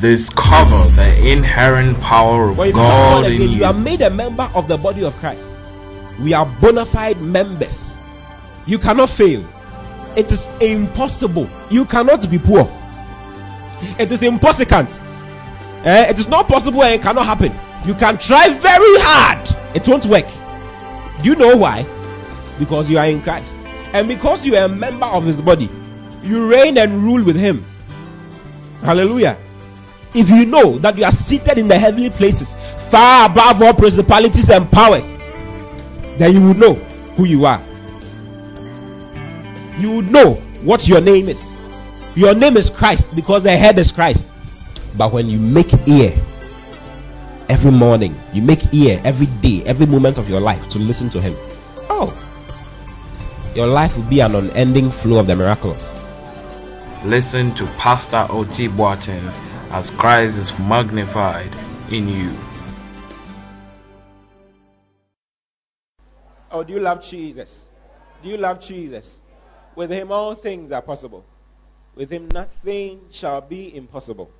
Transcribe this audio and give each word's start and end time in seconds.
discover 0.00 0.90
the 0.96 1.30
inherent 1.30 1.98
power 2.00 2.50
of 2.50 2.56
become 2.56 2.72
God 2.72 3.26
in 3.26 3.42
you. 3.42 3.48
you 3.48 3.64
are 3.64 3.72
made 3.72 4.00
a 4.00 4.10
member 4.10 4.50
of 4.54 4.66
the 4.66 4.76
body 4.76 5.04
of 5.04 5.14
Christ. 5.16 5.42
We 6.18 6.32
are 6.32 6.46
bona 6.60 6.84
fide 6.86 7.20
members. 7.20 7.94
You 8.66 8.78
cannot 8.78 9.10
fail. 9.10 9.44
It 10.16 10.32
is 10.32 10.48
impossible. 10.60 11.48
You 11.70 11.84
cannot 11.84 12.30
be 12.30 12.38
poor. 12.38 12.70
It 13.98 14.10
is 14.10 14.22
impossible. 14.22 14.88
Eh, 15.84 16.10
it 16.10 16.18
is 16.18 16.28
not 16.28 16.46
possible 16.48 16.82
and 16.82 16.94
it 16.94 17.02
cannot 17.02 17.24
happen. 17.26 17.52
You 17.86 17.94
can 17.94 18.18
try 18.18 18.48
very 18.50 19.00
hard. 19.00 19.48
It 19.74 19.86
won't 19.88 20.06
work. 20.06 20.26
Do 21.22 21.28
you 21.28 21.36
know 21.36 21.56
why? 21.56 21.86
Because 22.58 22.90
you 22.90 22.98
are 22.98 23.06
in 23.06 23.22
Christ. 23.22 23.50
And 23.92 24.08
because 24.08 24.44
you 24.44 24.56
are 24.56 24.64
a 24.64 24.68
member 24.68 25.06
of 25.06 25.24
his 25.24 25.40
body, 25.40 25.70
you 26.22 26.46
reign 26.46 26.76
and 26.78 27.02
rule 27.02 27.24
with 27.24 27.36
him. 27.36 27.64
Hallelujah. 28.82 29.36
If 30.12 30.28
you 30.28 30.44
know 30.44 30.76
that 30.78 30.96
you 30.98 31.04
are 31.04 31.12
seated 31.12 31.56
in 31.58 31.68
the 31.68 31.78
heavenly 31.78 32.10
places, 32.10 32.54
far 32.90 33.30
above 33.30 33.62
all 33.62 33.74
principalities 33.74 34.50
and 34.50 34.70
powers, 34.70 35.06
then 36.18 36.34
you 36.34 36.40
will 36.42 36.54
know 36.54 36.74
who 37.16 37.24
you 37.26 37.46
are. 37.46 37.62
You 39.78 39.92
will 39.92 40.02
know 40.02 40.34
what 40.62 40.88
your 40.88 41.00
name 41.00 41.28
is. 41.28 41.42
Your 42.16 42.34
name 42.34 42.56
is 42.56 42.68
Christ 42.70 43.14
because 43.14 43.44
the 43.44 43.56
head 43.56 43.78
is 43.78 43.92
Christ. 43.92 44.26
But 44.96 45.12
when 45.12 45.30
you 45.30 45.38
make 45.38 45.72
ear 45.86 46.12
every 47.48 47.70
morning, 47.70 48.20
you 48.32 48.42
make 48.42 48.74
ear 48.74 49.00
every 49.04 49.26
day, 49.26 49.62
every 49.64 49.86
moment 49.86 50.18
of 50.18 50.28
your 50.28 50.40
life 50.40 50.68
to 50.70 50.78
listen 50.78 51.08
to 51.10 51.20
Him. 51.20 51.34
Oh, 51.88 52.12
your 53.54 53.68
life 53.68 53.96
will 53.96 54.04
be 54.04 54.20
an 54.20 54.34
unending 54.34 54.90
flow 54.90 55.20
of 55.20 55.28
the 55.28 55.36
miraculous. 55.36 55.92
Listen 57.04 57.54
to 57.54 57.64
Pastor 57.78 58.26
O.T. 58.28 58.68
Boateng 58.68 59.32
as 59.70 59.88
Christ 59.90 60.36
is 60.36 60.58
magnified 60.58 61.50
in 61.90 62.08
you. 62.08 62.36
Oh, 66.50 66.64
do 66.64 66.72
you 66.72 66.80
love 66.80 67.00
Jesus? 67.02 67.68
Do 68.22 68.28
you 68.28 68.36
love 68.36 68.60
Jesus? 68.60 69.20
With 69.76 69.90
him, 69.90 70.10
all 70.10 70.34
things 70.34 70.72
are 70.72 70.82
possible. 70.82 71.24
With 71.94 72.10
him, 72.10 72.28
nothing 72.34 73.00
shall 73.12 73.40
be 73.40 73.74
impossible. 73.76 74.30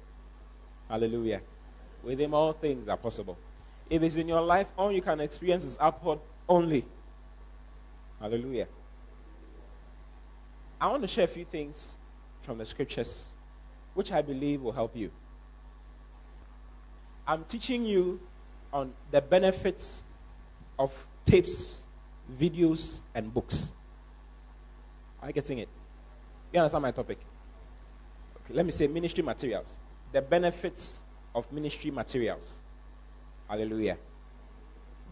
Hallelujah. 0.88 1.40
With 2.02 2.20
him, 2.20 2.34
all 2.34 2.52
things 2.52 2.88
are 2.88 2.96
possible. 2.96 3.38
If 3.88 4.02
it's 4.02 4.16
in 4.16 4.26
your 4.26 4.40
life, 4.40 4.66
all 4.76 4.90
you 4.90 5.00
can 5.00 5.20
experience 5.20 5.62
is 5.62 5.78
upward 5.80 6.18
only. 6.48 6.84
Hallelujah. 8.18 8.66
I 10.80 10.88
want 10.88 11.02
to 11.02 11.08
share 11.08 11.24
a 11.24 11.28
few 11.28 11.44
things 11.44 11.96
from 12.40 12.58
the 12.58 12.66
scriptures 12.66 13.26
which 13.94 14.12
I 14.12 14.22
believe 14.22 14.62
will 14.62 14.72
help 14.72 14.96
you. 14.96 15.10
I'm 17.26 17.44
teaching 17.44 17.84
you 17.84 18.20
on 18.72 18.92
the 19.10 19.20
benefits 19.20 20.02
of 20.78 21.06
tapes, 21.24 21.86
videos, 22.38 23.02
and 23.14 23.32
books. 23.32 23.74
Are 25.22 25.28
you 25.28 25.34
getting 25.34 25.58
it? 25.58 25.68
You 26.52 26.60
understand 26.60 26.82
my 26.82 26.90
topic? 26.90 27.18
Okay, 28.44 28.54
let 28.54 28.66
me 28.66 28.72
say 28.72 28.86
ministry 28.86 29.22
materials. 29.22 29.78
The 30.12 30.22
benefits 30.22 31.04
of 31.34 31.50
ministry 31.52 31.90
materials. 31.90 32.58
Hallelujah. 33.48 33.96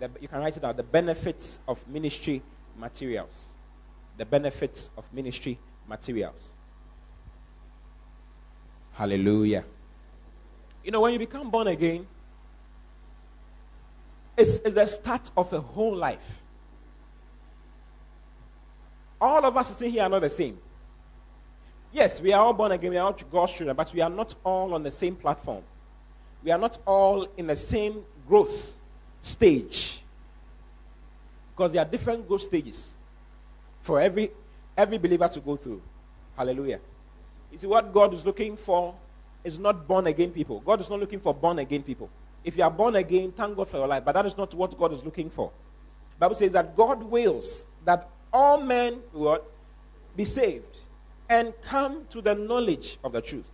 The, 0.00 0.10
you 0.20 0.28
can 0.28 0.40
write 0.40 0.56
it 0.56 0.60
down. 0.60 0.76
The 0.76 0.82
benefits 0.82 1.60
of 1.68 1.86
ministry 1.88 2.42
materials. 2.76 3.50
The 4.16 4.24
benefits 4.24 4.90
of 4.96 5.04
ministry 5.12 5.58
materials. 5.86 6.57
Hallelujah. 8.98 9.64
You 10.82 10.90
know, 10.90 11.02
when 11.02 11.12
you 11.12 11.20
become 11.20 11.48
born 11.52 11.68
again, 11.68 12.04
it's, 14.36 14.58
it's 14.58 14.74
the 14.74 14.86
start 14.86 15.30
of 15.36 15.52
a 15.52 15.60
whole 15.60 15.94
life. 15.94 16.42
All 19.20 19.46
of 19.46 19.56
us 19.56 19.68
sitting 19.68 19.92
here 19.92 20.02
are 20.02 20.08
not 20.08 20.22
the 20.22 20.30
same. 20.30 20.58
Yes, 21.92 22.20
we 22.20 22.32
are 22.32 22.44
all 22.44 22.52
born 22.52 22.72
again, 22.72 22.90
we 22.90 22.96
are 22.96 23.06
all 23.06 23.16
God's 23.30 23.52
children, 23.52 23.76
but 23.76 23.94
we 23.94 24.00
are 24.00 24.10
not 24.10 24.34
all 24.42 24.74
on 24.74 24.82
the 24.82 24.90
same 24.90 25.14
platform. 25.14 25.62
We 26.42 26.50
are 26.50 26.58
not 26.58 26.78
all 26.84 27.28
in 27.36 27.46
the 27.46 27.56
same 27.56 28.02
growth 28.26 28.80
stage. 29.20 30.02
Because 31.54 31.70
there 31.70 31.82
are 31.82 31.88
different 31.88 32.26
growth 32.26 32.42
stages 32.42 32.96
for 33.78 34.00
every, 34.00 34.32
every 34.76 34.98
believer 34.98 35.28
to 35.28 35.38
go 35.38 35.54
through. 35.54 35.80
Hallelujah. 36.36 36.80
You 37.50 37.58
see, 37.58 37.66
what 37.66 37.92
God 37.92 38.14
is 38.14 38.24
looking 38.24 38.56
for 38.56 38.94
is 39.44 39.58
not 39.58 39.86
born 39.86 40.06
again 40.06 40.30
people. 40.30 40.60
God 40.60 40.80
is 40.80 40.90
not 40.90 41.00
looking 41.00 41.20
for 41.20 41.34
born 41.34 41.58
again 41.58 41.82
people. 41.82 42.10
If 42.44 42.56
you 42.56 42.62
are 42.62 42.70
born 42.70 42.96
again, 42.96 43.32
thank 43.32 43.56
God 43.56 43.68
for 43.68 43.78
your 43.78 43.86
life. 43.86 44.04
But 44.04 44.12
that 44.12 44.26
is 44.26 44.36
not 44.36 44.54
what 44.54 44.76
God 44.78 44.92
is 44.92 45.04
looking 45.04 45.30
for. 45.30 45.50
The 46.18 46.20
Bible 46.20 46.36
says 46.36 46.52
that 46.52 46.76
God 46.76 47.02
wills 47.02 47.66
that 47.84 48.08
all 48.32 48.60
men 48.60 49.00
will 49.12 49.42
be 50.16 50.24
saved 50.24 50.78
and 51.28 51.52
come 51.62 52.04
to 52.10 52.20
the 52.20 52.34
knowledge 52.34 52.98
of 53.04 53.12
the 53.12 53.20
truth. 53.20 53.50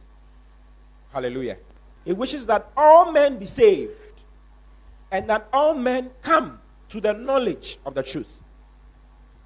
Hallelujah. 1.12 1.58
He 2.04 2.12
wishes 2.12 2.46
that 2.46 2.70
all 2.76 3.12
men 3.12 3.38
be 3.38 3.46
saved 3.46 3.92
and 5.10 5.28
that 5.30 5.48
all 5.52 5.74
men 5.74 6.10
come 6.22 6.60
to 6.88 7.00
the 7.00 7.12
knowledge 7.12 7.78
of 7.86 7.94
the 7.94 8.02
truth. 8.02 8.40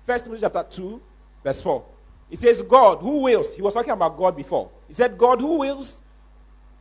First 0.06 0.24
Timothy 0.24 0.42
chapter 0.42 0.64
2, 0.70 1.00
verse 1.44 1.60
4. 1.60 1.84
He 2.28 2.36
says, 2.36 2.62
God 2.62 2.98
who 2.98 3.22
wills, 3.22 3.54
he 3.54 3.62
was 3.62 3.74
talking 3.74 3.92
about 3.92 4.16
God 4.16 4.36
before. 4.36 4.70
He 4.86 4.94
said, 4.94 5.16
God 5.16 5.40
who 5.40 5.58
wills, 5.58 6.02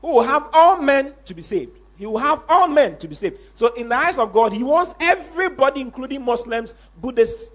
who 0.01 0.13
will 0.13 0.23
have 0.23 0.49
all 0.53 0.81
men 0.81 1.13
to 1.25 1.33
be 1.33 1.41
saved. 1.41 1.77
He 1.97 2.05
will 2.05 2.19
have 2.19 2.43
all 2.47 2.67
men 2.67 2.97
to 2.97 3.07
be 3.07 3.15
saved. 3.15 3.39
So, 3.55 3.73
in 3.73 3.89
the 3.89 3.95
eyes 3.95 4.19
of 4.19 4.31
God, 4.31 4.53
he 4.53 4.63
wants 4.63 4.93
everybody, 4.99 5.81
including 5.81 6.23
Muslims, 6.23 6.75
Buddhists, 7.01 7.49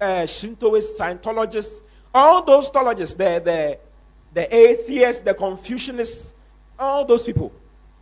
uh, 0.00 0.24
Shintoists, 0.26 0.98
Scientologists, 0.98 1.82
all 2.12 2.42
those 2.42 2.68
theologians, 2.68 3.14
the, 3.14 3.40
the, 3.42 3.78
the 4.34 4.54
atheists, 4.54 5.22
the 5.22 5.32
Confucianists, 5.32 6.34
all 6.78 7.04
those 7.04 7.24
people. 7.24 7.52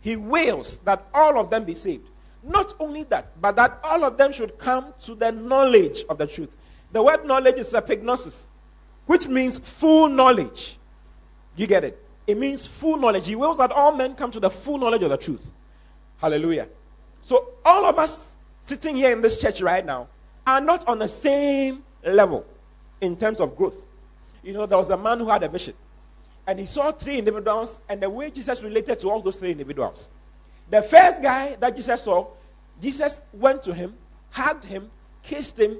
He 0.01 0.15
wills 0.17 0.79
that 0.79 1.07
all 1.13 1.39
of 1.39 1.49
them 1.49 1.63
be 1.63 1.75
saved. 1.75 2.09
Not 2.43 2.73
only 2.79 3.03
that, 3.05 3.39
but 3.41 3.55
that 3.55 3.79
all 3.83 4.03
of 4.03 4.17
them 4.17 4.31
should 4.31 4.57
come 4.57 4.93
to 5.01 5.15
the 5.15 5.31
knowledge 5.31 6.03
of 6.09 6.17
the 6.17 6.27
truth. 6.27 6.55
The 6.91 7.01
word 7.01 7.25
knowledge 7.25 7.57
is 7.57 7.73
epignosis, 7.73 8.45
which 9.05 9.27
means 9.27 9.57
full 9.57 10.07
knowledge. 10.07 10.77
You 11.55 11.67
get 11.67 11.83
it? 11.83 12.01
It 12.27 12.37
means 12.37 12.65
full 12.65 12.97
knowledge. 12.97 13.27
He 13.27 13.35
wills 13.35 13.57
that 13.57 13.71
all 13.71 13.95
men 13.95 14.15
come 14.15 14.31
to 14.31 14.39
the 14.39 14.49
full 14.49 14.77
knowledge 14.77 15.03
of 15.03 15.09
the 15.09 15.17
truth. 15.17 15.51
Hallelujah. 16.17 16.67
So, 17.21 17.53
all 17.63 17.85
of 17.85 17.99
us 17.99 18.35
sitting 18.65 18.95
here 18.95 19.11
in 19.11 19.21
this 19.21 19.39
church 19.39 19.61
right 19.61 19.85
now 19.85 20.07
are 20.45 20.61
not 20.61 20.87
on 20.87 20.99
the 20.99 21.07
same 21.07 21.83
level 22.03 22.45
in 23.01 23.15
terms 23.15 23.39
of 23.39 23.55
growth. 23.55 23.85
You 24.43 24.53
know, 24.53 24.65
there 24.65 24.77
was 24.77 24.89
a 24.89 24.97
man 24.97 25.19
who 25.19 25.29
had 25.29 25.43
a 25.43 25.49
vision, 25.49 25.73
and 26.47 26.59
he 26.59 26.65
saw 26.65 26.91
three 26.91 27.17
individuals, 27.17 27.81
and 27.89 28.01
the 28.01 28.09
way 28.09 28.29
Jesus 28.29 28.61
related 28.61 28.99
to 28.99 29.09
all 29.09 29.21
those 29.21 29.37
three 29.37 29.51
individuals. 29.51 30.09
The 30.69 30.81
first 30.81 31.21
guy 31.21 31.55
that 31.59 31.75
Jesus 31.75 32.03
saw, 32.03 32.27
Jesus 32.81 33.21
went 33.33 33.63
to 33.63 33.73
him, 33.73 33.95
hugged 34.31 34.65
him, 34.65 34.89
kissed 35.23 35.59
him, 35.59 35.79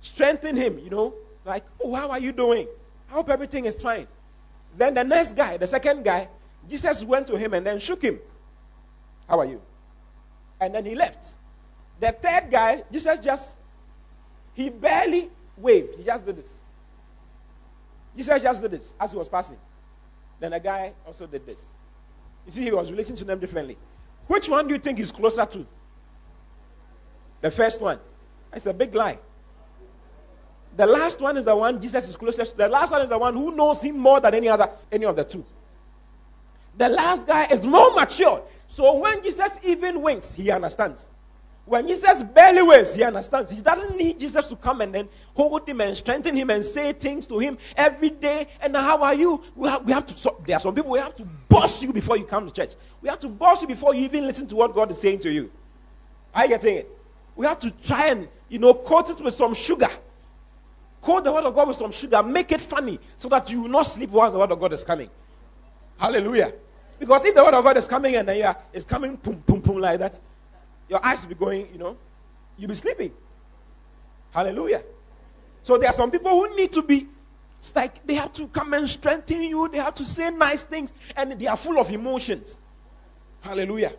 strengthened 0.00 0.58
him, 0.58 0.78
you 0.78 0.90
know, 0.90 1.14
like, 1.44 1.64
oh, 1.82 1.94
how 1.94 2.10
are 2.10 2.18
you 2.18 2.32
doing? 2.32 2.68
I 3.08 3.12
hope 3.12 3.28
everything 3.30 3.64
is 3.66 3.80
fine. 3.80 4.06
Then 4.76 4.94
the 4.94 5.04
next 5.04 5.34
guy, 5.34 5.56
the 5.56 5.66
second 5.66 6.04
guy, 6.04 6.28
Jesus 6.68 7.02
went 7.04 7.26
to 7.28 7.36
him 7.36 7.54
and 7.54 7.66
then 7.66 7.78
shook 7.78 8.02
him. 8.02 8.18
How 9.28 9.40
are 9.40 9.46
you? 9.46 9.60
And 10.60 10.74
then 10.74 10.84
he 10.84 10.94
left. 10.94 11.34
The 11.98 12.12
third 12.12 12.50
guy, 12.50 12.84
Jesus 12.90 13.18
just, 13.18 13.58
he 14.54 14.68
barely 14.68 15.30
waved. 15.56 15.96
He 15.96 16.04
just 16.04 16.24
did 16.24 16.36
this. 16.36 16.54
Jesus 18.16 18.42
just 18.42 18.62
did 18.62 18.70
this 18.70 18.94
as 19.00 19.12
he 19.12 19.18
was 19.18 19.28
passing. 19.28 19.56
Then 20.38 20.52
the 20.52 20.60
guy 20.60 20.92
also 21.06 21.26
did 21.26 21.46
this. 21.46 21.64
You 22.46 22.52
see, 22.52 22.62
he 22.62 22.72
was 22.72 22.90
relating 22.90 23.16
to 23.16 23.24
them 23.24 23.38
differently. 23.38 23.76
Which 24.26 24.48
one 24.48 24.66
do 24.66 24.74
you 24.74 24.80
think 24.80 24.98
is 24.98 25.12
closer 25.12 25.44
to? 25.44 25.66
The 27.40 27.50
first 27.50 27.80
one. 27.80 27.98
It's 28.52 28.66
a 28.66 28.74
big 28.74 28.94
lie. 28.94 29.18
The 30.80 30.86
last 30.86 31.20
one 31.20 31.36
is 31.36 31.44
the 31.44 31.54
one 31.54 31.78
Jesus 31.78 32.08
is 32.08 32.16
closest 32.16 32.52
to. 32.52 32.56
The 32.56 32.68
last 32.68 32.90
one 32.90 33.02
is 33.02 33.10
the 33.10 33.18
one 33.18 33.36
who 33.36 33.54
knows 33.54 33.82
him 33.82 33.98
more 33.98 34.18
than 34.18 34.32
any 34.32 34.48
other, 34.48 34.70
any 34.90 35.04
of 35.04 35.14
the 35.14 35.24
two. 35.24 35.44
The 36.78 36.88
last 36.88 37.26
guy 37.26 37.44
is 37.50 37.66
more 37.66 37.92
mature. 37.92 38.42
So 38.66 38.96
when 38.96 39.22
Jesus 39.22 39.58
even 39.62 40.00
winks, 40.00 40.34
he 40.34 40.50
understands. 40.50 41.10
When 41.66 41.86
Jesus 41.86 42.22
barely 42.22 42.62
waves, 42.62 42.94
he 42.94 43.02
understands. 43.02 43.50
He 43.50 43.60
doesn't 43.60 43.94
need 43.94 44.18
Jesus 44.18 44.46
to 44.46 44.56
come 44.56 44.80
and 44.80 44.94
then 44.94 45.10
hold 45.34 45.68
him 45.68 45.82
and 45.82 45.94
strengthen 45.94 46.34
him 46.34 46.48
and 46.48 46.64
say 46.64 46.94
things 46.94 47.26
to 47.26 47.38
him 47.38 47.58
every 47.76 48.08
day. 48.08 48.46
And 48.62 48.74
how 48.74 49.02
are 49.02 49.12
you? 49.12 49.42
We 49.54 49.68
have, 49.68 49.84
we 49.84 49.92
have 49.92 50.06
to. 50.06 50.14
So, 50.16 50.42
there 50.46 50.56
are 50.56 50.60
some 50.60 50.74
people 50.74 50.92
we 50.92 50.98
have 50.98 51.14
to 51.16 51.24
boss 51.50 51.82
you 51.82 51.92
before 51.92 52.16
you 52.16 52.24
come 52.24 52.46
to 52.48 52.54
church. 52.54 52.72
We 53.02 53.10
have 53.10 53.18
to 53.18 53.28
boss 53.28 53.60
you 53.60 53.68
before 53.68 53.94
you 53.94 54.04
even 54.06 54.26
listen 54.26 54.46
to 54.46 54.56
what 54.56 54.74
God 54.74 54.90
is 54.90 54.98
saying 54.98 55.18
to 55.20 55.30
you. 55.30 55.52
Are 56.34 56.44
you 56.44 56.48
getting 56.48 56.78
it? 56.78 56.98
We 57.36 57.44
have 57.44 57.58
to 57.58 57.70
try 57.70 58.06
and 58.06 58.28
you 58.48 58.58
know 58.58 58.72
coat 58.72 59.10
it 59.10 59.20
with 59.20 59.34
some 59.34 59.52
sugar. 59.52 59.90
Coat 61.00 61.24
the 61.24 61.32
word 61.32 61.44
of 61.44 61.54
God 61.54 61.68
with 61.68 61.76
some 61.76 61.92
sugar. 61.92 62.22
Make 62.22 62.52
it 62.52 62.60
funny 62.60 62.98
so 63.16 63.28
that 63.30 63.50
you 63.50 63.62
will 63.62 63.68
not 63.68 63.84
sleep 63.84 64.10
while 64.10 64.30
the 64.30 64.38
word 64.38 64.52
of 64.52 64.60
God 64.60 64.72
is 64.72 64.84
coming. 64.84 65.08
Hallelujah. 65.96 66.52
Because 66.98 67.24
if 67.24 67.34
the 67.34 67.42
word 67.42 67.54
of 67.54 67.64
God 67.64 67.76
is 67.78 67.86
coming 67.86 68.16
and 68.16 68.28
then 68.28 68.36
yeah, 68.36 68.54
it's 68.72 68.84
coming 68.84 69.16
boom, 69.16 69.42
boom, 69.46 69.60
boom 69.60 69.78
like 69.78 69.98
that, 69.98 70.20
your 70.88 71.04
eyes 71.04 71.22
will 71.22 71.30
be 71.30 71.34
going, 71.34 71.68
you 71.72 71.78
know, 71.78 71.96
you'll 72.58 72.68
be 72.68 72.74
sleeping. 72.74 73.12
Hallelujah. 74.30 74.82
So 75.62 75.78
there 75.78 75.88
are 75.88 75.94
some 75.94 76.10
people 76.10 76.30
who 76.30 76.54
need 76.56 76.72
to 76.72 76.82
be, 76.82 77.06
it's 77.58 77.74
like 77.74 78.06
they 78.06 78.14
have 78.14 78.32
to 78.34 78.48
come 78.48 78.74
and 78.74 78.88
strengthen 78.88 79.42
you, 79.42 79.68
they 79.68 79.78
have 79.78 79.94
to 79.94 80.04
say 80.04 80.30
nice 80.30 80.62
things, 80.62 80.92
and 81.16 81.32
they 81.32 81.46
are 81.46 81.56
full 81.56 81.78
of 81.78 81.90
emotions. 81.90 82.58
Hallelujah. 83.40 83.94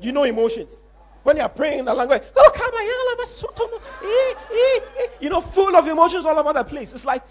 You 0.00 0.12
know 0.12 0.24
emotions. 0.24 0.82
When 1.28 1.36
you 1.36 1.42
are 1.42 1.50
praying 1.50 1.80
in 1.80 1.84
the 1.84 1.92
language, 1.92 2.22
you 5.20 5.28
know, 5.28 5.42
full 5.42 5.76
of 5.76 5.86
emotions 5.86 6.24
all 6.24 6.38
over 6.38 6.54
the 6.54 6.64
place. 6.64 6.94
It's 6.94 7.04
like 7.04 7.22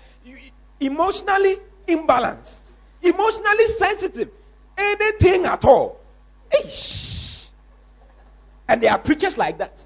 emotionally 0.79 1.57
imbalanced, 1.88 2.69
emotionally 3.01 3.65
sensitive, 3.65 4.29
anything 4.77 5.45
at 5.45 5.65
all. 5.65 5.99
Eesh. 6.51 7.47
And 8.67 8.83
there 8.83 8.91
are 8.91 8.99
preachers 8.99 9.35
like 9.35 9.57
that. 9.57 9.83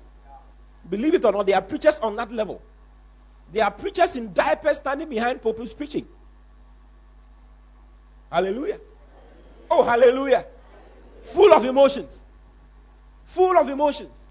Believe 0.90 1.14
it 1.14 1.24
or 1.24 1.32
not, 1.32 1.46
there 1.46 1.56
are 1.56 1.62
preachers 1.62 1.98
on 2.00 2.18
that 2.18 2.34
level. 2.34 2.62
There 3.54 3.64
are 3.64 3.72
preachers 3.72 4.18
in 4.18 4.34
diapers 4.34 4.76
standing 4.76 5.08
behind 5.08 5.42
pulpits 5.42 5.74
preaching. 5.74 6.06
Hallelujah. 8.30 8.82
Oh, 9.70 9.84
hallelujah. 9.84 10.48
Full 11.24 11.54
of 11.54 11.64
emotions. 11.64 12.26
Full 13.32 13.58
of 13.58 13.70
emotions. 13.70 14.28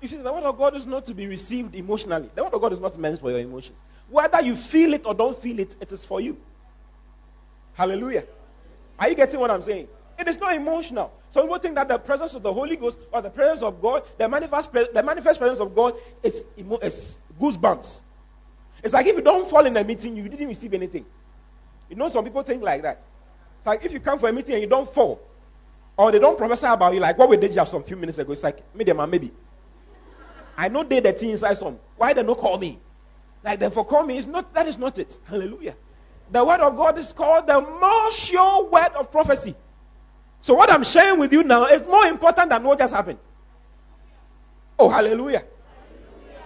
You 0.00 0.06
see, 0.06 0.18
the 0.18 0.32
word 0.32 0.44
of 0.44 0.56
God 0.56 0.76
is 0.76 0.86
not 0.86 1.04
to 1.06 1.14
be 1.14 1.26
received 1.26 1.74
emotionally. 1.74 2.30
The 2.32 2.44
word 2.44 2.54
of 2.54 2.60
God 2.60 2.72
is 2.72 2.78
not 2.78 2.96
meant 2.96 3.18
for 3.18 3.28
your 3.28 3.40
emotions. 3.40 3.82
Whether 4.08 4.40
you 4.42 4.54
feel 4.54 4.94
it 4.94 5.04
or 5.04 5.14
don't 5.14 5.36
feel 5.36 5.58
it, 5.58 5.74
it 5.80 5.90
is 5.90 6.04
for 6.04 6.20
you. 6.20 6.36
Hallelujah. 7.74 8.24
Are 9.00 9.08
you 9.08 9.16
getting 9.16 9.40
what 9.40 9.50
I'm 9.50 9.62
saying? 9.62 9.88
It 10.16 10.28
is 10.28 10.38
not 10.38 10.54
emotional. 10.54 11.12
Some 11.30 11.42
people 11.42 11.58
think 11.58 11.74
that 11.74 11.88
the 11.88 11.98
presence 11.98 12.34
of 12.34 12.44
the 12.44 12.52
Holy 12.52 12.76
Ghost 12.76 13.00
or 13.12 13.20
the 13.20 13.30
presence 13.30 13.62
of 13.62 13.82
God, 13.82 14.04
the 14.16 14.28
manifest, 14.28 14.72
the 14.72 15.02
manifest 15.04 15.40
presence 15.40 15.58
of 15.58 15.74
God, 15.74 15.94
is, 16.22 16.44
is 16.56 17.18
goosebumps. 17.40 18.02
It's 18.80 18.94
like 18.94 19.06
if 19.06 19.16
you 19.16 19.22
don't 19.22 19.48
fall 19.48 19.66
in 19.66 19.76
a 19.76 19.82
meeting, 19.82 20.16
you 20.16 20.28
didn't 20.28 20.46
receive 20.46 20.72
anything. 20.72 21.04
You 21.90 21.96
know, 21.96 22.08
some 22.08 22.22
people 22.22 22.42
think 22.42 22.62
like 22.62 22.82
that. 22.82 23.04
It's 23.58 23.66
like 23.66 23.84
if 23.84 23.92
you 23.92 23.98
come 23.98 24.20
for 24.20 24.28
a 24.28 24.32
meeting 24.32 24.54
and 24.54 24.62
you 24.62 24.68
don't 24.68 24.88
fall, 24.88 25.20
or 25.98 26.12
they 26.12 26.20
don't 26.20 26.38
prophesy 26.38 26.66
about 26.66 26.94
you, 26.94 27.00
like 27.00 27.18
what 27.18 27.28
we 27.28 27.36
did 27.36 27.52
just 27.52 27.72
some 27.72 27.82
few 27.82 27.96
minutes 27.96 28.18
ago. 28.18 28.32
It's 28.32 28.44
like, 28.44 28.62
maybe, 28.72 28.92
maybe. 28.92 29.32
I 30.56 30.68
know 30.68 30.84
they 30.84 31.00
the 31.00 31.12
thing 31.12 31.30
inside 31.30 31.58
some. 31.58 31.76
Why 31.96 32.12
they 32.12 32.22
not 32.22 32.38
call 32.38 32.56
me? 32.56 32.78
Like 33.44 33.58
therefore 33.58 33.84
call 33.84 34.04
me. 34.04 34.16
It's 34.16 34.26
not 34.26 34.54
that 34.54 34.68
is 34.68 34.78
not 34.78 34.98
it. 34.98 35.18
Hallelujah. 35.24 35.74
The 36.30 36.44
word 36.44 36.60
of 36.60 36.76
God 36.76 36.98
is 36.98 37.12
called 37.12 37.48
the 37.48 37.60
more 37.60 38.12
sure 38.12 38.64
word 38.70 38.92
of 38.96 39.10
prophecy. 39.10 39.56
So 40.40 40.54
what 40.54 40.70
I'm 40.70 40.84
sharing 40.84 41.18
with 41.18 41.32
you 41.32 41.42
now 41.42 41.66
is 41.66 41.86
more 41.86 42.06
important 42.06 42.50
than 42.50 42.62
what 42.62 42.78
just 42.78 42.94
happened. 42.94 43.18
Oh, 44.78 44.88
hallelujah. 44.88 45.42
hallelujah. 45.42 46.42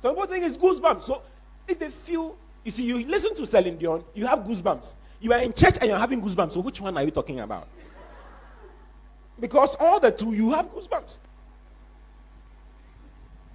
Some 0.00 0.14
people 0.14 0.28
think 0.28 0.46
it's 0.46 0.56
goosebumps. 0.56 1.02
So 1.02 1.22
if 1.68 1.78
they 1.78 1.90
feel, 1.90 2.36
you 2.64 2.70
see, 2.70 2.84
you 2.84 3.06
listen 3.06 3.34
to 3.34 3.46
Celine 3.46 3.76
Dion, 3.76 4.02
you 4.14 4.26
have 4.26 4.40
goosebumps. 4.40 4.94
You 5.20 5.32
are 5.34 5.40
in 5.40 5.52
church 5.52 5.76
and 5.80 5.90
you're 5.90 5.98
having 5.98 6.22
goosebumps. 6.22 6.52
So 6.52 6.60
which 6.60 6.80
one 6.80 6.96
are 6.96 7.04
you 7.04 7.10
talking 7.10 7.40
about? 7.40 7.68
Because 9.42 9.74
all 9.80 9.98
the 9.98 10.12
two, 10.12 10.34
you 10.34 10.52
have 10.52 10.72
goosebumps. 10.72 11.18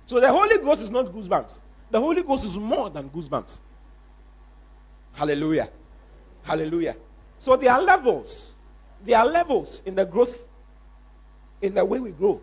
So 0.05 0.19
the 0.19 0.29
Holy 0.29 0.57
Ghost 0.57 0.83
is 0.83 0.91
not 0.91 1.05
goosebumps. 1.05 1.61
The 1.89 1.99
Holy 2.01 2.23
Ghost 2.23 2.43
is 2.43 2.57
more 2.57 2.89
than 2.89 3.09
goosebumps. 3.09 3.61
Hallelujah. 5.13 5.69
Hallelujah. 6.43 6.97
So 7.39 7.55
there 7.55 7.71
are 7.71 7.81
levels. 7.81 8.53
There 9.05 9.17
are 9.17 9.25
levels 9.25 9.81
in 9.85 9.95
the 9.95 10.03
growth, 10.03 10.49
in 11.61 11.73
the 11.73 11.85
way 11.85 11.99
we 11.99 12.11
grow. 12.11 12.41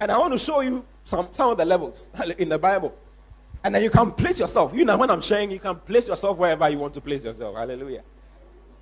And 0.00 0.10
I 0.10 0.18
want 0.18 0.32
to 0.32 0.40
show 0.40 0.58
you 0.58 0.84
some, 1.04 1.28
some 1.30 1.52
of 1.52 1.58
the 1.58 1.64
levels 1.64 2.10
in 2.38 2.48
the 2.48 2.58
Bible. 2.58 2.92
And 3.62 3.72
then 3.72 3.84
you 3.84 3.90
can 3.90 4.10
place 4.10 4.40
yourself. 4.40 4.74
You 4.74 4.84
know, 4.84 4.96
when 4.96 5.08
I'm 5.08 5.22
sharing, 5.22 5.52
you 5.52 5.60
can 5.60 5.76
place 5.76 6.08
yourself 6.08 6.36
wherever 6.36 6.68
you 6.68 6.78
want 6.78 6.94
to 6.94 7.00
place 7.00 7.22
yourself. 7.22 7.54
Hallelujah. 7.54 8.02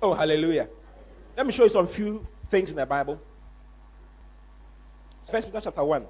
Oh, 0.01 0.15
hallelujah. 0.15 0.69
Let 1.35 1.45
me 1.45 1.51
show 1.51 1.65
you 1.65 1.69
some 1.69 1.85
few 1.85 2.25
things 2.49 2.71
in 2.71 2.77
the 2.77 2.85
Bible. 2.85 3.19
First 5.29 5.47
Peter 5.47 5.61
chapter 5.61 5.83
1. 5.83 6.05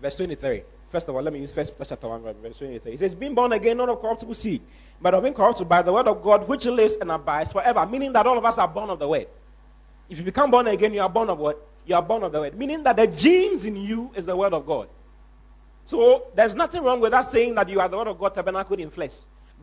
Verse 0.00 0.16
23. 0.16 0.62
First 0.88 1.08
of 1.08 1.14
all, 1.14 1.22
let 1.22 1.32
me 1.32 1.40
use 1.40 1.52
First 1.52 1.72
Peter 1.72 1.88
chapter 1.88 2.08
1, 2.08 2.22
verse 2.42 2.58
23. 2.58 2.92
It 2.92 2.98
says, 2.98 3.14
Being 3.14 3.34
born 3.34 3.52
again, 3.52 3.78
not 3.78 3.88
of 3.88 4.00
corruptible 4.00 4.34
seed, 4.34 4.60
but 5.00 5.14
of 5.14 5.24
incorruptible 5.24 5.68
by 5.68 5.80
the 5.80 5.92
word 5.92 6.06
of 6.06 6.22
God, 6.22 6.46
which 6.46 6.66
lives 6.66 6.96
and 6.96 7.10
abides 7.10 7.52
forever. 7.52 7.86
Meaning 7.86 8.12
that 8.12 8.26
all 8.26 8.36
of 8.36 8.44
us 8.44 8.58
are 8.58 8.68
born 8.68 8.90
of 8.90 8.98
the 8.98 9.08
word. 9.08 9.26
If 10.10 10.18
you 10.18 10.24
become 10.24 10.50
born 10.50 10.66
again, 10.66 10.92
you 10.92 11.00
are 11.00 11.08
born 11.08 11.30
of 11.30 11.38
what? 11.38 11.66
You 11.86 11.94
are 11.94 12.02
born 12.02 12.22
of 12.24 12.32
the 12.32 12.40
word. 12.40 12.58
Meaning 12.58 12.82
that 12.82 12.96
the 12.96 13.06
genes 13.06 13.64
in 13.64 13.76
you 13.76 14.10
is 14.14 14.26
the 14.26 14.36
word 14.36 14.52
of 14.52 14.66
God. 14.66 14.88
So 15.86 16.26
there's 16.34 16.54
nothing 16.54 16.82
wrong 16.82 17.00
with 17.00 17.14
us 17.14 17.30
saying 17.30 17.54
that 17.54 17.68
you 17.68 17.80
are 17.80 17.88
the 17.88 17.96
word 17.96 18.08
of 18.08 18.18
God 18.18 18.34
tabernacled 18.34 18.80
in 18.80 18.90
flesh. 18.90 19.14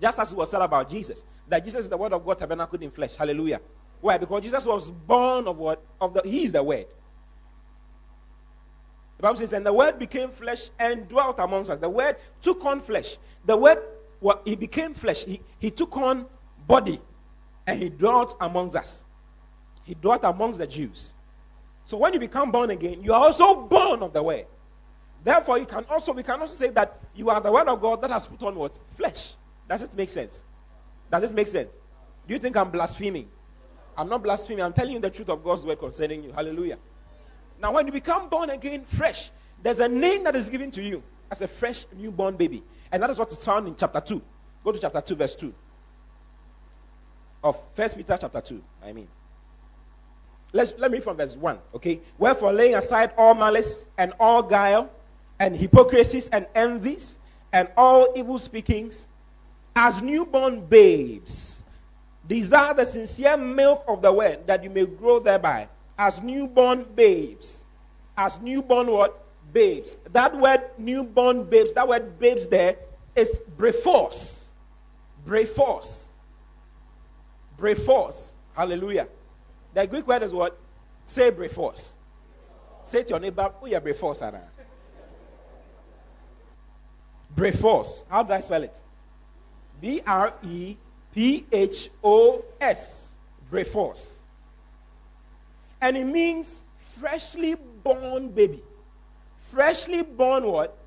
Just 0.01 0.17
as 0.17 0.31
it 0.31 0.37
was 0.37 0.49
said 0.49 0.61
about 0.61 0.89
Jesus. 0.89 1.23
That 1.47 1.63
Jesus 1.63 1.85
is 1.85 1.89
the 1.89 1.97
word 1.97 2.13
of 2.13 2.25
God 2.25 2.39
tabernacled 2.39 2.81
in 2.81 2.89
flesh. 2.89 3.15
Hallelujah. 3.15 3.61
Why? 4.01 4.17
Because 4.17 4.43
Jesus 4.43 4.65
was 4.65 4.91
born 4.91 5.47
of 5.47 5.57
what? 5.57 5.83
Of 5.99 6.13
the 6.13 6.21
He 6.23 6.43
is 6.43 6.53
the 6.53 6.63
word. 6.63 6.87
The 9.17 9.23
Bible 9.23 9.35
says, 9.35 9.51
and 9.51 9.65
the 9.65 9.73
word 9.73 9.99
became 9.99 10.29
flesh 10.29 10.69
and 10.79 11.05
dwelt 11.09 11.39
amongst 11.39 11.69
us. 11.69 11.79
The 11.79 11.89
word 11.89 12.15
took 12.41 12.63
on 12.63 12.79
flesh. 12.79 13.17
The 13.45 13.57
word, 13.57 13.79
well, 14.21 14.41
he 14.45 14.55
became 14.55 14.93
flesh. 14.93 15.25
He, 15.25 15.41
he 15.59 15.69
took 15.71 15.97
on 15.97 16.25
body 16.65 17.01
and 17.67 17.77
he 17.77 17.89
dwelt 17.89 18.37
amongst 18.39 18.77
us. 18.77 19.03
He 19.83 19.93
dwelt 19.95 20.23
amongst 20.23 20.59
the 20.59 20.67
Jews. 20.67 21.13
So 21.83 21.97
when 21.97 22.13
you 22.13 22.19
become 22.19 22.49
born 22.49 22.69
again, 22.69 23.03
you 23.03 23.13
are 23.13 23.19
also 23.19 23.55
born 23.63 24.03
of 24.03 24.13
the 24.13 24.23
word. 24.23 24.45
Therefore, 25.21 25.57
you 25.59 25.65
can 25.65 25.83
also 25.89 26.13
we 26.13 26.23
can 26.23 26.39
also 26.39 26.53
say 26.53 26.69
that 26.69 26.97
you 27.13 27.29
are 27.29 27.41
the 27.41 27.51
word 27.51 27.67
of 27.67 27.81
God 27.81 28.01
that 28.01 28.11
has 28.11 28.25
put 28.25 28.41
on 28.43 28.55
what? 28.55 28.79
Flesh. 28.95 29.33
Does 29.67 29.81
it 29.81 29.93
make 29.95 30.09
sense? 30.09 30.45
Does 31.11 31.23
it 31.23 31.33
make 31.35 31.47
sense? 31.49 31.73
Do 32.25 32.33
you 32.33 32.39
think 32.39 32.55
I'm 32.55 32.71
blaspheming? 32.71 33.27
I'm 33.99 34.07
not 34.07 34.23
blaspheming. 34.23 34.63
I'm 34.63 34.71
telling 34.71 34.93
you 34.93 34.99
the 34.99 35.09
truth 35.09 35.27
of 35.27 35.43
God's 35.43 35.65
word 35.65 35.77
concerning 35.77 36.23
you. 36.23 36.31
Hallelujah. 36.31 36.77
Now, 37.61 37.73
when 37.73 37.85
you 37.85 37.91
become 37.91 38.29
born 38.29 38.49
again, 38.49 38.85
fresh, 38.85 39.29
there's 39.61 39.81
a 39.81 39.89
name 39.89 40.23
that 40.23 40.37
is 40.37 40.47
given 40.47 40.71
to 40.71 40.81
you 40.81 41.03
as 41.29 41.41
a 41.41 41.47
fresh 41.49 41.85
newborn 41.97 42.37
baby. 42.37 42.63
And 42.93 43.03
that 43.03 43.09
is 43.09 43.19
what 43.19 43.29
is 43.29 43.43
found 43.43 43.67
in 43.67 43.75
chapter 43.75 43.99
2. 43.99 44.21
Go 44.63 44.71
to 44.71 44.79
chapter 44.79 45.01
2, 45.01 45.15
verse 45.15 45.35
2. 45.35 45.53
Of 47.43 47.61
First 47.75 47.97
Peter 47.97 48.17
chapter 48.21 48.39
2, 48.39 48.63
I 48.85 48.93
mean. 48.93 49.09
Let's, 50.53 50.73
let 50.77 50.91
me 50.91 50.99
read 50.99 51.03
from 51.03 51.17
verse 51.17 51.35
1, 51.35 51.59
okay? 51.75 51.99
Wherefore, 52.17 52.53
laying 52.53 52.75
aside 52.75 53.11
all 53.17 53.35
malice 53.35 53.85
and 53.97 54.13
all 54.17 54.41
guile 54.41 54.89
and 55.39 55.57
hypocrisies 55.57 56.29
and 56.29 56.47
envies 56.55 57.19
and 57.51 57.67
all 57.75 58.07
evil 58.15 58.39
speakings, 58.39 59.09
as 59.75 60.01
newborn 60.01 60.65
babes, 60.65 61.58
desire 62.29 62.75
the 62.75 62.85
sincere 62.85 63.35
milk 63.35 63.83
of 63.87 64.01
the 64.03 64.13
word 64.13 64.45
that 64.45 64.63
you 64.63 64.69
may 64.69 64.85
grow 64.85 65.19
thereby 65.19 65.67
as 65.97 66.21
newborn 66.21 66.85
babes. 66.95 67.65
As 68.15 68.39
newborn 68.39 68.87
what? 68.87 69.25
Babes. 69.51 69.97
That 70.13 70.37
word 70.37 70.61
newborn 70.77 71.43
babes, 71.45 71.73
that 71.73 71.87
word 71.87 72.19
babes 72.19 72.47
there 72.47 72.77
is 73.15 73.39
brephos. 73.57 74.51
Brephos. 75.25 76.05
Brephos. 77.57 78.33
Hallelujah. 78.53 79.07
The 79.73 79.87
Greek 79.87 80.07
word 80.07 80.21
is 80.21 80.33
what? 80.33 80.57
Say 81.05 81.31
brephos. 81.31 81.93
Say 82.83 83.03
to 83.03 83.09
your 83.09 83.19
neighbor, 83.19 83.51
who 83.59 83.69
you 83.69 83.79
brephos, 83.79 84.21
Anna? 84.21 84.43
Brephos. 87.35 88.05
How 88.07 88.21
do 88.21 88.33
I 88.33 88.39
spell 88.41 88.63
it? 88.63 88.83
B 89.81 90.01
R 90.05 90.33
E 90.43 90.77
P 91.13 91.45
H 91.51 91.89
O 92.03 92.43
S. 92.59 93.15
Brephos. 93.51 94.17
And 95.81 95.97
it 95.97 96.05
means 96.05 96.63
freshly 96.99 97.55
born 97.83 98.29
baby. 98.29 98.61
Freshly 99.37 100.03
born 100.03 100.45
what? 100.45 100.77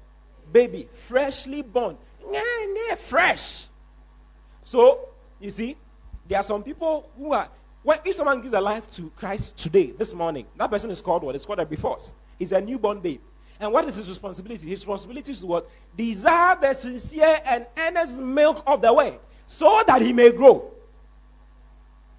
Baby. 0.53 0.89
Freshly 0.93 1.63
born. 1.63 1.97
Fresh. 2.97 3.67
So, 4.63 5.09
you 5.41 5.51
see, 5.51 5.77
there 6.29 6.39
are 6.39 6.43
some 6.43 6.63
people 6.63 7.11
who 7.19 7.33
are, 7.33 7.49
when, 7.83 7.99
if 8.05 8.15
someone 8.15 8.41
gives 8.41 8.55
a 8.55 8.61
life 8.61 8.91
to 8.93 9.11
Christ 9.17 9.57
today, 9.57 9.93
this 9.99 10.15
morning, 10.15 10.47
that 10.57 10.71
person 10.71 10.91
is 10.91 11.03
called 11.03 11.25
what? 11.25 11.35
It's 11.35 11.45
called 11.45 11.59
a 11.59 11.67
before. 11.67 11.99
He's 12.39 12.53
a 12.53 12.61
newborn 12.61 13.01
babe. 13.01 13.21
And 13.59 13.73
what 13.73 13.87
is 13.87 13.97
his 13.97 14.09
responsibility? 14.09 14.69
His 14.69 14.81
responsibility 14.81 15.33
is 15.33 15.45
what? 15.45 15.69
Desire 15.97 16.57
the 16.61 16.73
sincere 16.75 17.41
and 17.47 17.67
earnest 17.79 18.21
milk 18.21 18.63
of 18.67 18.83
the 18.83 18.93
way, 18.93 19.19
so 19.53 19.83
that 19.87 20.01
he 20.01 20.13
may 20.15 20.33
grow. 20.33 20.71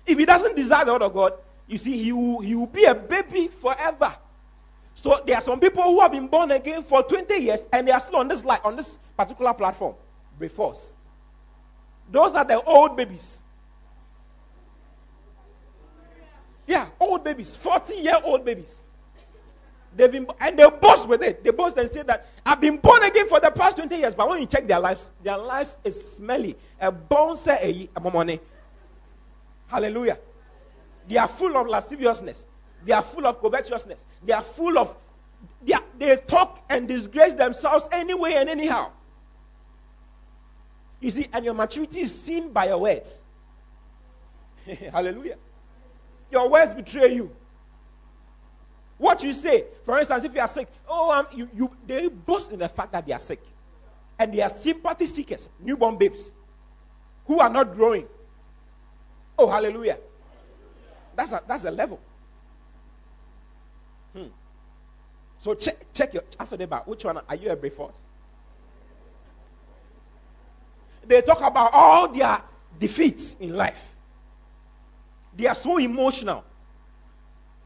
If 0.06 0.20
he 0.20 0.26
doesn't 0.26 0.56
desire 0.56 0.86
the 0.86 0.94
word 0.94 1.02
of 1.02 1.14
God, 1.14 1.34
you 1.68 1.78
see, 1.80 2.02
he 2.02 2.12
will, 2.12 2.40
he 2.42 2.54
will 2.54 2.68
be 2.68 2.84
a 2.86 2.94
baby 2.94 3.48
forever. 3.48 4.16
So 4.94 5.22
there 5.26 5.38
are 5.38 5.42
some 5.42 5.60
people 5.60 5.84
who 5.84 6.00
have 6.02 6.12
been 6.12 6.28
born 6.28 6.52
again 6.52 6.84
for 6.84 7.02
20 7.02 7.36
years 7.36 7.68
and 7.74 7.88
they 7.88 7.92
are 7.92 8.00
still 8.00 8.18
on 8.18 8.28
this 8.28 8.46
light, 8.46 8.62
on 8.64 8.76
this 8.76 9.00
particular 9.18 9.54
platform. 9.54 9.96
Brephos. 10.40 10.94
Those 12.12 12.36
are 12.36 12.46
the 12.46 12.62
old 12.62 12.96
babies. 12.96 13.42
Yeah, 16.68 16.88
old 17.00 17.24
babies, 17.24 17.56
40 17.56 17.96
year 17.96 18.22
old 18.24 18.46
babies. 18.46 18.83
They've 19.96 20.12
been, 20.12 20.28
and 20.40 20.58
they 20.58 20.68
boast 20.70 21.08
with 21.08 21.22
it. 21.22 21.44
They 21.44 21.52
boast 21.52 21.78
and 21.78 21.90
say 21.90 22.04
that 22.04 22.28
I've 22.46 22.60
been 22.60 22.78
born 22.78 23.04
again 23.04 23.28
for 23.28 23.40
the 23.40 23.52
past 23.52 23.78
20 23.78 23.96
years. 23.96 24.16
But 24.16 24.28
when 24.28 24.40
you 24.40 24.48
check 24.48 24.68
their 24.68 24.80
lives, 24.80 25.12
their 25.22 25.38
lives 25.38 25.78
is 25.84 26.16
smelly. 26.16 26.56
A 26.80 26.94
say 27.36 27.90
a 27.96 28.00
money. 28.00 28.40
Hallelujah. 29.68 30.18
They 31.08 31.18
are 31.18 31.28
full 31.28 31.56
of 31.58 31.68
lasciviousness. 31.68 32.48
They 32.86 32.94
are 32.94 33.02
full 33.02 33.28
of 33.28 33.42
covetousness. 33.42 34.06
They 34.26 34.34
are 34.34 34.42
full 34.42 34.78
of 34.78 34.96
they, 35.62 35.74
are, 35.74 35.84
they 35.98 36.16
talk 36.16 36.64
and 36.70 36.88
disgrace 36.88 37.34
themselves 37.34 37.88
anyway 37.92 38.34
and 38.36 38.50
anyhow. 38.50 38.92
You 41.00 41.12
see, 41.12 41.28
and 41.34 41.44
your 41.44 41.54
maturity 41.54 42.02
is 42.02 42.18
seen 42.18 42.52
by 42.52 42.68
your 42.68 42.78
words. 42.78 43.24
Hallelujah. 44.92 45.38
Your 46.32 46.50
words 46.50 46.74
betray 46.74 47.14
you. 47.14 47.36
What 48.98 49.24
you 49.24 49.34
say, 49.34 49.66
for 49.84 50.00
instance, 50.00 50.24
if 50.24 50.34
you 50.34 50.40
are 50.40 50.48
sick, 50.48 50.68
oh, 50.88 51.12
um, 51.12 51.28
you, 51.36 51.50
you, 51.56 51.72
they 51.86 52.08
boast 52.08 52.52
in 52.52 52.60
the 52.60 52.70
fact 52.70 52.92
that 52.92 53.06
they 53.06 53.14
are 53.14 53.20
sick. 53.20 53.42
And 54.20 54.34
they 54.34 54.42
are 54.42 54.50
sympathy 54.50 55.06
seekers, 55.06 55.50
newborn 55.60 55.98
babes, 55.98 56.32
who 57.26 57.40
are 57.40 57.50
not 57.50 57.74
growing. 57.74 58.08
Oh, 59.38 59.50
hallelujah. 59.50 59.98
That's 61.16 61.32
a, 61.32 61.42
that's 61.48 61.66
a 61.66 61.72
level. 61.72 62.00
Hmm. 64.16 64.28
So 65.40 65.56
check, 65.56 65.92
check 65.92 66.14
your 66.14 66.24
answer 66.40 66.56
about 66.62 66.88
which 66.88 67.04
one 67.04 67.18
are 67.18 67.36
you 67.36 67.50
a 67.50 67.70
force? 67.70 68.06
They 71.06 71.22
talk 71.22 71.42
about 71.42 71.72
all 71.74 72.08
their 72.08 72.42
defeats 72.80 73.36
in 73.40 73.56
life. 73.56 73.96
They 75.36 75.48
are 75.48 75.56
so 75.56 75.78
emotional. 75.78 76.44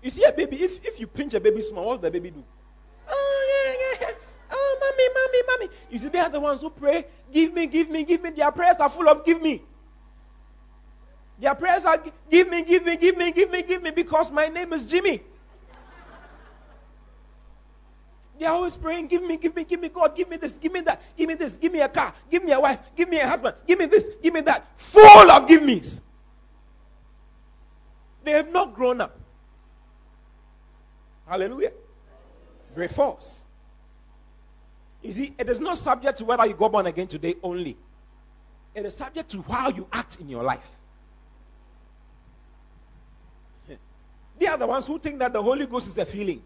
You 0.01 0.09
see 0.09 0.23
a 0.23 0.31
baby, 0.31 0.57
if, 0.61 0.85
if 0.85 0.99
you 0.99 1.07
pinch 1.07 1.33
a 1.33 1.39
baby 1.39 1.61
small, 1.61 1.85
what 1.87 2.01
does 2.01 2.11
the 2.11 2.19
baby 2.19 2.31
do? 2.31 2.43
Oh, 3.09 3.65
yeah, 3.99 4.07
yeah. 4.07 4.13
Oh, 4.51 4.77
mommy, 4.79 5.09
mommy, 5.13 5.69
mommy. 5.69 5.79
You 5.89 5.99
see, 5.99 6.09
they 6.09 6.19
are 6.19 6.29
the 6.29 6.39
ones 6.39 6.61
who 6.61 6.69
pray, 6.69 7.05
give 7.31 7.53
me, 7.53 7.67
give 7.67 7.89
me, 7.89 8.03
give 8.03 8.21
me. 8.21 8.29
Their 8.31 8.51
prayers 8.51 8.77
are 8.77 8.89
full 8.89 9.09
of 9.09 9.25
give 9.25 9.41
me. 9.41 9.61
Their 11.39 11.55
prayers 11.55 11.85
are 11.85 12.01
give 12.29 12.49
me, 12.49 12.63
give 12.63 12.83
me, 12.83 12.97
give 12.97 13.17
me, 13.17 13.31
give 13.31 13.51
me, 13.51 13.63
give 13.63 13.83
me, 13.83 13.91
because 13.91 14.31
my 14.31 14.47
name 14.47 14.73
is 14.73 14.85
Jimmy. 14.85 15.21
They're 18.39 18.51
always 18.51 18.77
praying, 18.77 19.07
give 19.07 19.23
me, 19.23 19.37
give 19.37 19.55
me, 19.55 19.63
give 19.63 19.79
me, 19.79 19.89
God, 19.89 20.15
give 20.15 20.29
me 20.29 20.37
this, 20.37 20.57
give 20.57 20.71
me 20.71 20.81
that, 20.81 21.01
give 21.17 21.27
me 21.27 21.33
this, 21.33 21.57
give 21.57 21.71
me 21.71 21.81
a 21.81 21.89
car, 21.89 22.13
give 22.29 22.43
me 22.43 22.51
a 22.51 22.59
wife, 22.59 22.79
give 22.95 23.09
me 23.09 23.19
a 23.19 23.27
husband, 23.27 23.55
give 23.65 23.79
me 23.79 23.85
this, 23.85 24.09
give 24.21 24.33
me 24.33 24.41
that. 24.41 24.67
Full 24.79 25.31
of 25.31 25.47
give 25.47 25.63
me's. 25.63 26.01
They 28.23 28.31
have 28.31 28.51
not 28.51 28.75
grown 28.75 29.01
up. 29.01 29.19
Hallelujah. 31.27 31.71
Great 32.73 32.91
force. 32.91 33.45
You 35.01 35.11
see, 35.11 35.33
it 35.37 35.49
is 35.49 35.59
not 35.59 35.77
subject 35.77 36.17
to 36.19 36.25
whether 36.25 36.45
you 36.45 36.53
go 36.53 36.69
born 36.69 36.87
again 36.87 37.07
today 37.07 37.35
only. 37.43 37.77
It 38.73 38.85
is 38.85 38.95
subject 38.95 39.29
to 39.31 39.41
how 39.43 39.69
you 39.69 39.87
act 39.91 40.19
in 40.19 40.29
your 40.29 40.43
life. 40.43 40.69
They 44.39 44.47
are 44.47 44.57
the 44.57 44.67
ones 44.67 44.85
who 44.85 44.99
think 44.99 45.19
that 45.19 45.33
the 45.33 45.41
Holy 45.41 45.65
Ghost 45.65 45.87
is 45.87 45.97
a 45.97 46.05
feeling. 46.05 46.43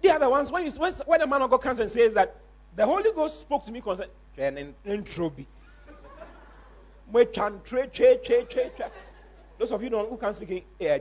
They 0.00 0.10
are 0.10 0.18
the 0.18 0.28
ones 0.28 0.50
when, 0.50 0.70
when, 0.70 0.92
when 0.92 1.20
the 1.20 1.26
man 1.26 1.42
of 1.42 1.50
God 1.50 1.58
comes 1.58 1.78
and 1.78 1.90
says 1.90 2.14
that 2.14 2.36
the 2.74 2.86
Holy 2.86 3.12
Ghost 3.12 3.40
spoke 3.40 3.64
to 3.66 3.72
me 3.72 3.80
concerning 3.80 4.74
entropy. 4.86 5.46
Those 7.12 7.26
of 9.70 9.82
you 9.82 9.90
who 9.90 10.16
can't 10.16 10.34
speak 10.34 10.66
in 10.78 10.90
uh, 10.90 10.98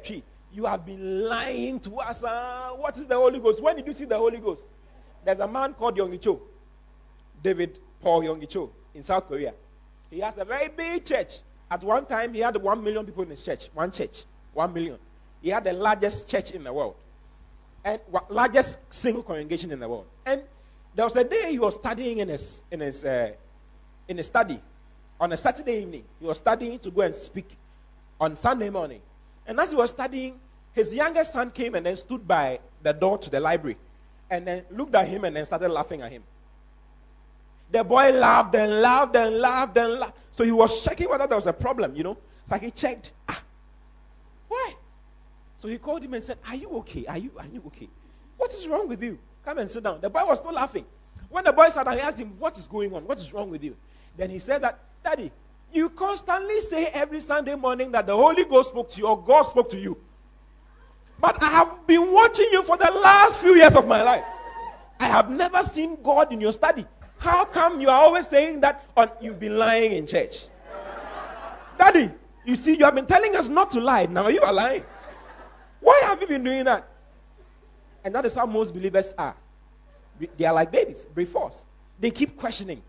you 0.53 0.65
have 0.65 0.86
been 0.86 1.27
lying 1.27 1.79
to 1.81 2.00
us. 2.00 2.24
Uh, 2.24 2.69
what 2.77 2.98
is 2.98 3.07
the 3.07 3.15
Holy 3.15 3.39
Ghost? 3.39 3.62
When 3.62 3.75
did 3.75 3.88
you 3.88 3.93
see 3.93 4.05
the 4.05 4.17
Holy 4.17 4.38
Ghost? 4.38 4.67
There's 5.25 5.39
a 5.39 5.48
man 5.48 5.74
called 5.74 5.98
Yonggi 5.98 6.22
Cho, 6.22 6.41
David 7.41 7.79
Paul 8.01 8.22
Yonggi 8.22 8.48
Cho, 8.48 8.72
in 8.93 9.01
South 9.01 9.27
Korea. 9.27 9.53
He 10.12 10.19
has 10.19 10.38
a 10.38 10.45
very 10.45 10.69
big 10.69 11.03
church. 11.03 11.39
At 11.72 11.83
one 11.83 12.05
time, 12.05 12.33
he 12.33 12.41
had 12.41 12.55
one 12.57 12.83
million 12.83 13.05
people 13.05 13.24
in 13.24 13.29
his 13.31 13.43
church. 13.43 13.69
One 13.74 13.91
church, 13.91 14.25
one 14.53 14.72
million. 14.74 15.00
He 15.41 15.50
had 15.50 15.63
the 15.63 15.74
largest 15.74 16.27
church 16.27 16.51
in 16.51 16.63
the 16.63 16.72
world, 16.72 16.95
and 17.83 18.00
largest 18.29 18.77
single 18.91 19.24
congregation 19.24 19.72
in 19.72 19.79
the 19.79 19.89
world. 19.89 20.05
And 20.25 20.43
there 20.93 21.05
was 21.05 21.15
a 21.15 21.24
day 21.24 21.51
he 21.51 21.60
was 21.60 21.75
studying 21.75 22.19
in 22.19 22.29
his 22.29 22.62
in 22.69 22.79
his 22.79 23.03
uh, 23.03 23.31
in 24.07 24.17
his 24.17 24.27
study 24.27 24.62
on 25.19 25.31
a 25.31 25.38
Saturday 25.38 25.81
evening. 25.81 26.03
He 26.19 26.27
was 26.27 26.38
studying 26.38 26.77
to 26.79 26.91
go 26.91 27.01
and 27.01 27.15
speak 27.15 27.57
on 28.19 28.36
Sunday 28.36 28.69
morning. 28.69 29.01
And 29.45 29.60
as 29.60 29.72
he 29.72 29.75
was 29.75 29.89
studying, 29.89 30.39
his 30.73 30.93
youngest 30.93 31.33
son 31.33 31.51
came 31.51 31.75
and 31.75 31.85
then 31.85 31.95
stood 31.95 32.27
by 32.27 32.59
the 32.81 32.93
door 32.93 33.17
to 33.19 33.29
the 33.29 33.39
library 33.39 33.77
and 34.29 34.47
then 34.47 34.63
looked 34.71 34.95
at 34.95 35.07
him 35.07 35.23
and 35.23 35.35
then 35.35 35.45
started 35.45 35.69
laughing 35.69 36.01
at 36.01 36.11
him. 36.11 36.23
The 37.71 37.83
boy 37.83 38.11
laughed 38.11 38.55
and 38.55 38.81
laughed 38.81 39.15
and 39.15 39.37
laughed 39.37 39.77
and 39.77 39.99
laughed. 39.99 40.17
So 40.31 40.43
he 40.43 40.51
was 40.51 40.83
checking 40.83 41.09
whether 41.09 41.27
there 41.27 41.37
was 41.37 41.47
a 41.47 41.53
problem, 41.53 41.95
you 41.95 42.03
know. 42.03 42.17
So 42.49 42.57
he 42.57 42.71
checked. 42.71 43.11
Ah, 43.29 43.41
why? 44.47 44.75
So 45.57 45.67
he 45.67 45.77
called 45.77 46.03
him 46.03 46.13
and 46.13 46.23
said, 46.23 46.37
Are 46.47 46.55
you 46.55 46.69
okay? 46.77 47.05
Are 47.05 47.17
you, 47.17 47.31
are 47.37 47.45
you 47.51 47.63
okay? 47.67 47.89
What 48.37 48.53
is 48.53 48.67
wrong 48.67 48.87
with 48.87 49.01
you? 49.01 49.17
Come 49.45 49.59
and 49.59 49.69
sit 49.69 49.83
down. 49.83 50.01
The 50.01 50.09
boy 50.09 50.25
was 50.25 50.39
still 50.39 50.53
laughing. 50.53 50.85
When 51.29 51.43
the 51.43 51.53
boy 51.53 51.69
sat 51.69 51.85
down, 51.85 51.95
he 51.95 52.01
asked 52.01 52.19
him, 52.19 52.33
What 52.37 52.57
is 52.57 52.67
going 52.67 52.93
on? 52.93 53.05
What 53.05 53.17
is 53.19 53.33
wrong 53.33 53.49
with 53.49 53.63
you? 53.63 53.75
Then 54.17 54.29
he 54.29 54.39
said 54.39 54.61
that, 54.61 54.79
Daddy, 55.03 55.31
you 55.71 55.89
constantly 55.89 56.61
say 56.61 56.87
every 56.87 57.21
Sunday 57.21 57.55
morning 57.55 57.91
that 57.91 58.05
the 58.05 58.15
Holy 58.15 58.45
Ghost 58.45 58.69
spoke 58.69 58.89
to 58.89 58.99
you 58.99 59.07
or 59.07 59.21
God 59.21 59.43
spoke 59.43 59.69
to 59.71 59.79
you. 59.79 59.97
But 61.23 61.41
I 61.41 61.51
have 61.51 61.87
been 61.87 62.11
watching 62.11 62.49
you 62.51 62.63
for 62.63 62.75
the 62.75 62.91
last 62.91 63.39
few 63.39 63.55
years 63.55 63.75
of 63.75 63.87
my 63.87 64.03
life. 64.03 64.25
I 64.99 65.07
have 65.07 65.29
never 65.29 65.63
seen 65.63 65.97
God 66.03 66.33
in 66.33 66.41
your 66.41 66.51
study. 66.51 66.85
How 67.17 67.45
come 67.45 67.79
you 67.79 67.89
are 67.89 68.01
always 68.01 68.27
saying 68.27 68.59
that 68.59 68.83
on, 68.97 69.09
you've 69.21 69.39
been 69.39 69.57
lying 69.57 69.93
in 69.93 70.05
church? 70.05 70.47
Daddy, 71.79 72.11
you 72.43 72.57
see, 72.57 72.75
you 72.75 72.83
have 72.83 72.95
been 72.95 73.05
telling 73.05 73.33
us 73.37 73.47
not 73.47 73.71
to 73.71 73.79
lie. 73.79 74.05
Now 74.07 74.27
you 74.27 74.41
are 74.41 74.51
lying. 74.51 74.83
Why 75.79 76.01
have 76.03 76.19
you 76.19 76.27
been 76.27 76.43
doing 76.43 76.65
that? 76.65 76.89
And 78.03 78.13
that 78.13 78.25
is 78.25 78.35
how 78.35 78.45
most 78.45 78.73
believers 78.73 79.15
are. 79.17 79.37
They 80.37 80.43
are 80.43 80.53
like 80.53 80.73
babies, 80.73 81.07
brephos. 81.15 81.63
They 82.01 82.11
keep 82.11 82.35
questioning. 82.35 82.81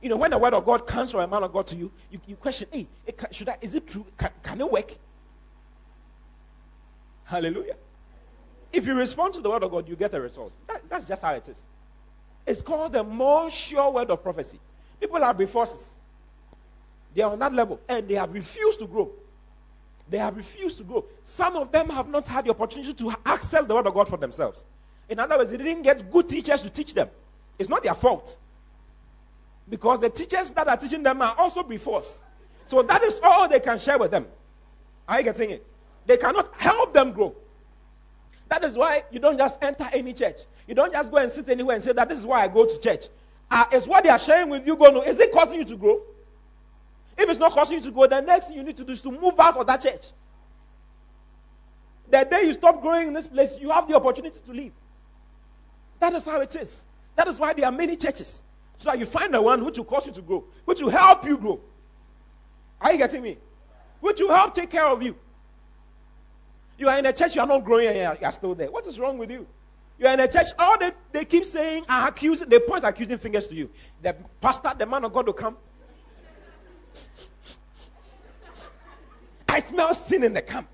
You 0.00 0.08
know, 0.08 0.16
when 0.16 0.30
the 0.30 0.38
word 0.38 0.54
of 0.54 0.64
God 0.64 0.86
comes 0.86 1.10
from 1.10 1.20
a 1.20 1.26
man 1.26 1.42
of 1.42 1.52
God 1.52 1.66
to 1.66 1.76
you, 1.76 1.92
you, 2.10 2.18
you 2.28 2.36
question, 2.36 2.66
hey, 2.72 2.86
eh, 3.06 3.12
should 3.30 3.50
I, 3.50 3.58
is 3.60 3.74
it 3.74 3.86
true? 3.86 4.06
Can, 4.16 4.30
can 4.42 4.60
it 4.62 4.72
work? 4.72 4.96
Hallelujah. 7.24 7.76
If 8.72 8.86
you 8.86 8.94
respond 8.94 9.34
to 9.34 9.40
the 9.40 9.50
word 9.50 9.62
of 9.62 9.70
God, 9.70 9.88
you 9.88 9.96
get 9.96 10.14
a 10.14 10.20
result. 10.20 10.54
That, 10.66 10.82
that's 10.88 11.06
just 11.06 11.22
how 11.22 11.34
it 11.34 11.48
is. 11.48 11.68
It's 12.46 12.62
called 12.62 12.92
the 12.92 13.04
more 13.04 13.48
sure 13.50 13.90
word 13.90 14.10
of 14.10 14.22
prophecy. 14.22 14.60
People 15.00 15.22
are 15.22 15.46
forces. 15.46 15.96
They 17.14 17.22
are 17.22 17.32
on 17.32 17.38
that 17.38 17.52
level 17.52 17.80
and 17.88 18.08
they 18.08 18.14
have 18.14 18.32
refused 18.32 18.80
to 18.80 18.86
grow. 18.86 19.10
They 20.10 20.18
have 20.18 20.36
refused 20.36 20.78
to 20.78 20.84
grow. 20.84 21.04
Some 21.22 21.56
of 21.56 21.72
them 21.72 21.88
have 21.88 22.08
not 22.08 22.26
had 22.26 22.44
the 22.44 22.50
opportunity 22.50 22.92
to 22.94 23.14
access 23.24 23.64
the 23.64 23.74
word 23.74 23.86
of 23.86 23.94
God 23.94 24.08
for 24.08 24.16
themselves. 24.16 24.64
In 25.08 25.18
other 25.18 25.38
words, 25.38 25.50
they 25.50 25.56
didn't 25.56 25.82
get 25.82 26.10
good 26.10 26.28
teachers 26.28 26.62
to 26.62 26.70
teach 26.70 26.94
them. 26.94 27.08
It's 27.58 27.68
not 27.68 27.82
their 27.82 27.94
fault. 27.94 28.36
Because 29.68 30.00
the 30.00 30.10
teachers 30.10 30.50
that 30.50 30.68
are 30.68 30.76
teaching 30.76 31.02
them 31.02 31.22
are 31.22 31.34
also 31.38 31.62
before 31.62 32.00
us. 32.00 32.22
So 32.66 32.82
that 32.82 33.02
is 33.02 33.20
all 33.22 33.48
they 33.48 33.60
can 33.60 33.78
share 33.78 33.98
with 33.98 34.10
them. 34.10 34.26
Are 35.08 35.18
you 35.18 35.24
getting 35.24 35.50
it? 35.50 35.66
They 36.06 36.16
cannot 36.16 36.54
help 36.54 36.92
them 36.92 37.12
grow. 37.12 37.34
That 38.48 38.64
is 38.64 38.76
why 38.76 39.04
you 39.10 39.18
don't 39.18 39.38
just 39.38 39.62
enter 39.62 39.86
any 39.92 40.12
church. 40.12 40.40
You 40.66 40.74
don't 40.74 40.92
just 40.92 41.10
go 41.10 41.16
and 41.16 41.30
sit 41.30 41.48
anywhere 41.48 41.76
and 41.76 41.84
say 41.84 41.92
that 41.92 42.08
this 42.08 42.18
is 42.18 42.26
why 42.26 42.42
I 42.42 42.48
go 42.48 42.66
to 42.66 42.78
church. 42.80 43.06
Uh, 43.50 43.64
is 43.72 43.86
what 43.86 44.04
they 44.04 44.10
are 44.10 44.18
sharing 44.18 44.48
with 44.48 44.66
you 44.66 44.76
going 44.76 44.94
to, 44.94 45.00
is 45.02 45.18
it 45.18 45.32
causing 45.32 45.58
you 45.58 45.64
to 45.64 45.76
grow? 45.76 46.00
If 47.16 47.28
it's 47.30 47.38
not 47.38 47.52
causing 47.52 47.78
you 47.78 47.84
to 47.84 47.90
grow, 47.90 48.06
the 48.06 48.20
next 48.20 48.48
thing 48.48 48.56
you 48.56 48.62
need 48.62 48.76
to 48.76 48.84
do 48.84 48.92
is 48.92 49.02
to 49.02 49.10
move 49.10 49.38
out 49.38 49.56
of 49.56 49.66
that 49.66 49.80
church. 49.80 50.10
The 52.10 52.26
day 52.30 52.42
you 52.44 52.52
stop 52.52 52.82
growing 52.82 53.08
in 53.08 53.14
this 53.14 53.26
place, 53.26 53.56
you 53.60 53.70
have 53.70 53.88
the 53.88 53.94
opportunity 53.94 54.38
to 54.44 54.52
leave. 54.52 54.72
That 56.00 56.12
is 56.12 56.26
how 56.26 56.40
it 56.40 56.54
is. 56.56 56.84
That 57.16 57.28
is 57.28 57.38
why 57.38 57.52
there 57.54 57.66
are 57.66 57.72
many 57.72 57.96
churches. 57.96 58.42
So 58.78 58.90
that 58.90 58.98
you 58.98 59.06
find 59.06 59.32
the 59.32 59.40
one 59.40 59.64
which 59.64 59.78
will 59.78 59.84
cause 59.84 60.06
you 60.06 60.12
to 60.12 60.22
grow, 60.22 60.44
which 60.64 60.82
will 60.82 60.90
help 60.90 61.24
you 61.24 61.38
grow. 61.38 61.60
Are 62.80 62.92
you 62.92 62.98
getting 62.98 63.22
me? 63.22 63.38
Which 64.00 64.20
will 64.20 64.34
help 64.34 64.54
take 64.54 64.70
care 64.70 64.86
of 64.86 65.02
you. 65.02 65.16
You 66.76 66.88
are 66.88 66.98
in 66.98 67.06
a 67.06 67.12
church, 67.12 67.34
you 67.34 67.40
are 67.40 67.46
not 67.46 67.64
growing, 67.64 67.86
and 67.88 68.18
you 68.20 68.26
are 68.26 68.32
still 68.32 68.54
there. 68.54 68.70
What 68.70 68.86
is 68.86 68.98
wrong 68.98 69.18
with 69.18 69.30
you? 69.30 69.46
You 69.98 70.06
are 70.08 70.14
in 70.14 70.20
a 70.20 70.28
church, 70.28 70.48
all 70.58 70.78
they, 70.78 70.90
they 71.12 71.24
keep 71.24 71.44
saying 71.44 71.84
are 71.88 72.08
accusing, 72.08 72.48
they 72.48 72.58
point 72.58 72.84
accusing 72.84 73.18
fingers 73.18 73.46
to 73.48 73.54
you. 73.54 73.70
The 74.02 74.16
pastor, 74.40 74.72
the 74.76 74.86
man 74.86 75.04
of 75.04 75.12
God 75.12 75.26
will 75.26 75.34
come. 75.34 75.56
I 79.48 79.60
smell 79.60 79.94
sin 79.94 80.24
in 80.24 80.32
the 80.32 80.42
camp. 80.42 80.68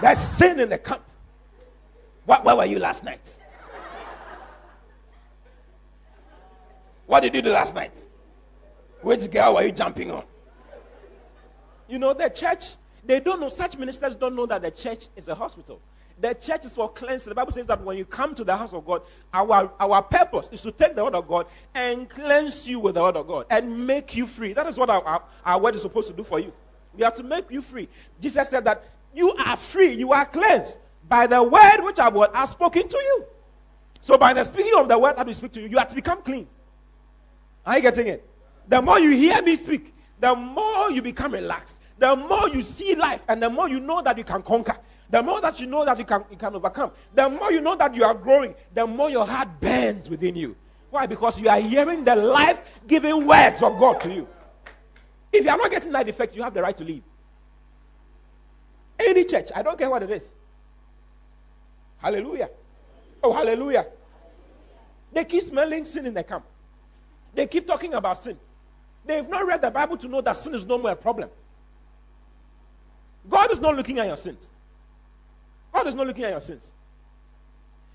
There's 0.00 0.18
sin 0.18 0.60
in 0.60 0.68
the 0.68 0.78
camp. 0.78 1.02
What, 2.24 2.44
where 2.44 2.54
were 2.56 2.64
you 2.64 2.78
last 2.78 3.02
night? 3.02 3.40
What 7.06 7.20
did 7.20 7.34
you 7.34 7.42
do 7.42 7.50
last 7.50 7.74
night? 7.74 8.06
Which 9.02 9.30
girl 9.30 9.54
were 9.54 9.62
you 9.62 9.72
jumping 9.72 10.10
on? 10.10 10.24
You 11.88 11.98
know, 11.98 12.14
the 12.14 12.28
church, 12.28 12.74
they 13.06 13.20
don't 13.20 13.40
know, 13.40 13.48
such 13.48 13.78
ministers 13.78 14.14
don't 14.14 14.34
know 14.34 14.46
that 14.46 14.62
the 14.62 14.70
church 14.70 15.08
is 15.16 15.28
a 15.28 15.34
hospital. 15.34 15.80
The 16.18 16.32
church 16.34 16.64
is 16.64 16.74
for 16.74 16.90
cleansing. 16.90 17.30
The 17.30 17.34
Bible 17.34 17.52
says 17.52 17.66
that 17.66 17.82
when 17.82 17.98
you 17.98 18.06
come 18.06 18.34
to 18.36 18.44
the 18.44 18.56
house 18.56 18.72
of 18.72 18.86
God, 18.86 19.02
our, 19.34 19.70
our 19.78 20.02
purpose 20.02 20.48
is 20.50 20.62
to 20.62 20.72
take 20.72 20.94
the 20.94 21.04
word 21.04 21.14
of 21.14 21.28
God 21.28 21.46
and 21.74 22.08
cleanse 22.08 22.68
you 22.68 22.80
with 22.80 22.94
the 22.94 23.02
word 23.02 23.16
of 23.16 23.26
God 23.26 23.46
and 23.50 23.86
make 23.86 24.16
you 24.16 24.26
free. 24.26 24.54
That 24.54 24.66
is 24.66 24.78
what 24.78 24.88
our, 24.88 25.02
our, 25.04 25.22
our 25.44 25.60
word 25.60 25.74
is 25.74 25.82
supposed 25.82 26.08
to 26.08 26.14
do 26.14 26.24
for 26.24 26.40
you. 26.40 26.52
We 26.94 27.04
have 27.04 27.14
to 27.16 27.22
make 27.22 27.50
you 27.50 27.60
free. 27.60 27.88
Jesus 28.20 28.48
said 28.48 28.64
that 28.64 28.84
you 29.14 29.32
are 29.32 29.56
free, 29.56 29.92
you 29.92 30.12
are 30.12 30.24
cleansed 30.24 30.78
by 31.08 31.26
the 31.26 31.42
word 31.42 31.82
which 31.82 31.98
I 31.98 32.10
have 32.34 32.48
spoken 32.48 32.88
to 32.88 32.96
you. 32.96 33.24
So 34.00 34.16
by 34.16 34.32
the 34.32 34.44
speaking 34.44 34.74
of 34.76 34.88
the 34.88 34.98
word 34.98 35.16
that 35.16 35.26
we 35.26 35.32
speak 35.34 35.52
to 35.52 35.60
you, 35.60 35.68
you 35.68 35.78
have 35.78 35.88
to 35.88 35.94
become 35.94 36.22
clean. 36.22 36.46
Are 37.66 37.76
you 37.76 37.82
getting 37.82 38.06
it? 38.06 38.28
The 38.68 38.80
more 38.80 38.98
you 38.98 39.10
hear 39.10 39.42
me 39.42 39.56
speak, 39.56 39.94
the 40.18 40.34
more 40.34 40.90
you 40.90 41.02
become 41.02 41.32
relaxed. 41.32 41.78
The 41.98 42.14
more 42.14 42.48
you 42.48 42.62
see 42.62 42.94
life 42.94 43.22
and 43.28 43.42
the 43.42 43.48
more 43.48 43.68
you 43.68 43.80
know 43.80 44.02
that 44.02 44.18
you 44.18 44.24
can 44.24 44.42
conquer. 44.42 44.76
The 45.08 45.22
more 45.22 45.40
that 45.40 45.60
you 45.60 45.66
know 45.66 45.84
that 45.84 45.98
you 45.98 46.04
can, 46.04 46.24
you 46.30 46.36
can 46.36 46.54
overcome. 46.54 46.90
The 47.14 47.28
more 47.28 47.52
you 47.52 47.60
know 47.60 47.76
that 47.76 47.94
you 47.94 48.04
are 48.04 48.14
growing. 48.14 48.54
The 48.74 48.86
more 48.86 49.08
your 49.08 49.26
heart 49.26 49.48
burns 49.60 50.10
within 50.10 50.36
you. 50.36 50.56
Why? 50.90 51.06
Because 51.06 51.40
you 51.40 51.48
are 51.48 51.60
hearing 51.60 52.04
the 52.04 52.16
life 52.16 52.60
giving 52.86 53.26
words 53.26 53.62
of 53.62 53.78
God 53.78 54.00
to 54.00 54.12
you. 54.12 54.28
If 55.32 55.44
you 55.44 55.50
are 55.50 55.56
not 55.56 55.70
getting 55.70 55.92
that 55.92 56.08
effect, 56.08 56.34
you 56.34 56.42
have 56.42 56.54
the 56.54 56.62
right 56.62 56.76
to 56.76 56.84
leave. 56.84 57.02
Any 58.98 59.24
church, 59.24 59.50
I 59.54 59.62
don't 59.62 59.78
care 59.78 59.90
what 59.90 60.02
it 60.02 60.10
is. 60.10 60.34
Hallelujah. 61.98 62.50
Oh, 63.22 63.32
hallelujah. 63.32 63.86
They 65.12 65.24
keep 65.24 65.42
smelling 65.42 65.84
sin 65.84 66.06
in 66.06 66.14
the 66.14 66.22
camp. 66.22 66.44
They 67.34 67.46
keep 67.46 67.66
talking 67.66 67.94
about 67.94 68.22
sin. 68.22 68.38
They've 69.04 69.28
not 69.28 69.46
read 69.46 69.62
the 69.62 69.70
Bible 69.70 69.96
to 69.98 70.08
know 70.08 70.20
that 70.20 70.36
sin 70.36 70.54
is 70.54 70.64
no 70.64 70.78
more 70.78 70.92
a 70.92 70.96
problem. 70.96 71.30
God 73.28 73.52
is 73.52 73.60
not 73.60 73.76
looking 73.76 73.98
at 73.98 74.06
your 74.06 74.16
sins. 74.16 74.50
God 75.72 75.86
is 75.86 75.94
not 75.94 76.06
looking 76.06 76.24
at 76.24 76.30
your 76.30 76.40
sins. 76.40 76.72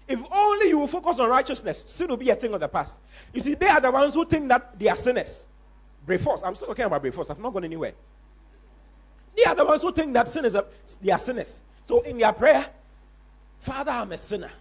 If 0.07 0.19
only 0.31 0.69
you 0.69 0.79
will 0.79 0.87
focus 0.87 1.19
on 1.19 1.29
righteousness, 1.29 1.83
sin 1.87 2.09
will 2.09 2.17
be 2.17 2.29
a 2.29 2.35
thing 2.35 2.53
of 2.53 2.59
the 2.59 2.67
past. 2.67 2.97
You 3.33 3.41
see, 3.41 3.53
they 3.53 3.67
are 3.67 3.79
the 3.79 3.91
ones 3.91 4.13
who 4.13 4.25
think 4.25 4.49
that 4.49 4.77
they 4.77 4.89
are 4.89 4.95
sinners. 4.95 5.45
Brephos. 6.05 6.41
I'm 6.43 6.55
still 6.55 6.67
talking 6.67 6.85
about 6.85 7.03
Brephos. 7.03 7.29
I've 7.29 7.39
not 7.39 7.53
gone 7.53 7.63
anywhere. 7.63 7.93
They 9.35 9.43
are 9.45 9.55
the 9.55 9.65
ones 9.65 9.81
who 9.81 9.91
think 9.91 10.13
that 10.13 10.27
sin 10.27 10.45
is 10.45 10.55
a, 10.55 10.65
they 11.01 11.11
are 11.11 11.19
sinners. 11.19 11.61
So 11.87 12.01
in 12.01 12.17
their 12.17 12.33
prayer, 12.33 12.65
Father, 13.59 13.91
I'm 13.91 14.11
a 14.11 14.17
sinner. 14.17 14.51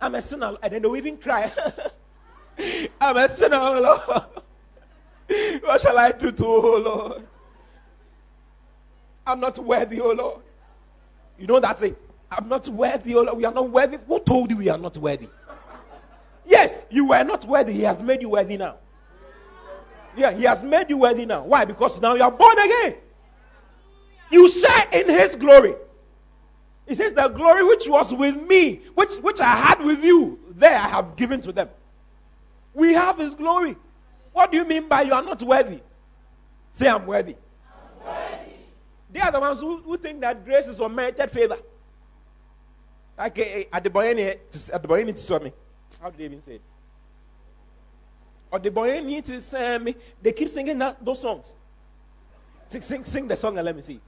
I'm 0.00 0.14
a 0.14 0.22
sinner. 0.22 0.54
And 0.62 0.72
then 0.72 0.82
they 0.82 0.88
will 0.88 0.96
even 0.96 1.18
cry. 1.18 1.50
I'm 3.00 3.16
a 3.16 3.28
sinner, 3.28 3.58
oh 3.60 4.02
Lord. 4.08 5.62
What 5.62 5.80
shall 5.80 5.98
I 5.98 6.12
do 6.12 6.32
to, 6.32 6.46
oh 6.46 6.78
Lord? 6.78 7.26
I'm 9.26 9.40
not 9.40 9.58
worthy, 9.58 10.00
oh 10.00 10.12
Lord. 10.12 10.40
You 11.38 11.46
know 11.46 11.60
that 11.60 11.78
thing? 11.78 11.96
I'm 12.30 12.48
not 12.48 12.68
worthy, 12.68 13.14
oh 13.14 13.22
Lord. 13.22 13.38
We 13.38 13.44
are 13.44 13.52
not 13.52 13.70
worthy. 13.70 13.98
Who 14.06 14.18
told 14.20 14.50
you 14.50 14.56
we 14.56 14.68
are 14.68 14.78
not 14.78 14.96
worthy? 14.98 15.28
Yes, 16.44 16.84
you 16.90 17.08
were 17.08 17.24
not 17.24 17.44
worthy. 17.44 17.72
He 17.72 17.82
has 17.82 18.02
made 18.02 18.20
you 18.20 18.30
worthy 18.30 18.56
now. 18.56 18.76
Yeah, 20.16 20.32
he 20.32 20.42
has 20.44 20.62
made 20.62 20.90
you 20.90 20.98
worthy 20.98 21.24
now. 21.24 21.44
Why? 21.44 21.64
Because 21.64 22.00
now 22.00 22.14
you 22.14 22.22
are 22.22 22.30
born 22.30 22.58
again. 22.58 22.96
You 24.30 24.48
share 24.50 24.88
in 24.92 25.08
his 25.08 25.36
glory. 25.36 25.74
He 26.86 26.94
says, 26.94 27.12
The 27.14 27.28
glory 27.28 27.64
which 27.64 27.88
was 27.88 28.12
with 28.12 28.36
me, 28.48 28.80
which, 28.94 29.14
which 29.16 29.40
I 29.40 29.54
had 29.56 29.80
with 29.80 30.04
you, 30.04 30.38
there 30.50 30.74
I 30.74 30.88
have 30.88 31.16
given 31.16 31.40
to 31.42 31.52
them. 31.52 31.68
We 32.74 32.92
have 32.94 33.18
his 33.18 33.34
glory. 33.34 33.76
What 34.32 34.50
do 34.50 34.58
you 34.58 34.64
mean 34.64 34.88
by 34.88 35.02
you 35.02 35.12
are 35.12 35.22
not 35.22 35.42
worthy? 35.42 35.80
Say, 36.72 36.88
I'm 36.88 37.06
worthy. 37.06 37.36
I'm 37.36 38.06
worthy. 38.06 38.41
They 39.12 39.20
are 39.20 39.30
the 39.30 39.40
ones 39.40 39.60
who, 39.60 39.76
who 39.78 39.96
think 39.98 40.20
that 40.22 40.44
grace 40.44 40.66
is 40.68 40.80
unmerited 40.80 41.30
favor. 41.30 41.58
Like 43.18 43.38
eh, 43.38 43.64
at 43.72 43.84
the 43.84 43.90
boy 43.90 44.10
at 44.10 44.50
the 44.82 44.88
boy 44.88 45.04
to 45.04 45.40
me. 45.40 45.52
How 46.00 46.10
do 46.10 46.16
they 46.16 46.24
even 46.24 46.40
say 46.40 46.54
it? 46.54 46.62
Say 49.42 49.78
me. 49.78 49.94
They 50.20 50.32
keep 50.32 50.48
singing 50.48 50.78
that, 50.78 51.04
those 51.04 51.20
songs. 51.20 51.54
Sing, 52.68 52.80
sing, 52.80 53.04
sing 53.04 53.28
the 53.28 53.36
song 53.36 53.58
and 53.58 53.64
let 53.66 53.76
me 53.76 53.82
see. 53.82 54.00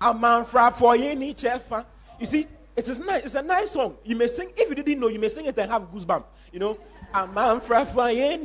A 0.00 0.12
man 0.14 0.44
fra 0.44 0.70
for 0.70 0.96
you 0.96 2.26
see, 2.26 2.46
it's 2.76 2.88
a 2.88 3.02
nice, 3.04 3.24
it's 3.24 3.34
a 3.34 3.42
nice 3.42 3.70
song. 3.70 3.96
You 4.04 4.16
may 4.16 4.26
sing 4.26 4.50
if 4.56 4.68
you 4.68 4.74
didn't 4.74 4.98
know, 5.00 5.08
you 5.08 5.18
may 5.18 5.28
sing 5.28 5.46
it 5.46 5.56
and 5.58 5.70
have 5.70 5.82
goosebumps. 5.92 6.24
You 6.52 6.60
know, 6.60 6.78
a 7.12 7.26
man 7.26 7.60
fra 7.60 7.84
for 7.86 8.10
you 8.10 8.38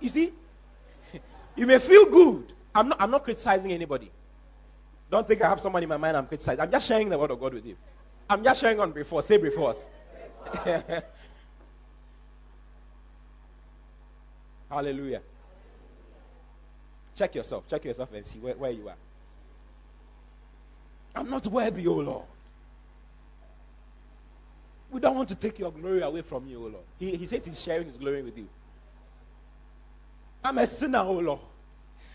You 0.00 0.08
see, 0.08 0.32
you 1.60 1.66
may 1.66 1.78
feel 1.78 2.06
good. 2.06 2.54
I'm 2.74 2.88
not, 2.88 3.02
I'm 3.02 3.10
not 3.10 3.22
criticizing 3.22 3.70
anybody. 3.70 4.10
Don't 5.10 5.28
think 5.28 5.42
I 5.42 5.48
have 5.50 5.60
someone 5.60 5.82
in 5.82 5.90
my 5.90 5.98
mind 5.98 6.16
I'm 6.16 6.26
criticizing. 6.26 6.58
I'm 6.58 6.70
just 6.70 6.88
sharing 6.88 7.10
the 7.10 7.18
word 7.18 7.30
of 7.32 7.38
God 7.38 7.52
with 7.52 7.66
you. 7.66 7.76
I'm 8.30 8.42
just 8.42 8.62
sharing 8.62 8.80
on 8.80 8.92
before. 8.92 9.22
Say 9.22 9.36
before 9.36 9.70
us. 9.70 9.90
Hallelujah. 14.70 15.20
Check 17.14 17.34
yourself. 17.34 17.68
Check 17.68 17.84
yourself 17.84 18.10
and 18.14 18.24
see 18.24 18.38
where, 18.38 18.54
where 18.54 18.70
you 18.70 18.88
are. 18.88 18.96
I'm 21.14 21.28
not 21.28 21.46
worthy, 21.46 21.86
O 21.86 21.92
Lord. 21.92 22.24
We 24.90 24.98
don't 24.98 25.14
want 25.14 25.28
to 25.28 25.34
take 25.34 25.58
your 25.58 25.72
glory 25.72 26.00
away 26.00 26.22
from 26.22 26.46
you, 26.48 26.56
O 26.56 26.68
Lord. 26.68 26.84
He, 26.98 27.16
he 27.16 27.26
says 27.26 27.44
he's 27.44 27.60
sharing 27.60 27.86
his 27.86 27.98
glory 27.98 28.22
with 28.22 28.38
you. 28.38 28.48
I'm 30.42 30.56
a 30.56 30.66
sinner, 30.66 31.00
O 31.00 31.12
Lord. 31.12 31.40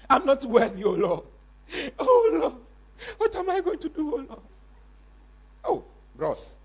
I'm 0.09 0.25
not 0.25 0.43
worthy, 0.45 0.83
O 0.83 0.91
Lord. 0.91 1.23
Oh 1.99 2.29
Lord. 2.41 2.53
What 3.17 3.35
am 3.35 3.49
I 3.49 3.61
going 3.61 3.79
to 3.79 3.89
do, 3.89 4.13
oh 4.13 4.25
Lord? 4.27 4.41
Oh, 5.63 5.83
bros. 6.15 6.55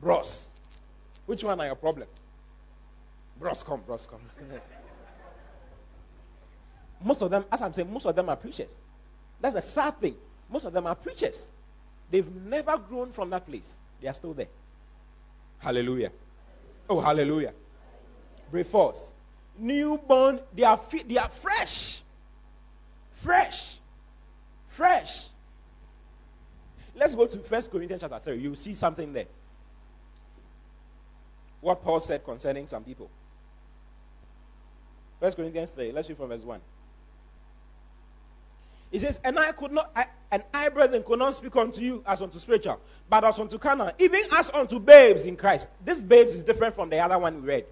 Bros. 0.00 0.50
Which 1.26 1.42
one 1.42 1.60
are 1.60 1.66
your 1.66 1.74
problem? 1.74 2.08
Bros, 3.38 3.62
come, 3.62 3.80
bros, 3.86 4.06
come. 4.06 4.20
most 7.04 7.22
of 7.22 7.30
them, 7.30 7.44
as 7.50 7.60
I'm 7.60 7.72
saying, 7.72 7.92
most 7.92 8.06
of 8.06 8.14
them 8.14 8.28
are 8.28 8.36
preachers. 8.36 8.76
That's 9.40 9.56
a 9.56 9.62
sad 9.62 10.00
thing. 10.00 10.14
Most 10.48 10.64
of 10.64 10.72
them 10.72 10.86
are 10.86 10.94
preachers. 10.94 11.50
They've 12.10 12.34
never 12.34 12.78
grown 12.78 13.10
from 13.10 13.30
that 13.30 13.46
place. 13.46 13.78
They 14.00 14.08
are 14.08 14.14
still 14.14 14.32
there. 14.32 14.48
Hallelujah. 15.58 16.12
Oh, 16.88 17.00
hallelujah. 17.00 17.52
Brephos. 18.52 19.12
Newborn, 19.58 20.40
they 20.54 20.62
are, 20.62 20.80
they 21.06 21.16
are 21.16 21.28
fresh. 21.28 22.02
Fresh. 23.12 23.78
Fresh. 24.68 25.26
Let's 26.94 27.14
go 27.14 27.26
to 27.26 27.38
First 27.38 27.70
Corinthians 27.70 28.02
chapter 28.02 28.18
3. 28.18 28.38
You'll 28.38 28.54
see 28.54 28.74
something 28.74 29.12
there. 29.12 29.26
What 31.60 31.82
Paul 31.82 32.00
said 32.00 32.24
concerning 32.24 32.66
some 32.66 32.84
people. 32.84 33.10
First 35.20 35.36
Corinthians 35.36 35.70
3. 35.70 35.92
Let's 35.92 36.08
read 36.08 36.18
from 36.18 36.28
verse 36.28 36.42
1. 36.42 36.60
He 38.90 38.98
says, 38.98 39.20
And 39.24 39.38
I 39.38 39.52
could 39.52 39.72
not, 39.72 39.90
I, 39.94 40.06
and 40.30 40.42
I, 40.54 40.68
brethren, 40.68 41.02
could 41.02 41.18
not 41.18 41.34
speak 41.34 41.54
unto 41.56 41.80
you 41.80 42.02
as 42.06 42.22
unto 42.22 42.38
spiritual, 42.38 42.80
but 43.08 43.24
as 43.24 43.38
unto 43.38 43.58
carnal, 43.58 43.90
even 43.98 44.22
as 44.36 44.50
unto 44.50 44.78
babes 44.78 45.24
in 45.24 45.36
Christ. 45.36 45.68
This 45.84 46.00
babes 46.00 46.32
is 46.32 46.42
different 46.42 46.74
from 46.74 46.88
the 46.88 46.98
other 46.98 47.18
one 47.18 47.42
we 47.42 47.48
read 47.48 47.66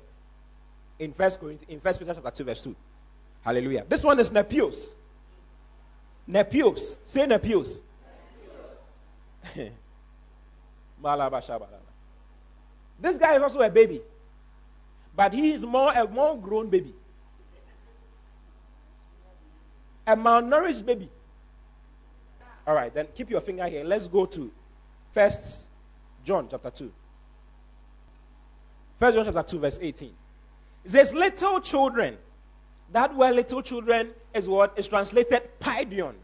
in 0.98 1.12
First 1.12 1.40
Corinthians, 1.40 1.70
in 1.72 1.80
First 1.80 1.98
Peter 2.00 2.14
chapter 2.14 2.30
2, 2.30 2.44
verse 2.44 2.62
2. 2.62 2.76
Hallelujah. 3.42 3.84
This 3.88 4.02
one 4.02 4.18
is 4.20 4.30
Nepios. 4.30 4.94
Nepios. 6.28 6.96
Say 7.04 7.26
Nepios. 7.26 7.82
this 13.00 13.16
guy 13.18 13.34
is 13.36 13.42
also 13.42 13.60
a 13.60 13.68
baby. 13.68 14.00
But 15.14 15.32
he 15.32 15.52
is 15.52 15.64
more 15.66 15.92
a 15.92 16.06
more 16.08 16.36
grown 16.38 16.68
baby. 16.68 16.94
A 20.06 20.16
malnourished 20.16 20.84
baby. 20.84 21.08
All 22.66 22.74
right, 22.74 22.92
then 22.92 23.06
keep 23.14 23.30
your 23.30 23.40
finger 23.40 23.66
here. 23.66 23.84
Let's 23.84 24.08
go 24.08 24.26
to 24.26 24.50
First 25.12 25.66
John 26.24 26.48
chapter 26.50 26.70
2. 26.70 26.92
First 28.98 29.14
John 29.16 29.24
chapter 29.24 29.42
2, 29.42 29.58
verse 29.58 29.78
18. 29.80 30.14
Says, 30.86 31.14
Little 31.14 31.60
children, 31.60 32.16
that 32.92 33.14
word 33.14 33.34
little 33.34 33.62
children 33.62 34.10
is 34.34 34.48
what 34.48 34.72
is 34.76 34.88
translated 34.88 35.42
paidion. 35.60 36.14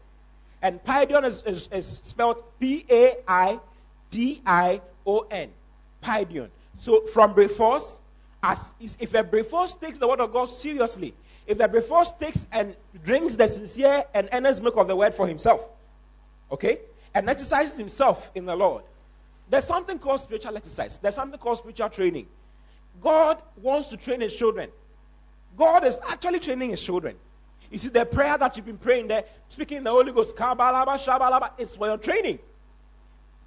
And 0.61 0.83
paidion 0.83 1.25
is, 1.25 1.43
is, 1.43 1.67
is 1.71 2.01
spelled 2.03 2.43
P 2.59 2.85
A 2.89 3.17
I 3.27 3.59
D 4.11 4.41
I 4.45 4.81
O 5.05 5.25
N. 5.31 5.49
Paidion. 6.03 6.49
So 6.77 7.05
from 7.07 7.33
Brephos, 7.33 7.99
as 8.43 8.73
if 8.79 9.13
a 9.13 9.23
Brephos 9.23 9.79
takes 9.79 9.99
the 9.99 10.07
word 10.07 10.19
of 10.19 10.31
God 10.31 10.45
seriously, 10.45 11.13
if 11.47 11.59
a 11.59 11.67
Brephos 11.67 12.17
takes 12.17 12.47
and 12.51 12.75
drinks 13.03 13.35
the 13.35 13.47
sincere 13.47 14.03
and 14.13 14.29
earnest 14.31 14.61
milk 14.61 14.77
of 14.77 14.87
the 14.87 14.95
word 14.95 15.13
for 15.13 15.27
himself, 15.27 15.69
okay, 16.51 16.79
and 17.13 17.29
exercises 17.29 17.77
himself 17.77 18.31
in 18.35 18.45
the 18.45 18.55
Lord, 18.55 18.83
there's 19.49 19.65
something 19.65 19.99
called 19.99 20.21
spiritual 20.21 20.55
exercise. 20.55 20.97
There's 20.97 21.15
something 21.15 21.39
called 21.39 21.57
spiritual 21.57 21.89
training 21.89 22.27
God 23.01 23.41
wants 23.57 23.89
to 23.89 23.97
train 23.97 24.21
his 24.21 24.35
children. 24.35 24.69
God 25.57 25.85
is 25.85 25.99
actually 26.07 26.39
training 26.39 26.69
his 26.69 26.81
children. 26.81 27.15
You 27.69 27.77
see, 27.77 27.89
the 27.89 28.05
prayer 28.05 28.37
that 28.37 28.55
you've 28.55 28.65
been 28.65 28.77
praying 28.77 29.07
there, 29.07 29.23
speaking 29.49 29.77
in 29.77 29.83
the 29.83 29.91
Holy 29.91 30.11
Ghost, 30.11 30.35
is 31.57 31.75
for 31.75 31.87
your 31.87 31.97
training. 31.97 32.39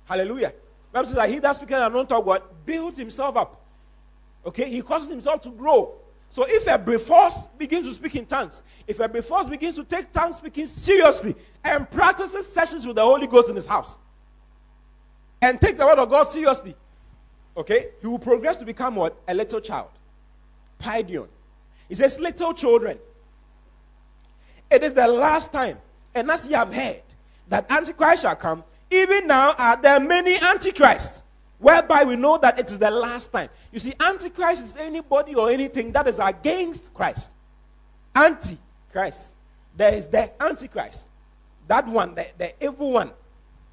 Hallelujah. 0.07 0.53
Bible 0.93 1.07
says 1.07 1.17
that 1.17 1.29
he 1.29 1.39
that 1.41 1.57
speaking 1.57 1.77
not 1.77 2.09
talk 2.09 2.25
God 2.25 2.43
builds 2.65 2.97
himself 2.97 3.37
up. 3.37 3.61
Okay, 4.47 4.71
he 4.71 4.83
causes 4.83 5.09
himself 5.09 5.41
to 5.43 5.51
grow. 5.51 5.95
So 6.31 6.45
if 6.47 6.67
a 6.67 6.79
Brephos 6.79 7.49
begins 7.59 7.87
to 7.87 7.95
speak 7.95 8.17
in 8.17 8.27
tongues, 8.27 8.63
if 8.87 9.01
a 9.01 9.09
Brephos 9.09 9.49
begins 9.49 9.77
to 9.77 9.85
take 9.85 10.13
tongue 10.13 10.33
speaking 10.33 10.67
seriously 10.67 11.35
and 11.63 11.89
practices 11.91 12.47
sessions 12.47 12.87
with 12.87 12.97
the 12.97 13.03
Holy 13.03 13.27
Ghost 13.27 13.51
in 13.51 13.57
his 13.57 13.67
house, 13.67 13.99
and 15.41 15.61
takes 15.61 15.79
the 15.79 15.87
word 15.87 15.99
of 15.99 16.09
God 16.09 16.25
seriously, 16.25 16.75
okay, 17.57 17.89
he 18.01 18.07
will 18.07 18.19
progress 18.19 18.57
to 18.59 18.65
become 18.65 18.97
what? 18.97 19.17
A 19.29 19.35
little 19.35 19.61
child. 19.61 19.91
Paidion. 20.81 21.29
He 21.89 21.95
says, 21.95 22.19
little 22.19 22.55
children. 22.55 22.99
It 24.71 24.83
is 24.83 24.95
the 24.95 25.07
last 25.07 25.53
time, 25.53 25.79
and 26.15 26.31
as 26.31 26.47
you 26.49 26.57
have 26.57 26.73
heard, 26.73 27.03
that 27.49 27.71
Antichrist 27.71 28.23
shall 28.23 28.37
come, 28.37 28.65
even 28.91 29.27
now 29.27 29.55
are 29.59 29.77
there 29.81 30.01
many 30.01 30.37
Antichrists 30.41 31.23
whereby 31.59 32.05
we 32.05 32.17
know 32.17 32.39
that 32.39 32.59
it 32.59 32.71
is 32.71 32.79
the 32.79 32.91
last 32.91 33.33
time. 33.33 33.49
You 33.73 33.79
see, 33.79 33.95
Antichrist 34.01 34.63
is 34.63 34.77
anybody 34.77 35.35
or 35.35 35.51
anything 35.51 35.93
that 35.93 36.07
is 36.07 36.19
against 36.19 36.93
Christ. 36.93 37.33
Antichrist. 38.15 39.35
There 39.77 39.95
is 39.95 40.07
the 40.07 40.31
Antichrist. 40.43 41.09
That 41.67 41.87
one, 41.87 42.15
the, 42.15 42.27
the 42.37 42.65
evil 42.65 42.93
one. 42.93 43.11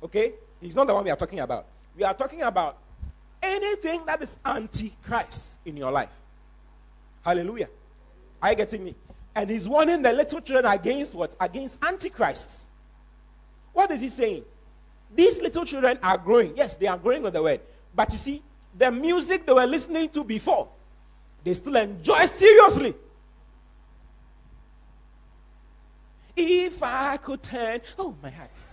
Okay? 0.02 0.34
He's 0.62 0.76
not 0.76 0.88
the 0.88 0.94
one 0.94 1.04
we 1.04 1.12
are 1.12 1.18
talking 1.18 1.40
about. 1.40 1.66
We 1.96 2.04
are 2.04 2.14
talking 2.14 2.42
about 2.42 2.78
anything 3.42 4.06
that 4.06 4.22
is 4.22 4.38
Antichrist 4.46 5.60
in 5.66 5.78
your 5.78 5.92
life. 5.92 6.14
Hallelujah. 7.24 7.70
Are 8.42 8.52
you 8.52 8.56
getting 8.56 8.84
me? 8.84 8.96
And 9.36 9.50
he's 9.50 9.70
warning 9.70 10.02
the 10.02 10.12
little 10.12 10.42
children 10.42 10.72
against 10.72 11.16
what? 11.16 11.36
Against 11.40 11.84
Antichrists. 11.84 12.68
What 13.74 13.92
is 13.92 14.02
he 14.02 14.10
saying? 14.10 14.44
These 15.14 15.42
little 15.42 15.66
children 15.66 16.00
are 16.04 16.18
growing. 16.18 16.56
Yes, 16.56 16.76
they 16.76 16.88
are 16.88 16.98
growing 16.98 17.24
with 17.24 17.34
the 17.34 17.42
word. 17.42 17.62
But 17.96 18.12
you 18.12 18.18
see, 18.18 18.42
the 18.78 18.92
music 18.92 19.46
they 19.46 19.54
were 19.54 19.68
listening 19.68 20.10
to 20.10 20.24
before, 20.24 20.70
they 21.44 21.54
still 21.54 21.76
enjoy 21.76 22.26
seriously. 22.26 22.94
If 26.36 26.82
I 26.82 27.18
could 27.18 27.44
turn, 27.44 27.82
oh 28.00 28.16
my 28.22 28.30
heart, 28.30 28.64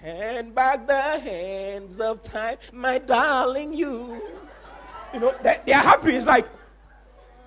turn 0.00 0.50
back 0.52 0.86
the 0.86 1.18
hands 1.18 2.00
of 2.00 2.22
time, 2.22 2.58
my 2.72 2.98
darling, 2.98 3.72
you. 3.72 4.20
You 5.14 5.20
know, 5.20 5.34
they, 5.42 5.58
they 5.66 5.72
are 5.72 5.82
happy. 5.82 6.10
It's 6.10 6.26
like, 6.26 6.46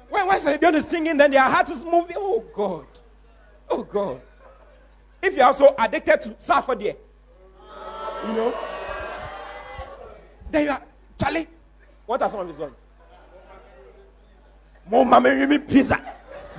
when, 0.10 0.28
when 0.28 0.40
Celine 0.40 0.76
is 0.76 0.88
singing, 0.88 1.18
then 1.18 1.32
their 1.32 1.42
heart 1.42 1.70
is 1.70 1.86
moving. 1.86 2.16
Oh 2.18 2.44
God. 2.54 2.86
Oh 3.70 3.84
God. 3.84 4.22
If 5.22 5.36
you're 5.36 5.46
also 5.46 5.68
addicted 5.78 6.22
to 6.22 6.36
suffer 6.40 6.76
there, 6.76 6.96
you 8.28 8.34
know, 8.34 8.58
there 10.50 10.64
you 10.64 10.70
are. 10.72 10.82
Charlie, 11.20 11.48
what 12.06 12.22
are 12.22 12.30
some 12.30 12.40
of 12.40 12.48
the 12.48 12.54
songs? 12.54 12.76
Mama 14.90 15.36
give 15.36 15.50
me 15.50 15.60
pizza. 15.60 16.02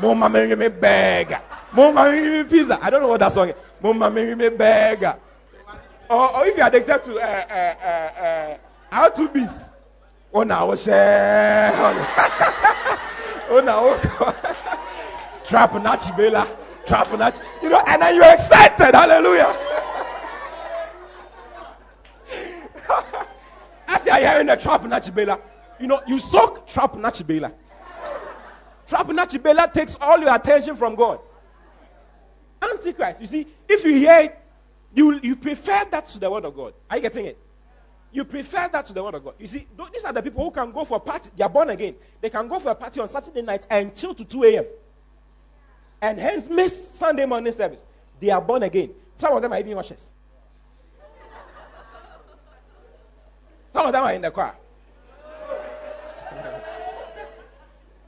More 0.00 0.14
mama 0.14 0.46
give 0.46 0.58
me 0.58 0.68
burger. 0.68 1.40
More 1.72 1.92
mama 1.92 2.12
give 2.12 2.32
me 2.32 2.44
pizza. 2.44 2.78
I 2.80 2.88
don't 2.90 3.02
know 3.02 3.08
what 3.08 3.20
that 3.20 3.32
song 3.32 3.48
is. 3.48 3.54
More 3.82 3.94
mama 3.94 4.24
give 4.24 4.38
me 4.38 4.48
burger. 4.50 5.18
Or, 6.10 6.38
or 6.38 6.46
if 6.46 6.56
you're 6.56 6.66
addicted 6.66 7.04
to 7.04 7.20
uh, 7.20 7.24
uh, 7.24 7.54
uh, 7.54 8.20
uh, 8.20 8.58
how 8.90 9.08
to 9.10 9.28
bees. 9.28 9.70
Oh, 10.34 10.42
now, 10.42 10.74
share. 10.74 11.70
oh, 13.48 13.62
now, 13.64 13.96
trap 15.44 15.70
nachi 15.70 16.16
bela. 16.16 16.48
Trap 16.84 17.06
nachi. 17.08 17.40
You 17.62 17.68
know, 17.68 17.80
and 17.86 18.02
then 18.02 18.16
you're 18.16 18.34
excited. 18.34 18.92
Hallelujah. 18.92 19.56
As 23.86 24.04
you're 24.04 24.16
hearing 24.16 24.48
the 24.48 24.56
trap 24.56 24.82
nachibela, 24.82 25.40
you 25.78 25.86
know, 25.86 26.02
you 26.08 26.18
soak 26.18 26.66
trap 26.66 26.94
nachibela. 26.94 27.52
Trap 28.88 29.06
nachibela 29.06 29.72
takes 29.72 29.96
all 30.00 30.18
your 30.18 30.34
attention 30.34 30.74
from 30.74 30.96
God. 30.96 31.20
Antichrist. 32.60 33.20
You 33.20 33.26
see, 33.28 33.46
if 33.68 33.84
you 33.84 33.92
hear 33.92 34.18
it, 34.22 34.39
you, 34.94 35.20
you 35.22 35.36
prefer 35.36 35.84
that 35.90 36.06
to 36.08 36.18
the 36.18 36.30
word 36.30 36.44
of 36.44 36.54
God. 36.54 36.74
Are 36.90 36.96
you 36.96 37.02
getting 37.02 37.26
it? 37.26 37.38
You 38.12 38.24
prefer 38.24 38.68
that 38.72 38.84
to 38.86 38.92
the 38.92 39.02
word 39.02 39.14
of 39.14 39.24
God. 39.24 39.34
You 39.38 39.46
see, 39.46 39.66
these 39.92 40.04
are 40.04 40.12
the 40.12 40.22
people 40.22 40.44
who 40.44 40.50
can 40.50 40.72
go 40.72 40.84
for 40.84 40.96
a 40.96 41.00
party. 41.00 41.30
They 41.36 41.44
are 41.44 41.50
born 41.50 41.70
again. 41.70 41.94
They 42.20 42.28
can 42.28 42.48
go 42.48 42.58
for 42.58 42.70
a 42.70 42.74
party 42.74 43.00
on 43.00 43.08
Saturday 43.08 43.42
night 43.42 43.66
and 43.70 43.94
chill 43.94 44.14
to 44.14 44.24
2 44.24 44.44
a.m. 44.44 44.64
And 46.02 46.18
hence 46.18 46.48
miss 46.48 46.90
Sunday 46.90 47.24
morning 47.24 47.52
service. 47.52 47.84
They 48.18 48.30
are 48.30 48.40
born 48.40 48.64
again. 48.64 48.90
Some 49.16 49.36
of 49.36 49.42
them 49.42 49.52
are 49.52 49.60
even 49.60 49.76
washers. 49.76 50.12
Some 53.72 53.86
of 53.86 53.92
them 53.92 54.02
are 54.02 54.12
in 54.12 54.22
the 54.22 54.30
choir. 54.30 54.54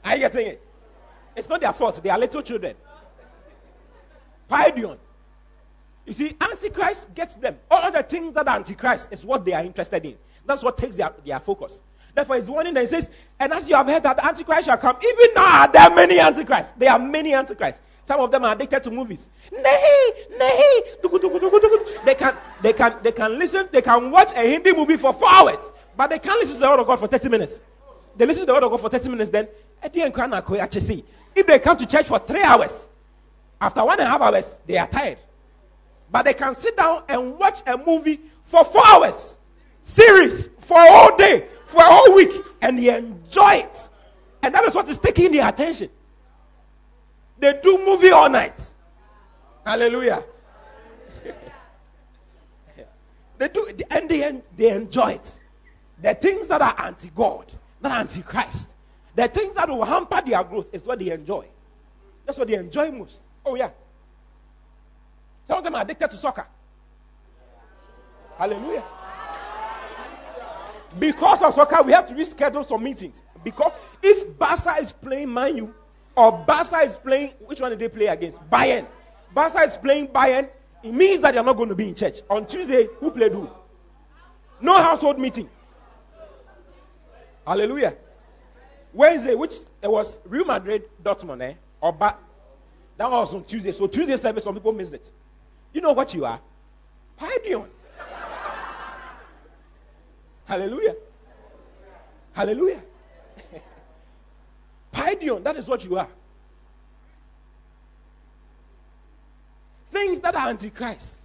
Are 0.03 0.15
you 0.15 0.19
getting 0.19 0.47
it? 0.47 0.61
It's 1.35 1.47
not 1.47 1.61
their 1.61 1.71
fault. 1.71 2.01
They 2.03 2.09
are 2.09 2.19
little 2.19 2.41
children. 2.41 2.75
Paidion. 4.49 4.97
You 6.05 6.13
see, 6.13 6.35
Antichrist 6.39 7.13
gets 7.15 7.35
them. 7.35 7.57
All 7.71 7.91
the 7.91 8.03
things 8.03 8.33
that 8.33 8.47
are 8.47 8.55
Antichrist 8.57 9.09
is 9.11 9.25
what 9.25 9.45
they 9.45 9.53
are 9.53 9.63
interested 9.63 10.03
in. 10.05 10.15
That's 10.45 10.63
what 10.63 10.77
takes 10.77 10.97
their, 10.97 11.13
their 11.25 11.39
focus. 11.39 11.81
Therefore, 12.13 12.35
he's 12.35 12.49
warning 12.49 12.75
and 12.75 12.79
he 12.79 12.85
says, 12.85 13.09
And 13.39 13.53
as 13.53 13.67
you 13.67 13.75
have 13.75 13.87
heard 13.87 14.03
that 14.03 14.23
Antichrist 14.23 14.65
shall 14.65 14.77
come, 14.77 14.97
even 15.03 15.33
now 15.33 15.67
there 15.67 15.83
are 15.83 15.95
many 15.95 16.19
Antichrists. 16.19 16.73
There 16.77 16.91
are 16.91 16.99
many 16.99 17.33
Antichrists. 17.33 17.81
Some 18.05 18.19
of 18.19 18.31
them 18.31 18.43
are 18.43 18.53
addicted 18.53 18.83
to 18.83 18.91
movies. 18.91 19.29
Nay, 19.51 20.11
nay. 20.37 20.81
They 22.05 22.15
can, 22.15 22.35
they 22.61 22.73
can, 22.73 22.95
they 23.01 23.11
can 23.13 23.39
listen, 23.39 23.69
they 23.71 23.81
can 23.81 24.11
watch 24.11 24.31
a 24.35 24.41
Hindi 24.41 24.73
movie 24.73 24.97
for 24.97 25.13
four 25.13 25.29
hours, 25.29 25.71
but 25.95 26.09
they 26.09 26.19
can't 26.19 26.37
listen 26.39 26.55
to 26.55 26.59
the 26.59 26.69
word 26.69 26.81
of 26.81 26.87
God 26.87 26.99
for 26.99 27.07
30 27.07 27.29
minutes. 27.29 27.61
They 28.17 28.25
listen 28.25 28.41
to 28.41 28.47
the 28.47 28.53
word 28.53 28.63
of 28.63 28.71
God 28.71 28.81
for 28.81 28.89
30 28.89 29.09
minutes, 29.09 29.29
then 29.31 29.47
if 29.83 31.47
they 31.47 31.59
come 31.59 31.77
to 31.77 31.85
church 31.85 32.07
for 32.07 32.19
three 32.19 32.43
hours, 32.43 32.89
after 33.59 33.83
one 33.83 33.99
and 33.99 34.07
a 34.07 34.11
half 34.11 34.21
hours, 34.21 34.59
they 34.65 34.77
are 34.77 34.87
tired. 34.87 35.17
But 36.13 36.25
they 36.25 36.35
can 36.35 36.53
sit 36.53 36.77
down 36.77 37.03
and 37.09 37.39
watch 37.39 37.63
a 37.65 37.75
movie 37.75 38.21
for 38.43 38.63
four 38.63 38.85
hours, 38.85 39.35
series 39.81 40.47
for 40.59 40.77
a 40.77 40.91
whole 40.91 41.17
day, 41.17 41.47
for 41.65 41.81
a 41.81 41.85
whole 41.85 42.15
week, 42.15 42.31
and 42.61 42.77
they 42.77 42.95
enjoy 42.95 43.53
it. 43.55 43.89
And 44.43 44.53
that 44.53 44.63
is 44.63 44.75
what 44.75 44.87
is 44.87 44.99
taking 44.99 45.31
their 45.31 45.49
attention. 45.49 45.89
They 47.39 47.59
do 47.63 47.83
movie 47.83 48.11
all 48.11 48.29
night. 48.29 48.75
Hallelujah. 49.65 50.23
they 53.39 53.47
do, 53.47 53.67
and 53.89 54.07
they, 54.07 54.41
they 54.55 54.69
enjoy 54.69 55.13
it. 55.13 55.39
The 55.99 56.13
things 56.13 56.47
that 56.49 56.61
are 56.61 56.75
anti 56.77 57.09
God, 57.09 57.51
are 57.83 57.89
anti 57.89 58.21
Christ, 58.21 58.75
the 59.15 59.27
things 59.29 59.55
that 59.55 59.67
will 59.67 59.83
hamper 59.83 60.21
their 60.23 60.43
growth 60.43 60.67
is 60.73 60.83
what 60.85 60.99
they 60.99 61.09
enjoy. 61.09 61.47
That's 62.23 62.37
what 62.37 62.47
they 62.49 62.53
enjoy 62.53 62.91
most. 62.91 63.23
Oh, 63.43 63.55
yeah. 63.55 63.71
Some 65.45 65.57
of 65.57 65.63
them 65.63 65.75
are 65.75 65.81
addicted 65.81 66.09
to 66.09 66.17
soccer. 66.17 66.47
Hallelujah. 68.37 68.83
Because 70.99 71.41
of 71.41 71.53
soccer, 71.53 71.81
we 71.81 71.91
have 71.91 72.05
to 72.07 72.13
reschedule 72.13 72.65
some 72.65 72.83
meetings. 72.83 73.23
Because 73.43 73.71
if 74.01 74.37
Barca 74.37 74.75
is 74.79 74.91
playing 74.91 75.33
Man 75.33 75.57
U, 75.57 75.73
or 76.15 76.31
Barca 76.31 76.77
is 76.77 76.97
playing, 76.97 77.31
which 77.45 77.59
one 77.59 77.71
did 77.71 77.79
they 77.79 77.89
play 77.89 78.07
against? 78.07 78.41
Bayern. 78.49 78.85
Barca 79.33 79.59
is 79.61 79.77
playing 79.77 80.07
Bayern. 80.07 80.49
It 80.83 80.93
means 80.93 81.21
that 81.21 81.33
you're 81.33 81.43
not 81.43 81.57
going 81.57 81.69
to 81.69 81.75
be 81.75 81.89
in 81.89 81.95
church. 81.95 82.21
On 82.29 82.45
Tuesday, 82.45 82.87
who 82.99 83.11
played 83.11 83.31
who? 83.31 83.49
No 84.61 84.81
household 84.81 85.19
meeting. 85.19 85.49
Hallelujah. 87.45 87.95
Wednesday, 88.93 89.35
which 89.35 89.55
it 89.81 89.89
was 89.89 90.19
Real 90.25 90.45
Madrid, 90.45 90.83
Dortmund, 91.01 91.41
eh? 91.41 91.53
Or 91.81 91.91
ba- 91.91 92.17
that 92.97 93.09
was 93.09 93.33
on 93.33 93.43
Tuesday. 93.43 93.71
So 93.71 93.87
Tuesday 93.87 94.15
service, 94.17 94.43
some 94.43 94.53
people 94.53 94.71
missed 94.71 94.93
it. 94.93 95.11
You 95.73 95.81
know 95.81 95.93
what 95.93 96.13
you 96.13 96.23
are? 96.25 96.39
Paidion. 97.19 97.67
Hallelujah. 100.45 100.95
Hallelujah. 102.33 102.81
Paidion, 104.93 105.43
that 105.43 105.55
is 105.55 105.67
what 105.67 105.83
you 105.83 105.97
are. 105.97 106.07
Things 109.89 110.19
that 110.21 110.35
are 110.35 110.49
antichrist. 110.49 111.21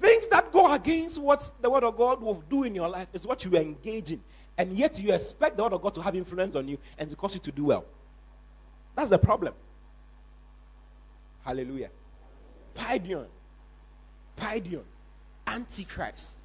Things 0.00 0.28
that 0.28 0.52
go 0.52 0.72
against 0.72 1.20
what 1.20 1.50
the 1.60 1.68
word 1.68 1.84
of 1.84 1.96
God 1.96 2.20
will 2.20 2.42
do 2.48 2.62
in 2.64 2.74
your 2.74 2.88
life 2.88 3.08
is 3.12 3.26
what 3.26 3.44
you 3.44 3.56
engage 3.56 4.12
in. 4.12 4.20
And 4.56 4.76
yet 4.76 4.98
you 5.00 5.12
expect 5.12 5.56
the 5.56 5.62
word 5.62 5.72
of 5.72 5.82
God 5.82 5.94
to 5.94 6.02
have 6.02 6.14
influence 6.16 6.56
on 6.56 6.66
you 6.68 6.78
and 6.96 7.10
to 7.10 7.16
cause 7.16 7.34
you 7.34 7.40
to 7.40 7.52
do 7.52 7.66
well. 7.66 7.84
That's 8.94 9.10
the 9.10 9.18
problem. 9.18 9.54
Hallelujah. 11.44 11.90
Paidion. 12.78 13.26
Paidion. 14.36 14.84
Antichrist. 15.46 16.38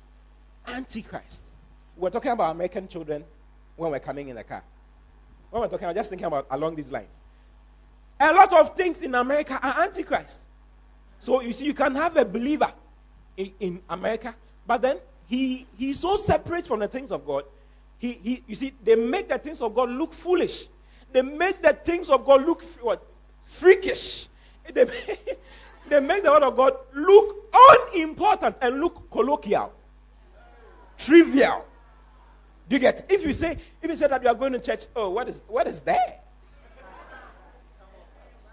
Antichrist. 0.68 1.44
We're 1.96 2.10
talking 2.10 2.32
about 2.32 2.52
American 2.52 2.88
children 2.88 3.24
when 3.76 3.92
we're 3.92 4.00
coming 4.00 4.30
in 4.30 4.36
the 4.36 4.44
car. 4.44 4.64
When 5.52 5.62
we're 5.62 5.68
talking, 5.68 5.88
I'm 5.88 5.96
just 5.96 6.10
thinking 6.10 6.26
about 6.26 6.48
along 6.50 6.76
these 6.76 6.92
lines. 6.92 7.20
A 8.20 8.34
lot 8.34 8.52
of 8.54 8.76
things 8.76 9.02
in 9.02 9.14
America 9.16 9.60
are 9.62 9.84
antichrist. 9.84 10.42
So 11.20 11.42
you 11.42 11.54
see, 11.54 11.66
you 11.66 11.74
can 11.74 11.96
have 11.96 12.18
a 12.18 12.26
believer 12.26 12.72
in, 13.38 13.52
in 13.60 13.82
America, 13.90 14.36
but 14.66 14.82
then 14.82 14.98
he 15.28 15.68
he's 15.78 16.00
so 16.00 16.16
separate 16.16 16.66
from 16.66 16.80
the 16.80 16.88
things 16.88 17.12
of 17.12 17.26
God. 17.26 17.46
He, 17.98 18.14
he 18.24 18.44
you 18.48 18.56
see, 18.56 18.74
they 18.84 18.96
make 18.96 19.30
the 19.30 19.38
things 19.38 19.62
of 19.62 19.74
God 19.74 19.90
look 19.90 20.14
foolish. 20.14 20.68
They 21.12 21.22
make 21.22 21.62
the 21.62 21.74
things 21.74 22.10
of 22.10 22.26
God 22.26 22.46
look 22.46 22.64
what 22.82 23.06
freakish. 23.46 24.28
They 24.74 24.86
they 25.90 26.00
make 26.00 26.24
the 26.24 26.32
word 26.32 26.44
of 26.44 26.56
God 26.56 26.74
look 26.94 27.50
unimportant 27.54 28.58
and 28.62 28.80
look 28.80 29.10
colloquial, 29.12 29.74
trivial. 30.98 31.66
Do 32.70 32.76
you 32.76 32.80
get? 32.80 33.06
If 33.10 33.26
you 33.26 33.34
say, 33.34 33.58
if 33.82 33.90
you 33.90 33.96
say 33.96 34.08
that 34.08 34.24
you 34.24 34.30
are 34.30 34.36
going 34.36 34.54
to 34.54 34.60
church, 34.60 34.86
oh, 34.96 35.10
what 35.10 35.28
is 35.28 35.44
what 35.48 35.68
is 35.68 35.82
there? 35.82 36.20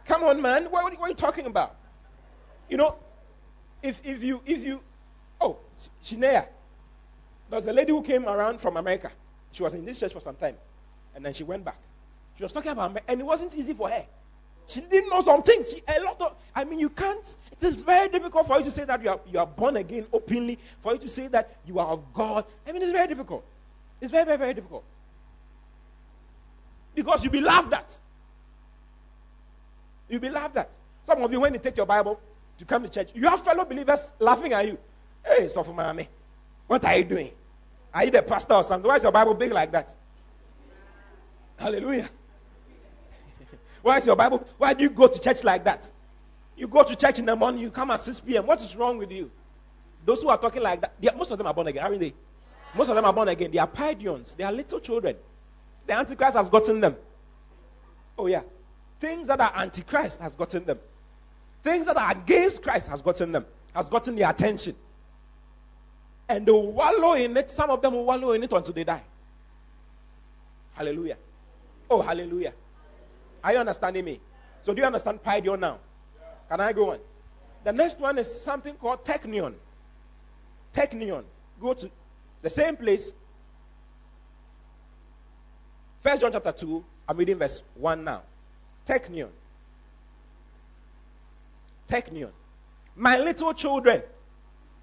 Come 0.05 0.25
on, 0.25 0.43
man. 0.43 0.65
What, 0.65 0.85
what, 0.85 1.01
are 1.01 1.09
you 1.09 1.15
talking 1.15 1.47
about? 1.47 1.77
You 2.69 2.77
know, 2.77 2.97
if 3.83 4.03
if 4.05 4.23
you 4.23 4.43
if 4.45 4.65
you 4.65 4.81
oh 5.41 5.59
Shinea, 6.05 6.47
there 7.49 7.57
was 7.57 7.67
a 7.67 7.73
lady 7.73 7.93
who 7.93 8.03
came 8.03 8.27
around 8.27 8.61
from 8.61 8.77
America. 8.77 9.11
She 9.53 9.63
was 9.63 9.75
in 9.75 9.85
this 9.85 9.99
church 10.01 10.13
for 10.13 10.21
some 10.21 10.37
time, 10.37 10.57
and 11.15 11.25
then 11.25 11.33
she 11.33 11.45
went 11.45 11.65
back. 11.65 11.79
She 12.37 12.43
was 12.43 12.53
talking 12.53 12.73
about, 12.73 12.97
and 13.07 13.21
it 13.21 13.25
wasn't 13.25 13.57
easy 13.57 13.73
for 13.73 13.89
her. 13.89 14.05
She 14.71 14.81
didn't 14.83 15.11
know 15.11 15.21
some 15.21 15.43
things. 15.43 15.71
She, 15.71 15.83
a 15.89 16.01
lot 16.01 16.21
of, 16.21 16.37
I 16.55 16.63
mean, 16.63 16.79
you 16.79 16.91
can't. 16.91 17.37
It 17.61 17.67
is 17.67 17.81
very 17.81 18.09
difficult 18.09 18.47
for 18.47 18.59
you 18.59 18.65
to 18.65 18.71
say 18.71 18.85
that 18.85 19.03
you 19.03 19.11
are, 19.11 19.21
you 19.27 19.39
are 19.41 19.47
born 19.47 19.77
again 19.77 20.07
openly. 20.13 20.61
For 20.79 20.93
you 20.93 20.99
to 21.01 21.09
say 21.09 21.27
that 21.27 21.57
you 21.67 21.81
are 21.81 21.89
of 21.89 22.15
God. 22.15 22.45
I 22.67 22.71
mean, 22.71 22.83
it's 22.83 22.93
very 22.93 23.09
difficult. 23.09 23.45
It's 24.01 24.13
very, 24.13 24.25
very, 24.25 24.39
very 24.39 24.55
difficult. 24.55 24.85
Because 26.95 27.25
you'll 27.25 27.33
be 27.33 27.41
laughed 27.41 27.73
at. 27.73 27.99
You'll 30.09 30.21
be 30.21 30.31
laughed 30.31 30.57
at. 30.57 30.71
Some 31.03 31.21
of 31.21 31.33
you, 31.33 31.41
when 31.41 31.53
you 31.53 31.59
take 31.59 31.77
your 31.77 31.87
Bible 31.87 32.21
to 32.59 32.65
come 32.65 32.85
to 32.85 32.89
church, 32.89 33.11
you 33.13 33.29
have 33.29 33.43
fellow 33.43 33.65
believers 33.65 34.13
laughing 34.21 34.53
at 34.53 34.67
you. 34.69 34.79
Hey, 35.25 35.47
Sofu 35.47 35.75
Mami, 35.75 36.07
what 36.69 36.85
are 36.85 36.97
you 36.97 37.05
doing? 37.05 37.33
Are 37.93 38.05
you 38.05 38.13
the 38.13 38.23
pastor 38.23 38.55
or 38.55 38.63
something? 38.63 38.89
Why 38.89 38.97
is 38.97 39.03
your 39.03 39.11
Bible 39.11 39.35
big 39.35 39.51
like 39.51 39.73
that? 39.73 39.93
Hallelujah. 41.59 42.09
Why 43.83 43.99
is 43.99 44.07
your 44.07 44.17
Bible? 44.17 44.47
Why 44.59 44.75
do 44.75 44.85
you 44.85 44.91
go 44.91 45.07
to 45.07 45.21
church 45.21 45.45
like 45.45 45.65
that? 45.65 45.91
You 46.57 46.69
go 46.69 46.83
to 46.83 46.95
church 46.95 47.19
in 47.19 47.25
the 47.25 47.35
morning, 47.35 47.61
you 47.63 47.71
come 47.71 47.91
at 47.91 48.01
6 48.01 48.21
p.m. 48.21 48.47
What 48.47 48.61
is 48.61 48.77
wrong 48.77 48.99
with 48.99 49.11
you? 49.11 49.31
Those 50.05 50.23
who 50.23 50.29
are 50.29 50.39
talking 50.39 50.63
like 50.63 50.81
that, 50.81 51.17
most 51.17 51.31
of 51.31 51.39
them 51.39 51.47
are 51.47 51.55
born 51.55 51.69
again, 51.69 51.85
aren't 51.85 52.01
they? 52.01 52.15
Most 52.75 52.89
of 52.89 52.97
them 52.97 53.05
are 53.05 53.13
born 53.13 53.29
again. 53.29 53.51
They 53.51 53.59
are 53.59 53.67
Paidions. 53.67 54.37
They 54.37 54.45
are 54.45 54.53
little 54.53 54.81
children. 54.81 55.17
The 55.87 55.95
Antichrist 55.95 56.37
has 56.37 56.49
gotten 56.49 56.81
them. 56.81 56.97
Oh, 58.19 58.27
yeah. 58.27 58.43
Things 59.01 59.29
that 59.29 59.41
are 59.41 59.53
Antichrist 59.57 60.21
has 60.21 60.37
gotten 60.37 60.65
them. 60.65 60.79
Things 61.63 61.87
that 61.87 61.97
are 61.97 62.13
against 62.13 62.63
Christ 62.63 62.89
has 62.89 63.03
gotten 63.03 63.33
them, 63.33 63.47
has 63.75 63.89
gotten 63.89 64.15
their 64.17 64.31
attention. 64.31 64.75
And 66.29 66.47
they 66.47 66.53
wallow 66.53 67.15
in 67.15 67.37
it. 67.37 67.51
Some 67.51 67.71
of 67.71 67.83
them 67.83 67.95
will 67.95 68.05
wallow 68.05 68.33
in 68.33 68.43
it 68.43 68.53
until 68.53 68.73
they 68.73 68.85
die. 68.85 69.03
Hallelujah. 70.75 71.17
Oh, 71.91 72.01
hallelujah. 72.01 72.53
Are 73.43 73.53
you 73.53 73.59
understanding 73.59 74.05
me? 74.05 74.21
So, 74.63 74.75
do 74.75 74.81
you 74.81 74.87
understand 74.87 75.23
Paidion 75.23 75.59
now? 75.61 75.79
Can 76.49 76.61
I 76.61 76.73
go 76.73 76.93
on? 76.93 76.99
The 77.65 77.73
next 77.73 78.01
one 78.01 78.19
is 78.19 78.41
something 78.43 78.75
called 78.75 79.05
Teknion. 79.05 79.55
Teknion. 80.75 81.25
Go 81.61 81.75
to 81.75 81.91
the 82.41 82.51
same 82.51 82.77
place. 82.77 83.13
First 86.03 86.23
John 86.23 86.33
chapter 86.33 86.53
2, 86.53 86.85
I'm 87.09 87.17
reading 87.17 87.39
verse 87.39 87.63
1 87.75 88.03
now. 88.03 88.23
Teknion. 88.87 89.29
Teknion. 91.89 92.31
My 92.97 93.19
little 93.19 93.53
children. 93.53 94.03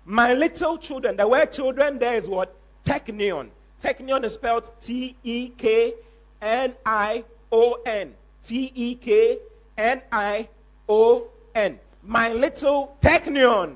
My 0.06 0.34
little 0.34 0.78
children. 0.78 1.17
The 1.17 1.28
word 1.28 1.52
children 1.52 1.98
there 1.98 2.17
is 2.17 2.30
what? 2.30 2.56
Teknion. 2.86 3.50
Teknion 3.82 4.24
is 4.24 4.34
spelled 4.34 4.72
T 4.80 5.15
E 5.24 5.50
K 5.50 5.93
N 6.41 6.74
I 6.86 7.24
O 7.52 7.74
N. 7.86 8.13
T 8.48 8.72
E 8.74 8.96
K 8.96 9.40
N 9.78 10.02
I 10.12 10.48
O 10.88 11.28
N. 11.54 11.80
My 12.02 12.32
little 12.32 12.96
Teknion. 13.02 13.76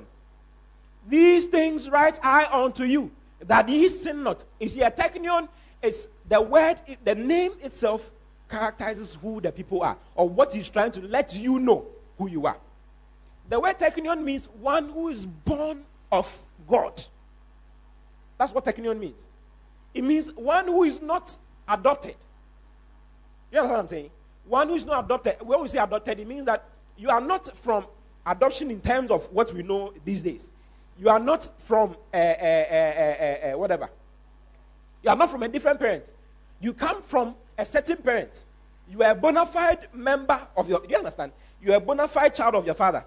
These 1.07 1.47
things 1.47 1.89
write 1.89 2.19
I 2.23 2.45
unto 2.45 2.83
you 2.83 3.11
that 3.47 3.67
ye 3.69 3.87
sin 3.89 4.23
not. 4.23 4.43
You 4.59 4.67
see, 4.67 4.81
a 4.81 4.91
teknion 4.91 5.47
is 5.81 6.07
the 6.29 6.41
word, 6.41 6.77
the 7.03 7.15
name 7.15 7.53
itself 7.61 8.11
characterizes 8.49 9.17
who 9.21 9.41
the 9.41 9.51
people 9.51 9.81
are, 9.81 9.97
or 10.15 10.27
what 10.27 10.53
he's 10.53 10.69
trying 10.69 10.91
to 10.91 11.01
let 11.01 11.33
you 11.33 11.59
know 11.59 11.85
who 12.17 12.29
you 12.29 12.45
are. 12.45 12.57
The 13.49 13.59
word 13.59 13.79
teknion 13.79 14.23
means 14.23 14.47
one 14.59 14.89
who 14.89 15.09
is 15.09 15.25
born 15.25 15.83
of 16.11 16.37
God. 16.67 17.03
That's 18.37 18.53
what 18.53 18.65
teknion 18.65 18.99
means. 18.99 19.27
It 19.93 20.03
means 20.03 20.31
one 20.33 20.67
who 20.67 20.83
is 20.83 21.01
not 21.01 21.35
adopted. 21.67 22.15
You 23.51 23.57
know 23.57 23.65
what 23.65 23.79
I'm 23.79 23.87
saying? 23.87 24.09
One 24.51 24.67
who 24.67 24.75
is 24.75 24.85
not 24.85 25.05
adopted. 25.05 25.37
When 25.39 25.61
we 25.61 25.69
say 25.69 25.79
adopted, 25.79 26.19
it 26.19 26.27
means 26.27 26.43
that 26.43 26.65
you 26.97 27.09
are 27.09 27.21
not 27.21 27.55
from 27.57 27.85
adoption 28.25 28.69
in 28.69 28.81
terms 28.81 29.09
of 29.09 29.31
what 29.31 29.53
we 29.53 29.63
know 29.63 29.93
these 30.03 30.21
days. 30.21 30.51
You 30.99 31.07
are 31.07 31.19
not 31.19 31.49
from 31.57 31.95
uh, 32.13 32.17
uh, 32.17 32.19
uh, 32.19 33.57
whatever. 33.57 33.89
You 35.01 35.09
are 35.09 35.15
not 35.15 35.31
from 35.31 35.43
a 35.43 35.47
different 35.47 35.79
parent. 35.79 36.11
You 36.59 36.73
come 36.73 37.01
from 37.01 37.35
a 37.57 37.65
certain 37.65 37.95
parent. 37.95 38.43
You 38.89 39.01
are 39.03 39.11
a 39.11 39.15
bona 39.15 39.45
fide 39.45 39.87
member 39.93 40.45
of 40.57 40.67
your. 40.67 40.81
Do 40.81 40.87
you 40.89 40.97
understand? 40.97 41.31
You 41.61 41.71
are 41.71 41.77
a 41.77 41.79
bona 41.79 42.09
fide 42.09 42.33
child 42.33 42.55
of 42.55 42.65
your 42.65 42.75
father. 42.75 43.05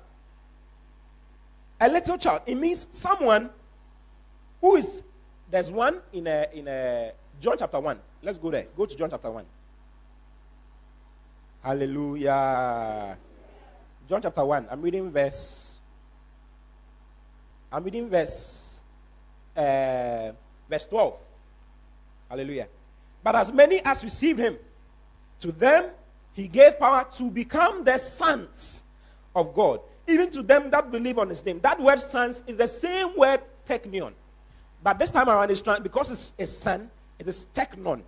A 1.78 1.90
little 1.90 2.16
child. 2.16 2.40
It 2.46 2.54
means 2.54 2.86
someone 2.90 3.50
who 4.62 4.76
is. 4.76 5.02
There's 5.50 5.70
one 5.70 6.00
in 6.10 6.26
a, 6.26 6.46
in 6.54 6.68
a 6.68 7.12
John 7.38 7.56
chapter 7.58 7.80
one. 7.80 7.98
Let's 8.22 8.38
go 8.38 8.50
there. 8.50 8.66
Go 8.74 8.86
to 8.86 8.96
John 8.96 9.10
chapter 9.10 9.30
one. 9.30 9.44
Hallelujah. 11.64 13.16
John 14.06 14.20
chapter 14.20 14.44
1. 14.44 14.68
I'm 14.70 14.82
reading 14.82 15.10
verse 15.10 15.80
I'm 17.72 17.82
reading 17.82 18.10
verse 18.10 18.82
uh, 19.56 20.32
verse 20.68 20.86
12. 20.86 21.16
Hallelujah. 22.28 22.68
But 23.22 23.36
as 23.36 23.50
many 23.50 23.82
as 23.82 24.04
received 24.04 24.38
him, 24.38 24.58
to 25.40 25.52
them 25.52 25.86
he 26.34 26.48
gave 26.48 26.78
power 26.78 27.06
to 27.16 27.30
become 27.30 27.82
the 27.82 27.96
sons 27.96 28.84
of 29.34 29.54
God, 29.54 29.80
even 30.06 30.30
to 30.32 30.42
them 30.42 30.68
that 30.68 30.92
believe 30.92 31.18
on 31.18 31.30
his 31.30 31.42
name. 31.44 31.60
That 31.60 31.80
word 31.80 31.98
sons 31.98 32.42
is 32.46 32.58
the 32.58 32.68
same 32.68 33.16
word 33.16 33.40
teknion. 33.66 34.12
But 34.82 34.98
this 34.98 35.10
time 35.10 35.30
around, 35.30 35.50
it's 35.50 35.62
trying, 35.62 35.82
because 35.82 36.10
it's 36.10 36.32
a 36.38 36.46
son, 36.46 36.90
it 37.18 37.26
is 37.26 37.46
teknon. 37.54 38.02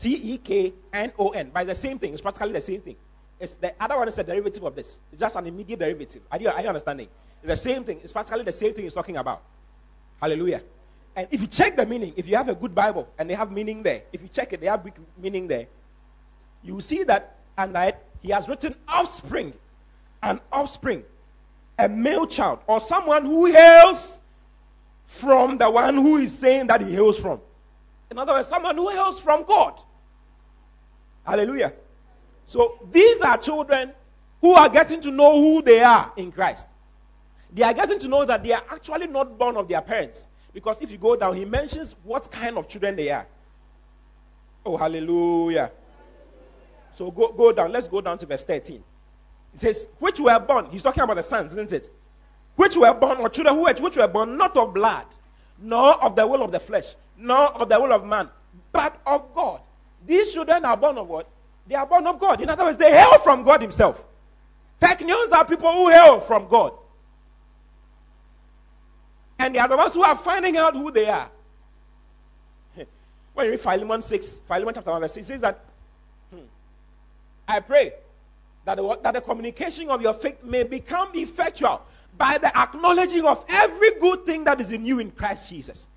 T 0.00 0.14
E 0.34 0.38
K 0.38 0.72
N 0.94 1.12
O 1.18 1.28
N. 1.28 1.52
It's 1.54 1.66
the 1.66 1.74
same 1.74 1.98
thing. 1.98 2.14
It's 2.14 2.22
practically 2.22 2.52
the 2.52 2.60
same 2.60 2.80
thing. 2.80 2.96
It's 3.38 3.56
the 3.56 3.74
other 3.78 3.96
one 3.96 4.08
is 4.08 4.18
a 4.18 4.24
derivative 4.24 4.64
of 4.64 4.74
this. 4.74 5.00
It's 5.12 5.20
just 5.20 5.36
an 5.36 5.46
immediate 5.46 5.78
derivative. 5.78 6.22
Are 6.32 6.40
you, 6.40 6.48
are 6.48 6.60
you 6.60 6.68
understanding? 6.68 7.08
It's 7.42 7.48
the 7.48 7.56
same 7.56 7.84
thing. 7.84 8.00
It's 8.02 8.12
practically 8.12 8.44
the 8.44 8.52
same 8.52 8.72
thing 8.72 8.84
he's 8.84 8.94
talking 8.94 9.18
about. 9.18 9.42
Hallelujah. 10.20 10.62
And 11.14 11.28
if 11.30 11.42
you 11.42 11.46
check 11.46 11.76
the 11.76 11.84
meaning, 11.84 12.14
if 12.16 12.26
you 12.26 12.36
have 12.36 12.48
a 12.48 12.54
good 12.54 12.74
Bible 12.74 13.08
and 13.18 13.28
they 13.28 13.34
have 13.34 13.52
meaning 13.52 13.82
there, 13.82 14.02
if 14.12 14.22
you 14.22 14.28
check 14.28 14.52
it, 14.54 14.60
they 14.60 14.68
have 14.68 14.86
meaning 15.20 15.46
there, 15.46 15.66
you 16.62 16.80
see 16.80 17.02
that 17.04 17.36
and 17.58 17.74
that 17.74 18.04
he 18.22 18.30
has 18.30 18.48
written 18.48 18.74
offspring, 18.88 19.52
an 20.22 20.40
offspring, 20.50 21.02
a 21.78 21.88
male 21.88 22.26
child, 22.26 22.60
or 22.66 22.80
someone 22.80 23.24
who 23.24 23.46
hails 23.46 24.20
from 25.06 25.58
the 25.58 25.70
one 25.70 25.94
who 25.94 26.16
is 26.18 26.38
saying 26.38 26.68
that 26.68 26.80
he 26.80 26.92
hails 26.92 27.18
from. 27.18 27.40
In 28.10 28.18
other 28.18 28.32
words, 28.32 28.48
someone 28.48 28.76
who 28.76 28.88
hails 28.88 29.18
from 29.18 29.44
God. 29.44 29.80
Hallelujah. 31.24 31.72
So 32.46 32.78
these 32.90 33.20
are 33.20 33.36
children 33.38 33.92
who 34.40 34.54
are 34.54 34.68
getting 34.68 35.00
to 35.02 35.10
know 35.10 35.40
who 35.40 35.62
they 35.62 35.82
are 35.82 36.12
in 36.16 36.32
Christ. 36.32 36.68
They 37.52 37.62
are 37.62 37.74
getting 37.74 37.98
to 37.98 38.08
know 38.08 38.24
that 38.24 38.42
they 38.42 38.52
are 38.52 38.62
actually 38.70 39.06
not 39.06 39.38
born 39.38 39.56
of 39.56 39.68
their 39.68 39.80
parents. 39.80 40.28
Because 40.52 40.80
if 40.80 40.90
you 40.90 40.98
go 40.98 41.16
down, 41.16 41.36
he 41.36 41.44
mentions 41.44 41.94
what 42.02 42.30
kind 42.30 42.56
of 42.58 42.68
children 42.68 42.96
they 42.96 43.10
are. 43.10 43.26
Oh, 44.64 44.76
hallelujah. 44.76 45.70
So 46.92 47.10
go, 47.10 47.28
go 47.32 47.52
down. 47.52 47.72
Let's 47.72 47.88
go 47.88 48.00
down 48.00 48.18
to 48.18 48.26
verse 48.26 48.44
13. 48.44 48.82
He 49.52 49.58
says, 49.58 49.88
Which 49.98 50.20
were 50.20 50.38
born, 50.38 50.66
he's 50.70 50.82
talking 50.82 51.02
about 51.02 51.16
the 51.16 51.22
sons, 51.22 51.52
isn't 51.52 51.72
it? 51.72 51.90
Which 52.56 52.76
were 52.76 52.92
born, 52.92 53.18
or 53.18 53.28
children 53.28 53.54
who 53.54 53.62
were, 53.62 53.74
which 53.74 53.96
were 53.96 54.08
born 54.08 54.36
not 54.36 54.56
of 54.56 54.74
blood, 54.74 55.06
nor 55.58 56.02
of 56.02 56.16
the 56.16 56.26
will 56.26 56.42
of 56.42 56.52
the 56.52 56.60
flesh, 56.60 56.94
nor 57.16 57.46
of 57.56 57.68
the 57.68 57.80
will 57.80 57.92
of 57.92 58.04
man, 58.04 58.28
but 58.72 59.00
of 59.06 59.32
God. 59.32 59.60
These 60.06 60.32
children 60.32 60.64
are 60.64 60.76
born 60.76 60.98
of 60.98 61.08
what? 61.08 61.28
They 61.66 61.74
are 61.74 61.86
born 61.86 62.06
of 62.06 62.18
God. 62.18 62.40
In 62.40 62.48
other 62.48 62.64
words, 62.64 62.76
they 62.76 62.90
hail 62.90 63.18
from 63.18 63.42
God 63.42 63.62
Himself. 63.62 64.04
Teknions 64.80 65.30
are 65.32 65.44
people 65.44 65.72
who 65.72 65.88
hail 65.88 66.20
from 66.20 66.48
God. 66.48 66.72
And 69.38 69.54
they 69.54 69.58
are 69.58 69.68
the 69.68 69.76
ones 69.76 69.94
who 69.94 70.02
are 70.02 70.16
finding 70.16 70.56
out 70.56 70.74
who 70.74 70.90
they 70.90 71.08
are. 71.08 71.30
When 73.34 73.46
you 73.46 73.52
read 73.52 73.60
Philemon 73.60 74.02
6, 74.02 74.40
Philemon 74.46 74.74
chapter 74.74 74.90
1, 74.90 75.00
verse 75.00 75.14
6, 75.14 75.26
it 75.26 75.28
says 75.28 75.40
that, 75.42 75.64
hmm, 76.30 76.40
I 77.46 77.60
pray 77.60 77.92
that 78.64 78.76
the, 78.76 78.98
that 79.02 79.14
the 79.14 79.20
communication 79.20 79.88
of 79.90 80.02
your 80.02 80.12
faith 80.12 80.42
may 80.42 80.62
become 80.62 81.10
effectual 81.14 81.82
by 82.18 82.38
the 82.38 82.56
acknowledging 82.58 83.24
of 83.24 83.44
every 83.48 83.92
good 84.00 84.26
thing 84.26 84.44
that 84.44 84.60
is 84.60 84.72
in 84.72 84.84
you 84.84 84.98
in 84.98 85.10
Christ 85.10 85.48
Jesus. 85.48 85.88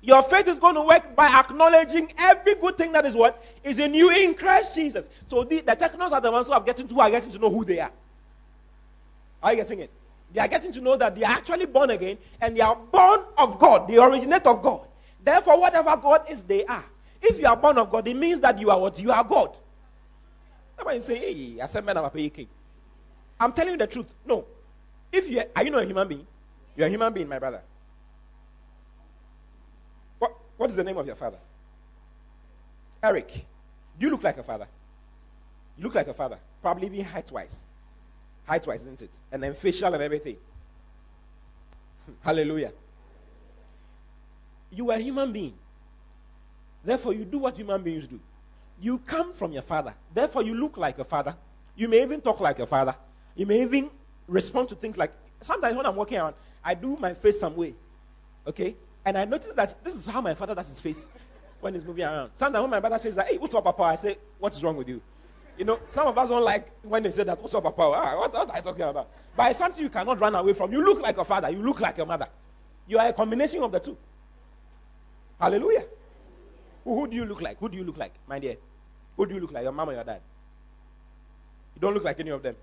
Your 0.00 0.22
faith 0.22 0.46
is 0.46 0.58
going 0.58 0.76
to 0.76 0.82
work 0.82 1.16
by 1.16 1.26
acknowledging 1.26 2.12
every 2.18 2.54
good 2.54 2.76
thing 2.76 2.92
that 2.92 3.04
is 3.04 3.14
what 3.14 3.44
is 3.64 3.78
in 3.78 3.94
you 3.94 4.10
in 4.10 4.34
Christ 4.34 4.74
Jesus. 4.74 5.08
So 5.26 5.42
the, 5.44 5.60
the 5.60 5.74
technos 5.74 6.12
are 6.12 6.20
the 6.20 6.30
ones 6.30 6.46
who 6.46 6.52
are 6.52 6.60
getting 6.60 6.86
to 6.86 6.94
who 6.94 7.00
are 7.00 7.10
getting 7.10 7.30
to 7.30 7.38
know 7.38 7.50
who 7.50 7.64
they 7.64 7.80
are. 7.80 7.90
Are 9.42 9.52
you 9.52 9.56
getting 9.56 9.80
it? 9.80 9.90
They 10.32 10.40
are 10.40 10.48
getting 10.48 10.72
to 10.72 10.80
know 10.80 10.96
that 10.96 11.14
they 11.14 11.24
are 11.24 11.32
actually 11.32 11.66
born 11.66 11.90
again 11.90 12.18
and 12.40 12.56
they 12.56 12.60
are 12.60 12.76
born 12.76 13.20
of 13.36 13.58
God. 13.58 13.88
They 13.88 13.96
originate 13.96 14.46
of 14.46 14.62
God. 14.62 14.86
Therefore, 15.22 15.60
whatever 15.60 15.96
God 15.96 16.22
is, 16.30 16.42
they 16.42 16.64
are. 16.66 16.84
If 17.20 17.40
you 17.40 17.46
are 17.46 17.56
born 17.56 17.78
of 17.78 17.90
God, 17.90 18.06
it 18.06 18.16
means 18.16 18.40
that 18.40 18.58
you 18.58 18.70
are 18.70 18.78
what? 18.78 18.98
You 19.00 19.10
are 19.10 19.24
God. 19.24 19.56
Somebody 20.76 21.00
say, 21.00 21.16
hey, 21.16 21.60
I 21.60 21.66
said, 21.66 21.84
man, 21.84 21.98
I'm 21.98 23.52
telling 23.52 23.72
you 23.72 23.78
the 23.78 23.86
truth. 23.86 24.06
No. 24.24 24.44
If 25.10 25.28
you 25.28 25.40
are, 25.40 25.46
are 25.56 25.64
you 25.64 25.70
not 25.70 25.82
a 25.82 25.86
human 25.86 26.06
being? 26.06 26.26
You're 26.76 26.86
a 26.86 26.90
human 26.90 27.12
being, 27.12 27.28
my 27.28 27.38
brother. 27.38 27.62
What, 30.58 30.68
is 30.70 30.76
the 30.76 30.84
name 30.84 30.98
of 30.98 31.06
your 31.06 31.16
father? 31.16 31.38
Eric. 33.02 33.46
Do 33.98 34.06
you 34.06 34.10
look 34.10 34.24
like 34.24 34.36
a 34.36 34.42
father? 34.42 34.66
You 35.76 35.84
look 35.84 35.94
like 35.94 36.08
a 36.08 36.14
father. 36.14 36.38
Probably 36.60 36.88
even 36.88 37.04
height 37.04 37.30
wise. 37.30 37.62
Height 38.44 38.66
wise, 38.66 38.80
isn't 38.82 39.02
it? 39.02 39.16
And 39.30 39.42
then 39.42 39.54
facial 39.54 39.94
and 39.94 40.02
everything. 40.02 40.36
Hallelujah. 42.20 42.72
You 44.70 44.90
are 44.90 44.96
a 44.96 45.00
human 45.00 45.32
being. 45.32 45.54
Therefore, 46.84 47.14
you 47.14 47.24
do 47.24 47.38
what 47.38 47.56
human 47.56 47.82
beings 47.82 48.08
do. 48.08 48.20
You 48.80 48.98
come 48.98 49.32
from 49.32 49.52
your 49.52 49.62
father. 49.62 49.94
Therefore, 50.12 50.42
you 50.42 50.54
look 50.54 50.76
like 50.76 50.98
a 50.98 51.04
father. 51.04 51.36
You 51.76 51.88
may 51.88 52.02
even 52.02 52.20
talk 52.20 52.40
like 52.40 52.58
a 52.58 52.66
father. 52.66 52.94
You 53.36 53.46
may 53.46 53.62
even 53.62 53.90
respond 54.26 54.68
to 54.70 54.74
things 54.74 54.96
like 54.96 55.12
sometimes 55.40 55.76
when 55.76 55.86
I'm 55.86 55.94
walking 55.96 56.18
around, 56.18 56.34
I 56.64 56.74
do 56.74 56.96
my 56.96 57.14
face 57.14 57.38
some 57.38 57.54
way. 57.54 57.74
Okay? 58.46 58.74
And 59.04 59.16
I 59.16 59.24
noticed 59.24 59.56
that 59.56 59.82
this 59.82 59.94
is 59.94 60.06
how 60.06 60.20
my 60.20 60.34
father 60.34 60.54
does 60.54 60.68
his 60.68 60.80
face 60.80 61.08
when 61.60 61.74
he's 61.74 61.84
moving 61.84 62.04
around. 62.04 62.30
Sometimes 62.34 62.62
when 62.62 62.70
my 62.70 62.80
brother 62.80 62.98
says 62.98 63.14
that, 63.16 63.26
hey, 63.28 63.38
what's 63.38 63.54
up, 63.54 63.64
Papa? 63.64 63.82
I 63.82 63.96
say, 63.96 64.18
what 64.38 64.54
is 64.54 64.62
wrong 64.62 64.76
with 64.76 64.88
you? 64.88 65.00
You 65.56 65.64
know, 65.64 65.80
some 65.90 66.06
of 66.06 66.16
us 66.16 66.28
don't 66.28 66.44
like 66.44 66.70
when 66.82 67.02
they 67.02 67.10
say 67.10 67.24
that, 67.24 67.40
what's 67.40 67.54
up, 67.54 67.64
Papa? 67.64 67.82
Ah, 67.82 68.16
what, 68.16 68.32
what 68.32 68.50
are 68.50 68.56
you 68.56 68.62
talking 68.62 68.82
about? 68.82 69.08
But 69.36 69.50
it's 69.50 69.58
something 69.58 69.82
you 69.82 69.90
cannot 69.90 70.20
run 70.20 70.34
away 70.34 70.52
from. 70.52 70.72
You 70.72 70.84
look 70.84 71.00
like 71.00 71.18
a 71.18 71.24
father, 71.24 71.50
you 71.50 71.62
look 71.62 71.80
like 71.80 71.98
a 71.98 72.06
mother. 72.06 72.28
You 72.86 72.98
are 72.98 73.08
a 73.08 73.12
combination 73.12 73.62
of 73.62 73.72
the 73.72 73.80
two. 73.80 73.96
Hallelujah. 75.40 75.84
Who, 76.84 77.00
who 77.00 77.06
do 77.08 77.16
you 77.16 77.24
look 77.24 77.42
like? 77.42 77.58
Who 77.58 77.68
do 77.68 77.76
you 77.76 77.84
look 77.84 77.96
like, 77.96 78.14
my 78.26 78.38
dear? 78.38 78.56
Who 79.16 79.26
do 79.26 79.34
you 79.34 79.40
look 79.40 79.52
like, 79.52 79.64
your 79.64 79.72
mom 79.72 79.90
or 79.90 79.94
your 79.94 80.04
dad? 80.04 80.20
You 81.74 81.80
don't 81.80 81.94
look 81.94 82.04
like 82.04 82.18
any 82.20 82.30
of 82.30 82.42
them. 82.42 82.56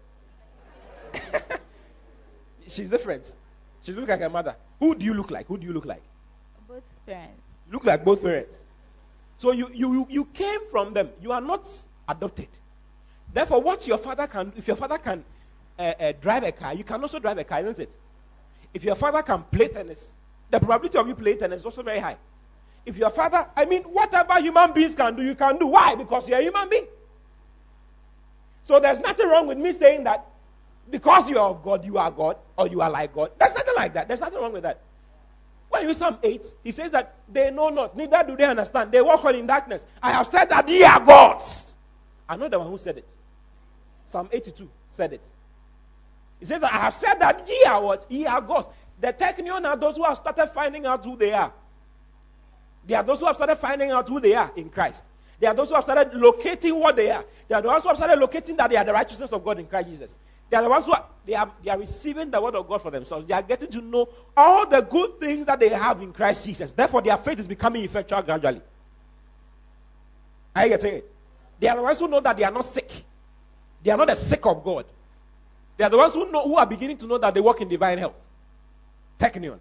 She's 2.68 2.90
different. 2.90 3.36
She 3.82 3.92
looks 3.94 4.10
like 4.10 4.20
her 4.20 4.30
mother. 4.30 4.56
Who 4.80 4.96
do 4.96 5.06
you 5.06 5.14
look 5.14 5.32
like? 5.32 5.48
Who 5.48 5.58
do 5.58 5.68
you 5.68 5.74
look 5.74 5.86
like? 5.86 6.02
Parents. 7.06 7.54
You 7.68 7.74
look 7.74 7.86
like 7.86 8.04
both 8.04 8.22
parents. 8.22 8.64
So 9.38 9.52
you, 9.52 9.70
you, 9.74 10.08
you 10.10 10.26
came 10.26 10.68
from 10.70 10.94
them. 10.94 11.10
You 11.22 11.32
are 11.32 11.42
not 11.42 11.70
adopted. 12.08 12.48
Therefore, 13.34 13.62
what 13.62 13.86
your 13.88 13.98
father 13.98 14.28
can, 14.28 14.54
if 14.56 14.68
your 14.68 14.78
father 14.78 14.98
can 14.98 15.24
uh, 15.78 15.82
uh, 16.00 16.14
drive 16.22 16.44
a 16.44 16.52
car, 16.52 16.74
you 16.74 16.84
can 16.84 17.02
also 17.02 17.20
drive 17.20 17.38
a 17.38 17.44
car, 17.44 17.60
isn't 17.60 17.80
it? 17.80 17.98
If 18.74 18.84
your 18.84 18.96
father 18.96 19.22
can 19.22 19.44
play 19.44 19.68
tennis, 19.68 20.14
the 20.50 20.60
probability 20.60 20.98
of 20.98 21.08
you 21.08 21.16
playing 21.16 21.40
tennis 21.40 21.62
is 21.62 21.66
also 21.66 21.84
very 21.84 22.00
high. 22.00 22.18
If 22.86 22.98
your 22.98 23.10
father, 23.10 23.48
I 23.56 23.66
mean, 23.66 23.84
whatever 23.84 24.40
human 24.40 24.72
beings 24.72 24.96
can 24.96 25.16
do, 25.16 25.24
you 25.24 25.36
can 25.36 25.58
do. 25.58 25.68
Why? 25.68 25.96
Because 25.96 26.30
you're 26.30 26.40
a 26.40 26.44
human 26.44 26.70
being. 26.70 26.86
So 28.64 28.80
there's 28.80 29.00
nothing 29.00 29.28
wrong 29.28 29.48
with 29.48 29.58
me 29.58 29.72
saying 29.72 30.04
that 30.06 30.26
because 30.90 31.30
you 31.30 31.40
are 31.40 31.50
of 31.50 31.64
God, 31.64 31.84
you 31.84 31.98
are 31.98 32.12
God, 32.12 32.38
or 32.58 32.68
you 32.68 32.82
are 32.82 32.90
like 32.90 33.14
God. 33.14 33.32
There's 33.40 33.54
nothing 33.54 33.74
like 33.76 33.94
that. 33.96 34.08
There's 34.08 34.22
nothing 34.22 34.40
wrong 34.40 34.54
with 34.54 34.64
that. 34.64 34.82
When 35.70 35.88
you 35.88 35.94
Psalm 35.94 36.18
8, 36.22 36.54
he 36.64 36.72
says 36.72 36.92
that 36.92 37.16
they 37.32 37.52
know 37.52 37.70
not, 37.70 37.98
neither 37.98 38.24
do 38.26 38.38
they 38.38 38.46
understand. 38.46 38.92
They 38.92 39.02
walk 39.02 39.26
on 39.26 39.36
in 39.36 39.46
darkness. 39.46 39.86
I 40.02 40.12
have 40.14 40.28
said 40.28 40.46
that 40.46 40.68
ye 40.70 40.84
are 40.84 41.04
gods. 41.04 41.76
I'm 42.30 42.40
not 42.40 42.52
the 42.52 42.60
one 42.60 42.70
who 42.70 42.78
said 42.78 42.98
it. 42.98 43.10
Psalm 44.04 44.30
82 44.32 44.70
said 44.90 45.14
it. 45.14 45.26
He 46.40 46.46
says, 46.46 46.64
I 46.64 46.68
have 46.68 46.94
said 46.94 47.16
that 47.16 47.48
ye 47.48 47.64
are 47.66 47.82
what? 47.82 48.06
Ye 48.10 48.26
are 48.26 48.42
gods. 48.42 48.70
The 49.00 49.12
teknion 49.14 49.66
are 49.66 49.76
those 49.76 49.98
who 49.98 50.04
have 50.04 50.18
started 50.18 50.48
finding 50.48 50.86
out 50.86 51.04
who 51.04 51.16
they 51.18 51.34
are. 51.34 51.52
They 52.86 52.96
are 52.96 53.04
those 53.04 53.20
who 53.20 53.26
have 53.26 53.36
started 53.36 53.56
finding 53.56 53.92
out 53.92 54.08
who 54.08 54.20
they 54.20 54.36
are 54.36 54.52
in 54.56 54.70
Christ. 54.70 55.06
They 55.40 55.48
are 55.48 55.54
those 55.54 55.70
who 55.70 55.76
have 55.76 55.84
started 55.84 56.14
locating 56.14 56.80
what 56.80 56.96
they 56.96 57.12
are. 57.12 57.26
They 57.48 57.56
are 57.56 57.62
the 57.62 57.68
ones 57.68 57.84
who 57.84 57.90
have 57.90 57.98
started 57.98 58.20
locating 58.20 58.56
that 58.58 58.70
they 58.70 58.78
are 58.78 58.84
the 58.84 58.94
righteousness 58.94 59.34
of 59.34 59.44
God 59.44 59.60
in 59.60 59.66
Christ 59.66 59.90
Jesus. 59.90 60.18
They 60.50 60.58
are 60.58 60.64
the 60.64 60.70
ones 60.70 60.86
who 60.86 60.92
are, 60.92 61.06
they, 61.26 61.34
are, 61.34 61.52
they 61.64 61.72
are 61.72 61.78
receiving 61.78 62.30
the 62.30 62.40
word 62.40 62.56
of 62.56 62.68
God 62.68 62.82
for 62.82 62.92
themselves. 62.92 63.28
They 63.28 63.34
are 63.34 63.42
getting 63.42 63.70
to 63.72 63.82
know 63.82 64.08
all 64.38 64.68
the 64.68 64.82
good 64.82 65.20
things 65.20 65.46
that 65.46 65.60
they 65.60 65.70
have 65.70 66.02
in 66.02 66.14
Christ 66.14 66.46
Jesus. 66.46 66.72
Therefore, 66.72 67.02
their 67.02 67.18
faith 67.18 67.40
is 67.40 67.48
becoming 67.48 67.84
effectual 67.84 68.22
gradually. 68.22 68.62
Are 70.56 70.64
you 70.64 70.70
getting 70.70 70.94
it? 70.96 71.12
They 71.60 71.68
are 71.68 71.76
the 71.76 71.82
ones 71.82 72.00
who 72.00 72.08
know 72.08 72.20
that 72.20 72.38
they 72.38 72.44
are 72.44 72.52
not 72.52 72.66
sick. 72.66 72.92
They 73.84 73.92
are 73.92 73.98
not 73.98 74.08
the 74.08 74.16
sick 74.16 74.46
of 74.46 74.64
God. 74.64 74.86
They 75.78 75.84
are 75.84 75.90
the 75.90 75.98
ones 75.98 76.14
who 76.14 76.32
know 76.32 76.44
who 76.44 76.56
are 76.56 76.66
beginning 76.66 76.98
to 76.98 77.08
know 77.08 77.18
that 77.18 77.34
they 77.34 77.42
work 77.42 77.60
in 77.62 77.68
divine 77.68 77.98
health. 77.98 78.18
Teknion. 79.20 79.60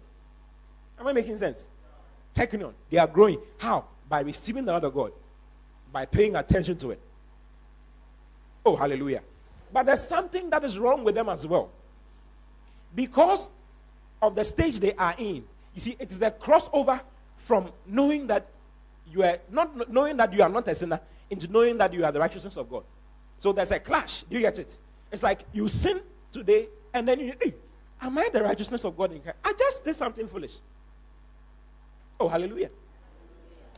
Am 0.99 1.07
I 1.07 1.13
making 1.13 1.37
sense? 1.37 1.67
Teknion. 2.33 2.73
They 2.89 2.97
are 2.97 3.07
growing. 3.07 3.39
How? 3.57 3.85
By 4.07 4.21
receiving 4.21 4.65
the 4.65 4.73
word 4.73 4.83
of 4.83 4.93
God. 4.93 5.11
By 5.91 6.05
paying 6.05 6.35
attention 6.35 6.77
to 6.77 6.91
it. 6.91 6.99
Oh, 8.65 8.75
hallelujah. 8.75 9.21
But 9.75 9.87
there's 9.87 10.07
something 10.07 10.49
that 10.51 10.63
is 10.63 10.79
wrong 10.79 11.03
with 11.03 11.15
them 11.15 11.27
as 11.27 11.45
well. 11.45 11.69
Because 12.95 13.49
of 14.21 14.33
the 14.33 14.45
stage 14.45 14.79
they 14.79 14.93
are 14.93 15.13
in. 15.17 15.43
You 15.73 15.81
see, 15.81 15.97
it 15.99 16.09
is 16.09 16.21
a 16.21 16.31
crossover 16.31 17.01
from 17.35 17.73
knowing 17.85 18.25
that 18.27 18.47
you 19.11 19.21
are 19.23 19.37
not 19.51 19.91
knowing 19.91 20.15
that 20.15 20.31
you 20.31 20.41
are 20.41 20.47
not 20.47 20.65
a 20.69 20.73
sinner 20.73 21.01
into 21.29 21.51
knowing 21.51 21.77
that 21.77 21.91
you 21.91 22.05
are 22.05 22.11
the 22.13 22.21
righteousness 22.21 22.55
of 22.55 22.69
God. 22.69 22.85
So 23.39 23.51
there's 23.51 23.71
a 23.71 23.79
clash. 23.81 24.23
Do 24.29 24.37
you 24.37 24.43
get 24.43 24.59
it? 24.59 24.77
It's 25.11 25.23
like 25.23 25.41
you 25.51 25.67
sin 25.67 25.99
today, 26.31 26.69
and 26.93 27.05
then 27.05 27.19
you, 27.19 27.33
hey, 27.41 27.53
am 27.99 28.17
I 28.17 28.29
the 28.31 28.43
righteousness 28.43 28.85
of 28.85 28.95
God 28.95 29.11
in 29.11 29.19
Christ? 29.19 29.39
I 29.43 29.51
just 29.59 29.83
did 29.83 29.97
something 29.97 30.25
foolish. 30.29 30.53
Oh, 32.17 32.29
hallelujah. 32.29 32.69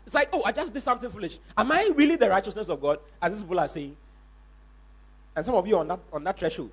It's 0.05 0.13
like, 0.13 0.29
oh, 0.31 0.43
I 0.45 0.51
just 0.51 0.71
did 0.75 0.83
something 0.83 1.09
foolish. 1.09 1.39
Am 1.57 1.71
I 1.71 1.89
really 1.95 2.17
the 2.17 2.29
righteousness 2.29 2.69
of 2.69 2.79
God? 2.79 2.99
As 3.19 3.33
these 3.33 3.41
people 3.41 3.59
are 3.59 3.67
saying. 3.67 3.97
And 5.37 5.45
some 5.45 5.53
of 5.53 5.67
you 5.67 5.77
on 5.77 5.87
that 5.87 5.99
on 6.11 6.23
that 6.23 6.39
threshold. 6.39 6.71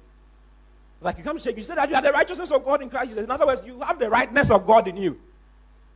It's 0.96 1.04
like 1.04 1.18
you 1.18 1.22
come 1.22 1.36
to 1.36 1.42
shake, 1.42 1.58
you 1.58 1.62
say 1.62 1.74
that 1.74 1.86
you 1.90 1.94
are 1.94 2.00
the 2.00 2.12
righteousness 2.12 2.50
of 2.50 2.64
God 2.64 2.80
in 2.80 2.88
Christ 2.88 3.08
Jesus. 3.08 3.24
In 3.24 3.30
other 3.30 3.44
words, 3.44 3.60
you 3.66 3.78
have 3.80 3.98
the 3.98 4.08
rightness 4.08 4.50
of 4.50 4.66
God 4.66 4.88
in 4.88 4.96
you. 4.96 5.20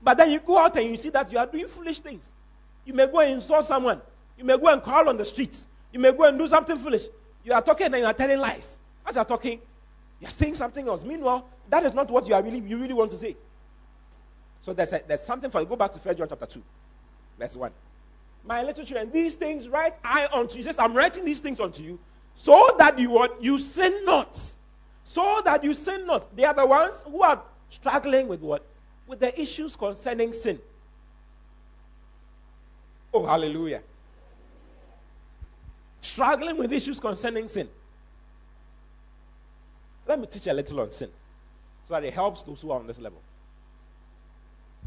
But 0.03 0.19
then 0.19 0.31
you 0.31 0.39
go 0.39 0.59
out 0.59 0.77
and 0.77 0.91
you 0.91 0.99
see 0.99 1.09
that 1.09 1.33
you 1.33 1.39
are 1.39 1.47
doing 1.47 1.67
foolish 1.67 2.01
things. 2.01 2.31
You 2.85 2.93
may 2.93 3.07
go 3.07 3.21
and 3.21 3.33
insult 3.33 3.65
someone. 3.65 4.03
You 4.37 4.45
may 4.45 4.59
go 4.59 4.67
and 4.69 4.83
crawl 4.83 5.09
on 5.09 5.17
the 5.17 5.25
streets. 5.25 5.67
You 5.93 5.99
may 5.99 6.13
go 6.13 6.25
and 6.25 6.39
do 6.39 6.47
something 6.47 6.77
foolish. 6.77 7.05
You 7.43 7.55
are 7.55 7.63
talking 7.63 7.87
and 7.87 7.97
you 7.97 8.05
are 8.05 8.13
telling 8.13 8.39
lies. 8.39 8.79
As 9.07 9.15
you 9.15 9.23
are 9.23 9.25
talking, 9.25 9.61
you 10.21 10.29
are 10.29 10.31
saying 10.31 10.55
something 10.55 10.87
else. 10.87 11.05
Meanwhile, 11.05 11.49
that 11.71 11.85
is 11.85 11.95
not 11.95 12.11
what 12.11 12.29
you 12.29 12.35
are 12.35 12.43
really 12.43 12.59
you 12.59 12.77
really 12.77 12.93
want 12.93 13.11
to 13.13 13.17
say. 13.17 13.35
So 14.61 14.75
there's, 14.75 14.93
a, 14.93 15.01
there's 15.09 15.23
something 15.23 15.51
for 15.51 15.63
you. 15.63 15.67
Go 15.67 15.77
back 15.77 15.93
to 15.93 15.99
1 15.99 16.17
John 16.17 16.29
chapter 16.29 16.45
2, 16.45 16.63
verse 17.39 17.57
1. 17.57 17.73
My 18.45 18.63
little 18.63 18.85
children, 18.85 19.11
these 19.11 19.37
things 19.37 19.69
write 19.69 19.99
I 20.05 20.29
unto 20.31 20.53
you. 20.53 20.59
He 20.59 20.63
says, 20.65 20.79
I'm 20.79 20.93
writing 20.93 21.25
these 21.25 21.41
things 21.41 21.61
unto 21.61 21.83
you 21.83 21.99
so 22.39 22.75
that 22.79 22.99
you 22.99 23.11
what 23.11 23.43
you 23.43 23.59
sin 23.59 24.05
not. 24.05 24.41
So 25.05 25.43
that 25.45 25.63
you 25.63 25.75
sin 25.75 26.07
not. 26.07 26.35
They 26.35 26.45
are 26.45 26.55
the 26.55 26.67
ones 26.67 27.05
who 27.07 27.23
are 27.23 27.43
struggling 27.69 28.29
with 28.29 28.41
what? 28.41 28.65
With 29.07 29.21
the 29.21 29.39
issues 29.39 29.77
concerning 29.77 30.33
sin. 30.33 30.59
Oh, 33.13 33.27
hallelujah 33.27 33.81
struggling 36.01 36.57
with 36.57 36.73
issues 36.73 37.01
concerning 37.01 37.49
sin. 37.49 37.69
Let 40.07 40.21
me 40.21 40.27
teach 40.27 40.47
a 40.47 40.53
little 40.53 40.81
on 40.81 40.91
sin 40.91 41.11
so 41.87 41.95
that 41.95 42.05
it 42.05 42.13
helps 42.13 42.43
those 42.43 42.61
who 42.61 42.71
are 42.71 42.81
on 42.81 42.87
this 42.87 42.99
level. 42.99 43.21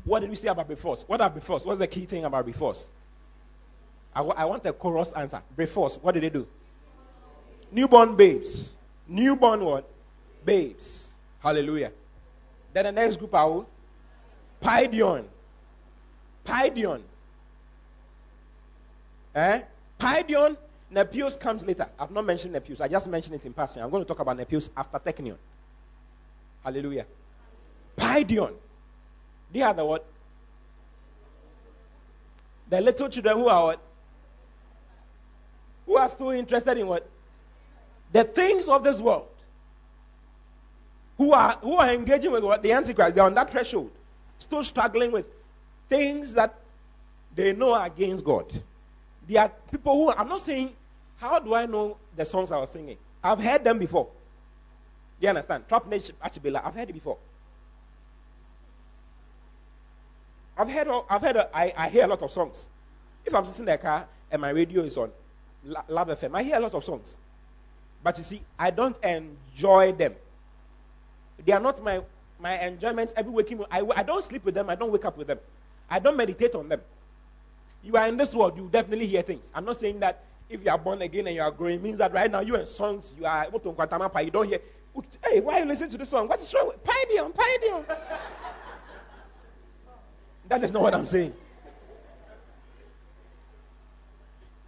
What 0.04 0.22
did 0.22 0.30
we 0.30 0.36
say 0.36 0.48
about 0.48 0.68
brephos? 0.68 1.08
What 1.08 1.22
are 1.22 1.30
brephos? 1.30 1.66
What's 1.66 1.80
the 1.80 1.88
key 1.88 2.06
thing 2.06 2.26
about 2.26 2.46
brephos? 2.46 2.86
I, 4.16 4.20
w- 4.20 4.36
I 4.36 4.46
want 4.46 4.66
a 4.66 4.74
chorus 4.74 5.14
answer. 5.14 5.42
Brephos, 5.56 6.02
what 6.02 6.14
did 6.14 6.24
they 6.24 6.30
do? 6.30 6.48
Newborn 7.72 8.16
babes. 8.16 8.74
Newborn 9.08 9.64
what? 9.64 9.90
Babes. 10.46 11.14
Hallelujah. 11.40 11.92
Then 12.74 12.86
the 12.86 12.92
next 12.92 13.18
group 13.18 13.34
are 13.34 13.48
who? 13.48 13.66
Paidion. 14.62 15.26
Paidion. 16.46 17.02
Eh? 19.34 19.62
Paidion 20.00 20.58
Nepios 20.94 21.40
comes 21.40 21.66
later. 21.66 21.88
I've 21.98 22.12
not 22.12 22.26
mentioned 22.26 22.54
Nepios. 22.54 22.82
I 22.82 22.88
just 22.88 23.10
mentioned 23.10 23.36
it 23.36 23.46
in 23.46 23.54
passing. 23.54 23.82
I'm 23.82 23.90
going 23.90 24.04
to 24.04 24.08
talk 24.08 24.20
about 24.20 24.38
Nepios 24.38 24.70
after 24.76 25.00
Teknion. 25.00 25.38
Hallelujah. 26.64 27.06
Paidion. 27.98 28.54
They 29.54 29.62
are 29.62 29.74
the 29.74 29.86
what? 29.86 30.06
The 32.70 32.82
little 32.82 33.10
children 33.10 33.38
who 33.38 33.48
are 33.48 33.66
what? 33.68 33.82
Who 35.86 35.98
are 35.98 36.10
still 36.10 36.30
interested 36.32 36.78
in 36.78 36.88
what? 36.88 37.08
The 38.12 38.24
things 38.24 38.68
of 38.68 38.84
this 38.84 39.00
world. 39.00 39.28
Who 41.18 41.34
are, 41.34 41.58
who 41.62 41.76
are 41.76 41.90
engaging 41.94 42.32
with 42.32 42.44
what? 42.44 42.62
The 42.62 42.72
Antichrist. 42.72 43.16
They're 43.16 43.24
on 43.24 43.34
that 43.36 43.52
threshold. 43.52 43.92
Still 44.40 44.64
struggling 44.64 45.12
with 45.12 45.26
things 45.88 46.34
that 46.34 46.56
they 47.36 47.54
know 47.54 47.74
are 47.74 47.86
against 47.86 48.26
God. 48.26 48.52
There 49.28 49.42
are 49.42 49.52
people 49.70 49.94
who, 49.94 50.12
I'm 50.12 50.28
not 50.28 50.42
saying, 50.42 50.74
how 51.18 51.40
do 51.40 51.54
I 51.54 51.66
know 51.66 51.98
the 52.16 52.26
songs 52.26 52.52
I 52.52 52.58
was 52.58 52.72
singing? 52.72 52.98
I've 53.24 53.40
heard 53.40 53.64
them 53.64 53.78
before. 53.78 54.06
Do 55.20 55.26
you 55.26 55.30
understand? 55.30 55.68
Trap 55.68 55.88
Nation 55.88 56.16
Achibela, 56.24 56.66
I've 56.66 56.74
heard 56.74 56.90
it 56.90 56.94
before. 56.94 57.18
I've 60.58 60.70
heard, 60.70 60.88
I've 61.10 61.22
heard, 61.22 61.38
I, 61.54 61.74
I 61.78 61.90
hear 61.90 62.06
a 62.06 62.08
lot 62.08 62.22
of 62.22 62.32
songs. 62.32 62.68
If 63.24 63.34
I'm 63.34 63.46
sitting 63.46 63.62
in 63.62 63.74
the 63.74 63.78
car 63.78 64.08
and 64.32 64.42
my 64.42 64.50
radio 64.50 64.84
is 64.84 64.98
on 64.98 65.12
Love 65.64 66.08
FM, 66.08 66.32
I 66.34 66.44
hear 66.44 66.58
a 66.58 66.60
lot 66.60 66.74
of 66.74 66.84
songs. 66.84 67.18
But 68.04 68.18
you 68.18 68.24
see, 68.24 68.42
I 68.58 68.72
don't 68.72 68.98
enjoy 69.04 69.94
them. 69.94 70.16
They 71.46 71.52
are 71.54 71.60
not 71.60 71.84
my, 71.84 72.02
my 72.40 72.60
enjoyments 72.60 73.14
every 73.16 73.32
waking 73.32 73.64
I, 73.70 73.82
I 73.96 74.04
don't 74.04 74.24
sleep 74.24 74.44
with 74.46 74.56
them. 74.56 74.70
I 74.70 74.76
don't 74.76 74.92
wake 74.92 75.06
up 75.06 75.18
with 75.18 75.28
them. 75.28 75.40
I 75.90 76.00
don't 76.00 76.18
meditate 76.18 76.56
on 76.56 76.70
them. 76.70 76.82
You 77.84 77.96
are 77.98 78.08
in 78.08 78.18
this 78.18 78.36
world, 78.36 78.58
you 78.58 78.70
definitely 78.72 79.08
hear 79.08 79.22
things. 79.24 79.52
I'm 79.56 79.66
not 79.66 79.78
saying 79.78 80.00
that 80.00 80.24
if 80.50 80.64
you 80.64 80.70
are 80.70 80.78
born 80.78 81.02
again 81.02 81.28
and 81.28 81.36
you 81.36 81.42
are 81.42 81.52
growing, 81.52 81.82
means 81.82 81.98
that 81.98 82.14
right 82.14 82.30
now 82.30 82.42
you 82.42 82.56
in 82.56 82.68
songs, 82.68 83.14
you 83.18 83.26
are 83.26 83.48
you 83.52 84.32
don't 84.32 84.48
hear. 84.48 84.60
Hey, 85.24 85.40
why 85.40 85.56
are 85.56 85.60
you 85.60 85.66
listening 85.66 85.90
to 85.92 85.98
this 85.98 86.10
song? 86.10 86.28
What 86.28 86.42
is 86.42 86.54
wrong 86.54 86.68
with 86.68 86.84
Paidion? 86.84 87.34
Paidion. 87.34 87.98
that 90.50 90.64
is 90.64 90.72
not 90.72 90.82
what 90.82 90.94
I'm 90.94 91.08
saying. 91.08 91.34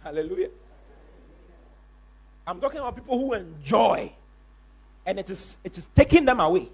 Hallelujah. 0.02 0.48
I'm 2.46 2.60
talking 2.60 2.80
about 2.80 2.94
people 2.94 3.18
who 3.18 3.32
enjoy, 3.32 4.12
and 5.06 5.18
it 5.18 5.30
is, 5.30 5.56
it 5.64 5.78
is 5.78 5.88
taking 5.94 6.24
them 6.24 6.40
away. 6.40 6.68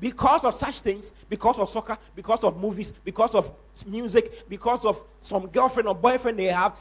Because 0.00 0.42
of 0.44 0.52
such 0.52 0.80
things, 0.80 1.12
because 1.28 1.58
of 1.60 1.68
soccer, 1.68 1.96
because 2.16 2.42
of 2.42 2.56
movies, 2.56 2.92
because 3.04 3.36
of 3.36 3.52
music, 3.86 4.48
because 4.48 4.84
of 4.84 5.02
some 5.20 5.46
girlfriend 5.46 5.88
or 5.88 5.94
boyfriend 5.94 6.38
they 6.38 6.46
have, 6.46 6.76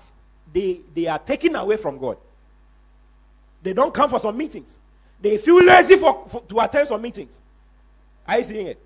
they, 0.52 0.80
they 0.96 1.06
are 1.06 1.20
taken 1.20 1.56
away 1.56 1.78
from 1.78 2.00
God. 2.00 2.18
They 3.62 3.74
don't 3.74 3.94
come 3.94 4.10
for 4.10 4.20
some 4.20 4.36
meetings. 4.36 4.80
They 5.22 5.38
feel 5.38 5.64
lazy 5.64 5.98
for, 5.98 6.26
for, 6.28 6.42
to 6.42 6.60
attend 6.62 6.88
some 6.88 7.02
meetings. 7.02 7.40
Are 8.28 8.40
you 8.40 8.44
seeing 8.44 8.68
it? 8.68 8.80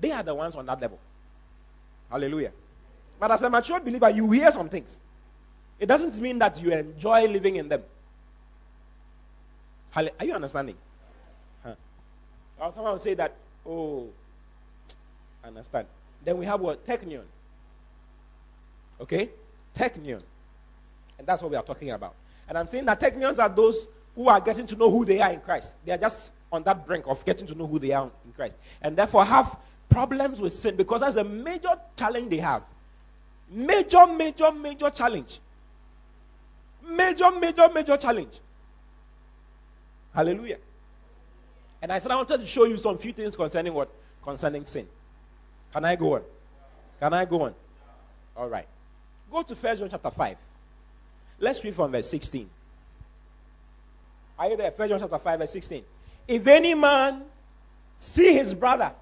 They 0.00 0.10
are 0.10 0.22
the 0.24 0.34
ones 0.34 0.56
on 0.56 0.66
that 0.66 0.80
level. 0.80 0.98
Hallelujah. 2.10 2.52
But 3.20 3.30
as 3.30 3.42
a 3.42 3.50
mature 3.50 3.78
believer, 3.78 4.10
you 4.10 4.28
hear 4.32 4.50
some 4.50 4.68
things. 4.68 4.98
It 5.78 5.86
doesn't 5.86 6.20
mean 6.20 6.38
that 6.40 6.60
you 6.60 6.72
enjoy 6.72 7.26
living 7.28 7.56
in 7.56 7.68
them. 7.68 7.82
Are 9.94 10.24
you 10.24 10.34
understanding? 10.34 10.76
Huh. 11.64 11.74
Or 12.58 12.72
someone 12.72 12.92
will 12.92 12.98
say 12.98 13.14
that, 13.14 13.34
oh, 13.66 14.08
understand. 15.44 15.86
Then 16.24 16.38
we 16.38 16.46
have 16.46 16.60
what? 16.60 16.84
Teknion. 16.86 17.24
Okay? 19.00 19.30
Teknion. 19.76 20.22
And 21.18 21.26
that's 21.26 21.42
what 21.42 21.50
we 21.50 21.56
are 21.56 21.62
talking 21.62 21.90
about. 21.90 22.14
And 22.48 22.58
I'm 22.58 22.66
saying 22.66 22.84
that 22.86 23.00
teknions 23.00 23.38
are 23.38 23.48
those 23.48 23.88
who 24.14 24.28
are 24.28 24.40
getting 24.40 24.66
to 24.66 24.76
know 24.76 24.90
who 24.90 25.04
they 25.04 25.20
are 25.20 25.32
in 25.32 25.40
Christ. 25.40 25.74
They 25.84 25.92
are 25.92 25.98
just 25.98 26.32
on 26.52 26.62
that 26.64 26.86
brink 26.86 27.06
of 27.06 27.24
getting 27.24 27.46
to 27.46 27.54
know 27.54 27.66
who 27.66 27.78
they 27.78 27.92
are 27.92 28.10
in 28.24 28.32
Christ. 28.32 28.56
And 28.82 28.96
therefore 28.96 29.24
have 29.24 29.56
problems 29.88 30.40
with 30.40 30.52
sin 30.52 30.76
because 30.76 31.00
that's 31.00 31.16
a 31.16 31.24
major 31.24 31.74
challenge 31.96 32.30
they 32.30 32.38
have. 32.38 32.62
Major, 33.50 34.06
major, 34.06 34.52
major 34.52 34.90
challenge. 34.90 35.40
Major, 36.88 37.30
major, 37.30 37.68
major 37.72 37.96
challenge. 37.96 38.40
Hallelujah. 40.14 40.58
And 41.82 41.92
I 41.92 41.98
said, 41.98 42.10
I 42.10 42.16
wanted 42.16 42.40
to 42.40 42.46
show 42.46 42.64
you 42.64 42.76
some 42.76 42.98
few 42.98 43.12
things 43.12 43.36
concerning 43.36 43.72
what? 43.72 43.90
Concerning 44.22 44.66
sin. 44.66 44.86
Can 45.72 45.84
I 45.84 45.96
go 45.96 46.14
on? 46.16 46.22
Can 46.98 47.14
I 47.14 47.24
go 47.24 47.42
on? 47.42 47.54
All 48.36 48.48
right. 48.48 48.66
Go 49.30 49.42
to 49.42 49.54
First 49.54 49.80
John 49.80 49.88
chapter 49.88 50.10
5. 50.10 50.36
Let's 51.38 51.62
read 51.64 51.74
from 51.74 51.92
verse 51.92 52.08
16. 52.10 52.48
Are 54.38 54.48
you 54.50 54.56
there? 54.56 54.70
First 54.70 54.90
John 54.90 55.00
chapter 55.00 55.18
5, 55.18 55.38
verse 55.38 55.52
16. 55.52 55.84
If 56.28 56.46
any 56.46 56.74
man 56.74 57.22
see 57.96 58.34
his 58.34 58.54
brother 58.54 58.92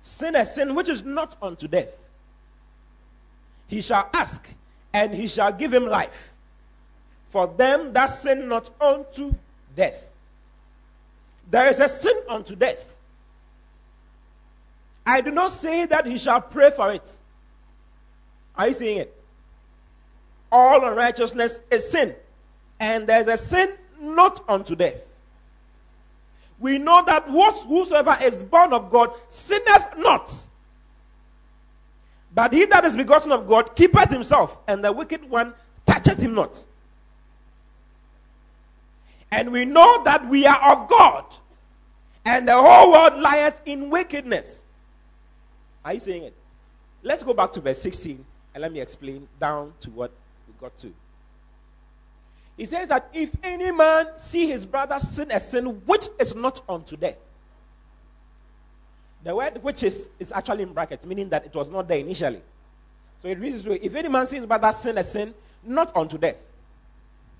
sin 0.00 0.36
a 0.36 0.44
sin 0.44 0.74
which 0.74 0.88
is 0.88 1.02
not 1.02 1.36
unto 1.40 1.66
death, 1.66 1.92
he 3.66 3.80
shall 3.80 4.08
ask, 4.12 4.46
and 4.92 5.14
he 5.14 5.26
shall 5.26 5.52
give 5.52 5.72
him 5.72 5.86
life. 5.86 6.34
For 7.28 7.46
them 7.46 7.92
that 7.94 8.06
sin 8.06 8.48
not 8.48 8.70
unto 8.80 9.34
death. 9.74 10.13
There 11.50 11.68
is 11.68 11.80
a 11.80 11.88
sin 11.88 12.16
unto 12.28 12.54
death. 12.56 12.96
I 15.06 15.20
do 15.20 15.30
not 15.30 15.50
say 15.50 15.86
that 15.86 16.06
he 16.06 16.18
shall 16.18 16.40
pray 16.40 16.70
for 16.70 16.90
it. 16.92 17.18
Are 18.56 18.68
you 18.68 18.74
seeing 18.74 18.98
it? 18.98 19.14
All 20.50 20.84
unrighteousness 20.86 21.60
is 21.70 21.90
sin. 21.90 22.14
And 22.80 23.06
there's 23.06 23.28
a 23.28 23.36
sin 23.36 23.72
not 24.00 24.42
unto 24.48 24.74
death. 24.74 25.02
We 26.58 26.78
know 26.78 27.02
that 27.04 27.24
whosoever 27.24 28.16
is 28.22 28.42
born 28.42 28.72
of 28.72 28.90
God 28.90 29.10
sinneth 29.28 29.98
not. 29.98 30.46
But 32.34 32.52
he 32.52 32.64
that 32.66 32.84
is 32.84 32.96
begotten 32.96 33.32
of 33.32 33.46
God 33.46 33.76
keepeth 33.76 34.10
himself, 34.10 34.58
and 34.66 34.82
the 34.82 34.92
wicked 34.92 35.28
one 35.28 35.54
toucheth 35.86 36.18
him 36.18 36.34
not. 36.34 36.64
And 39.30 39.52
we 39.52 39.64
know 39.64 40.02
that 40.04 40.26
we 40.28 40.46
are 40.46 40.72
of 40.72 40.88
God, 40.88 41.24
and 42.24 42.46
the 42.46 42.54
whole 42.54 42.92
world 42.92 43.20
lieth 43.20 43.60
in 43.66 43.90
wickedness. 43.90 44.64
Are 45.84 45.94
you 45.94 46.00
saying 46.00 46.22
it? 46.24 46.34
Let's 47.02 47.22
go 47.22 47.34
back 47.34 47.52
to 47.52 47.60
verse 47.60 47.80
16 47.82 48.24
and 48.54 48.62
let 48.62 48.72
me 48.72 48.80
explain 48.80 49.28
down 49.38 49.72
to 49.80 49.90
what 49.90 50.10
we 50.48 50.54
got 50.58 50.76
to. 50.78 50.92
He 52.56 52.64
says 52.64 52.88
that 52.88 53.10
if 53.12 53.30
any 53.42 53.70
man 53.72 54.06
see 54.16 54.46
his 54.46 54.64
brother 54.64 54.98
sin 54.98 55.30
a 55.30 55.40
sin 55.40 55.66
which 55.86 56.08
is 56.18 56.34
not 56.34 56.62
unto 56.68 56.96
death, 56.96 57.18
the 59.24 59.34
word 59.34 59.62
which 59.62 59.82
is, 59.82 60.08
is 60.18 60.30
actually 60.32 60.62
in 60.62 60.72
brackets, 60.72 61.04
meaning 61.04 61.28
that 61.30 61.44
it 61.46 61.54
was 61.54 61.68
not 61.68 61.88
there 61.88 61.98
initially. 61.98 62.40
So 63.22 63.28
it 63.28 63.38
reads 63.38 63.66
if 63.66 63.94
any 63.94 64.08
man 64.08 64.26
sees 64.26 64.38
his 64.38 64.46
brother 64.46 64.70
sin 64.72 64.96
a 64.98 65.04
sin 65.04 65.34
not 65.64 65.94
unto 65.96 66.16
death. 66.16 66.36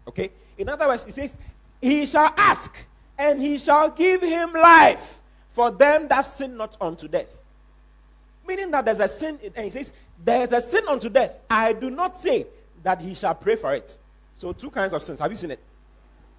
Okay? 0.08 0.30
In 0.58 0.68
other 0.68 0.88
words, 0.88 1.04
he 1.04 1.10
says, 1.10 1.36
he 1.84 2.06
shall 2.06 2.32
ask, 2.38 2.86
and 3.18 3.42
he 3.42 3.58
shall 3.58 3.90
give 3.90 4.22
him 4.22 4.54
life 4.54 5.20
for 5.50 5.70
them 5.70 6.08
that 6.08 6.22
sin 6.22 6.56
not 6.56 6.78
unto 6.80 7.06
death. 7.06 7.28
Meaning 8.48 8.70
that 8.70 8.86
there's 8.86 9.00
a 9.00 9.08
sin, 9.08 9.38
and 9.54 9.64
he 9.64 9.70
says, 9.70 9.92
There's 10.24 10.52
a 10.52 10.62
sin 10.62 10.84
unto 10.88 11.10
death. 11.10 11.42
I 11.50 11.74
do 11.74 11.90
not 11.90 12.18
say 12.18 12.46
that 12.82 13.02
he 13.02 13.12
shall 13.12 13.34
pray 13.34 13.56
for 13.56 13.74
it. 13.74 13.98
So, 14.34 14.52
two 14.54 14.70
kinds 14.70 14.94
of 14.94 15.02
sins. 15.02 15.20
Have 15.20 15.30
you 15.30 15.36
seen 15.36 15.50
it? 15.50 15.60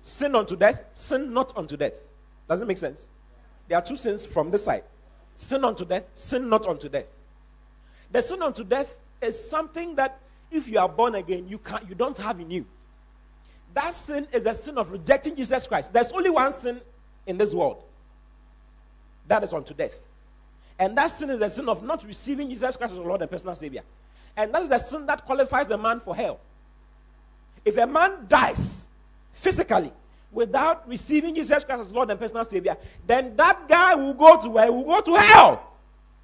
Sin 0.01 0.35
unto 0.35 0.55
death, 0.55 0.83
sin 0.95 1.31
not 1.31 1.55
unto 1.55 1.77
death. 1.77 1.93
Does 2.49 2.61
it 2.61 2.67
make 2.67 2.77
sense? 2.77 3.07
There 3.67 3.77
are 3.77 3.83
two 3.83 3.97
sins 3.97 4.25
from 4.25 4.49
this 4.49 4.63
side 4.63 4.83
sin 5.35 5.63
unto 5.63 5.85
death, 5.85 6.05
sin 6.15 6.49
not 6.49 6.65
unto 6.65 6.89
death. 6.89 7.07
The 8.11 8.21
sin 8.21 8.41
unto 8.41 8.63
death 8.63 8.95
is 9.21 9.47
something 9.47 9.93
that 9.95 10.17
if 10.49 10.67
you 10.69 10.79
are 10.79 10.89
born 10.89 11.13
again, 11.13 11.47
you, 11.47 11.59
can't, 11.59 11.87
you 11.87 11.93
don't 11.93 12.17
have 12.17 12.39
in 12.39 12.49
you. 12.49 12.65
That 13.75 13.93
sin 13.93 14.25
is 14.31 14.45
a 14.45 14.53
sin 14.53 14.77
of 14.77 14.89
rejecting 14.89 15.35
Jesus 15.35 15.67
Christ. 15.67 15.91
There's 15.91 16.11
only 16.13 16.29
one 16.29 16.51
sin 16.53 16.79
in 17.27 17.37
this 17.37 17.53
world 17.53 17.83
that 19.27 19.43
is 19.43 19.53
unto 19.53 19.73
death. 19.73 19.93
And 20.79 20.97
that 20.97 21.07
sin 21.07 21.29
is 21.29 21.39
the 21.39 21.49
sin 21.49 21.67
of 21.67 21.83
not 21.83 22.03
receiving 22.05 22.49
Jesus 22.49 22.77
Christ 22.77 22.93
as 22.93 22.99
Lord 22.99 23.21
and 23.21 23.29
personal 23.29 23.55
Savior. 23.55 23.81
And 24.37 24.53
that 24.53 24.63
is 24.63 24.69
the 24.69 24.77
sin 24.77 25.05
that 25.07 25.25
qualifies 25.25 25.69
a 25.69 25.77
man 25.77 25.99
for 25.99 26.15
hell. 26.15 26.39
If 27.65 27.75
a 27.77 27.85
man 27.85 28.25
dies 28.29 28.87
physically 29.33 29.91
without 30.31 30.87
receiving 30.87 31.35
Jesus 31.35 31.63
Christ 31.65 31.87
as 31.87 31.91
Lord 31.93 32.09
and 32.09 32.19
personal 32.19 32.45
Savior, 32.45 32.77
then 33.05 33.35
that 33.35 33.67
guy 33.67 33.95
will 33.95 34.13
go 34.13 34.39
to 34.39 34.49
where? 34.49 34.71
Will 34.71 34.83
go 34.83 35.01
to 35.01 35.15
hell. 35.15 35.71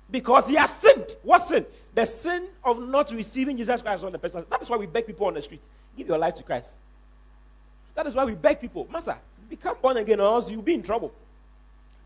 Because 0.10 0.48
he 0.48 0.56
has 0.56 0.72
sinned. 0.72 1.18
What 1.24 1.40
sin? 1.40 1.66
The 1.96 2.06
sin 2.06 2.48
of 2.64 2.80
not 2.80 3.12
receiving 3.12 3.58
Jesus 3.58 3.82
Christ 3.82 3.96
as 3.96 4.02
Lord 4.04 4.14
and 4.14 4.22
personal 4.22 4.46
That 4.50 4.62
is 4.62 4.70
why 4.70 4.78
we 4.78 4.86
beg 4.86 5.06
people 5.06 5.28
on 5.28 5.34
the 5.34 5.42
streets. 5.42 5.68
Give 5.98 6.08
your 6.08 6.18
life 6.18 6.36
to 6.36 6.44
Christ. 6.44 6.76
That 7.96 8.08
is 8.08 8.16
why 8.16 8.26
we 8.26 8.36
beg 8.36 8.60
people, 8.62 8.88
Master, 8.92 9.18
become 9.50 9.76
born 9.82 9.98
again 9.98 10.20
or 10.20 10.24
else 10.24 10.50
you'll 10.50 10.62
be 10.62 10.74
in 10.74 10.84
trouble. 10.84 11.12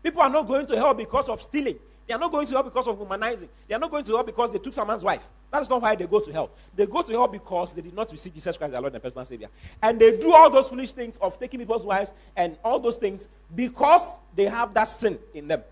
People 0.02 0.22
are 0.22 0.30
not 0.30 0.46
going 0.46 0.66
to 0.66 0.76
hell 0.76 0.94
because 0.94 1.28
of 1.28 1.42
stealing. 1.42 1.78
They 2.06 2.14
are 2.14 2.18
not 2.18 2.30
going 2.30 2.46
to 2.46 2.52
hell 2.52 2.62
because 2.62 2.86
of 2.86 2.96
humanizing. 2.98 3.48
They 3.66 3.74
are 3.74 3.78
not 3.78 3.90
going 3.90 4.04
to 4.04 4.12
hell 4.12 4.22
because 4.22 4.50
they 4.50 4.58
took 4.58 4.72
someone's 4.72 5.02
wife. 5.02 5.26
That 5.50 5.62
is 5.62 5.68
not 5.68 5.82
why 5.82 5.96
they 5.96 6.06
go 6.06 6.20
to 6.20 6.32
hell. 6.32 6.50
They 6.74 6.86
go 6.86 7.02
to 7.02 7.12
hell 7.12 7.26
because 7.26 7.72
they 7.72 7.82
did 7.82 7.94
not 7.94 8.10
receive 8.12 8.32
Jesus 8.34 8.56
Christ, 8.56 8.68
as 8.68 8.72
their 8.72 8.80
Lord 8.80 8.94
and 8.94 9.02
personal 9.02 9.24
Savior. 9.24 9.48
And 9.82 9.98
they 9.98 10.16
do 10.16 10.32
all 10.32 10.48
those 10.48 10.68
foolish 10.68 10.92
things 10.92 11.16
of 11.16 11.38
taking 11.40 11.58
people's 11.58 11.84
wives 11.84 12.12
and 12.36 12.56
all 12.64 12.78
those 12.78 12.96
things 12.96 13.28
because 13.54 14.20
they 14.36 14.44
have 14.44 14.72
that 14.74 14.84
sin 14.84 15.18
in 15.34 15.48
them. 15.48 15.62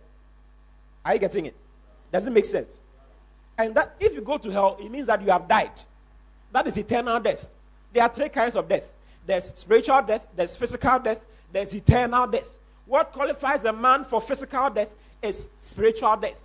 Are 1.05 1.15
you 1.15 1.21
getting 1.21 1.47
it? 1.47 1.55
Does 2.13 2.27
it 2.27 2.33
make 2.33 2.45
sense? 2.45 2.81
And 3.57 3.75
that 3.77 3.95
if 4.01 4.15
you 4.15 4.21
go 4.21 4.37
to 4.39 4.51
hell, 4.51 4.77
it 4.81 4.91
means 4.91 5.07
that 5.07 5.23
you 5.23 5.31
have 5.31 5.47
died. 5.47 5.71
That 6.51 6.67
is 6.67 6.77
eternal 6.77 7.21
death. 7.21 7.49
There 7.93 8.03
are 8.03 8.09
three 8.09 8.29
kinds 8.29 8.57
of 8.57 8.69
death 8.69 8.91
there's 9.27 9.53
spiritual 9.55 10.03
death, 10.03 10.27
there's 10.37 10.57
physical 10.57 10.99
death, 10.99 11.25
there's 11.53 11.75
eternal 11.75 12.27
death. 12.27 12.49
What 12.87 13.13
qualifies 13.13 13.65
a 13.65 13.73
man 13.73 14.05
for 14.05 14.21
physical 14.21 14.69
death 14.71 14.91
is 15.23 15.49
spiritual 15.61 16.17
death. 16.17 16.41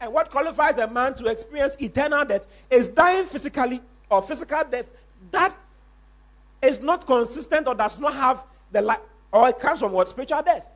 And 0.00 0.12
what 0.12 0.30
qualifies 0.30 0.76
a 0.78 0.86
man 0.86 1.14
to 1.14 1.26
experience 1.26 1.76
eternal 1.80 2.24
death 2.24 2.46
is 2.70 2.88
dying 2.88 3.26
physically 3.26 3.80
or 4.10 4.22
physical 4.22 4.62
death 4.64 4.86
that 5.30 5.54
is 6.62 6.80
not 6.80 7.06
consistent 7.06 7.66
or 7.66 7.74
does 7.74 7.98
not 7.98 8.14
have 8.14 8.44
the 8.72 8.82
life, 8.82 9.00
or 9.32 9.48
it 9.48 9.58
comes 9.58 9.80
from 9.80 9.92
what? 9.92 10.08
Spiritual 10.08 10.42
death. 10.42 10.66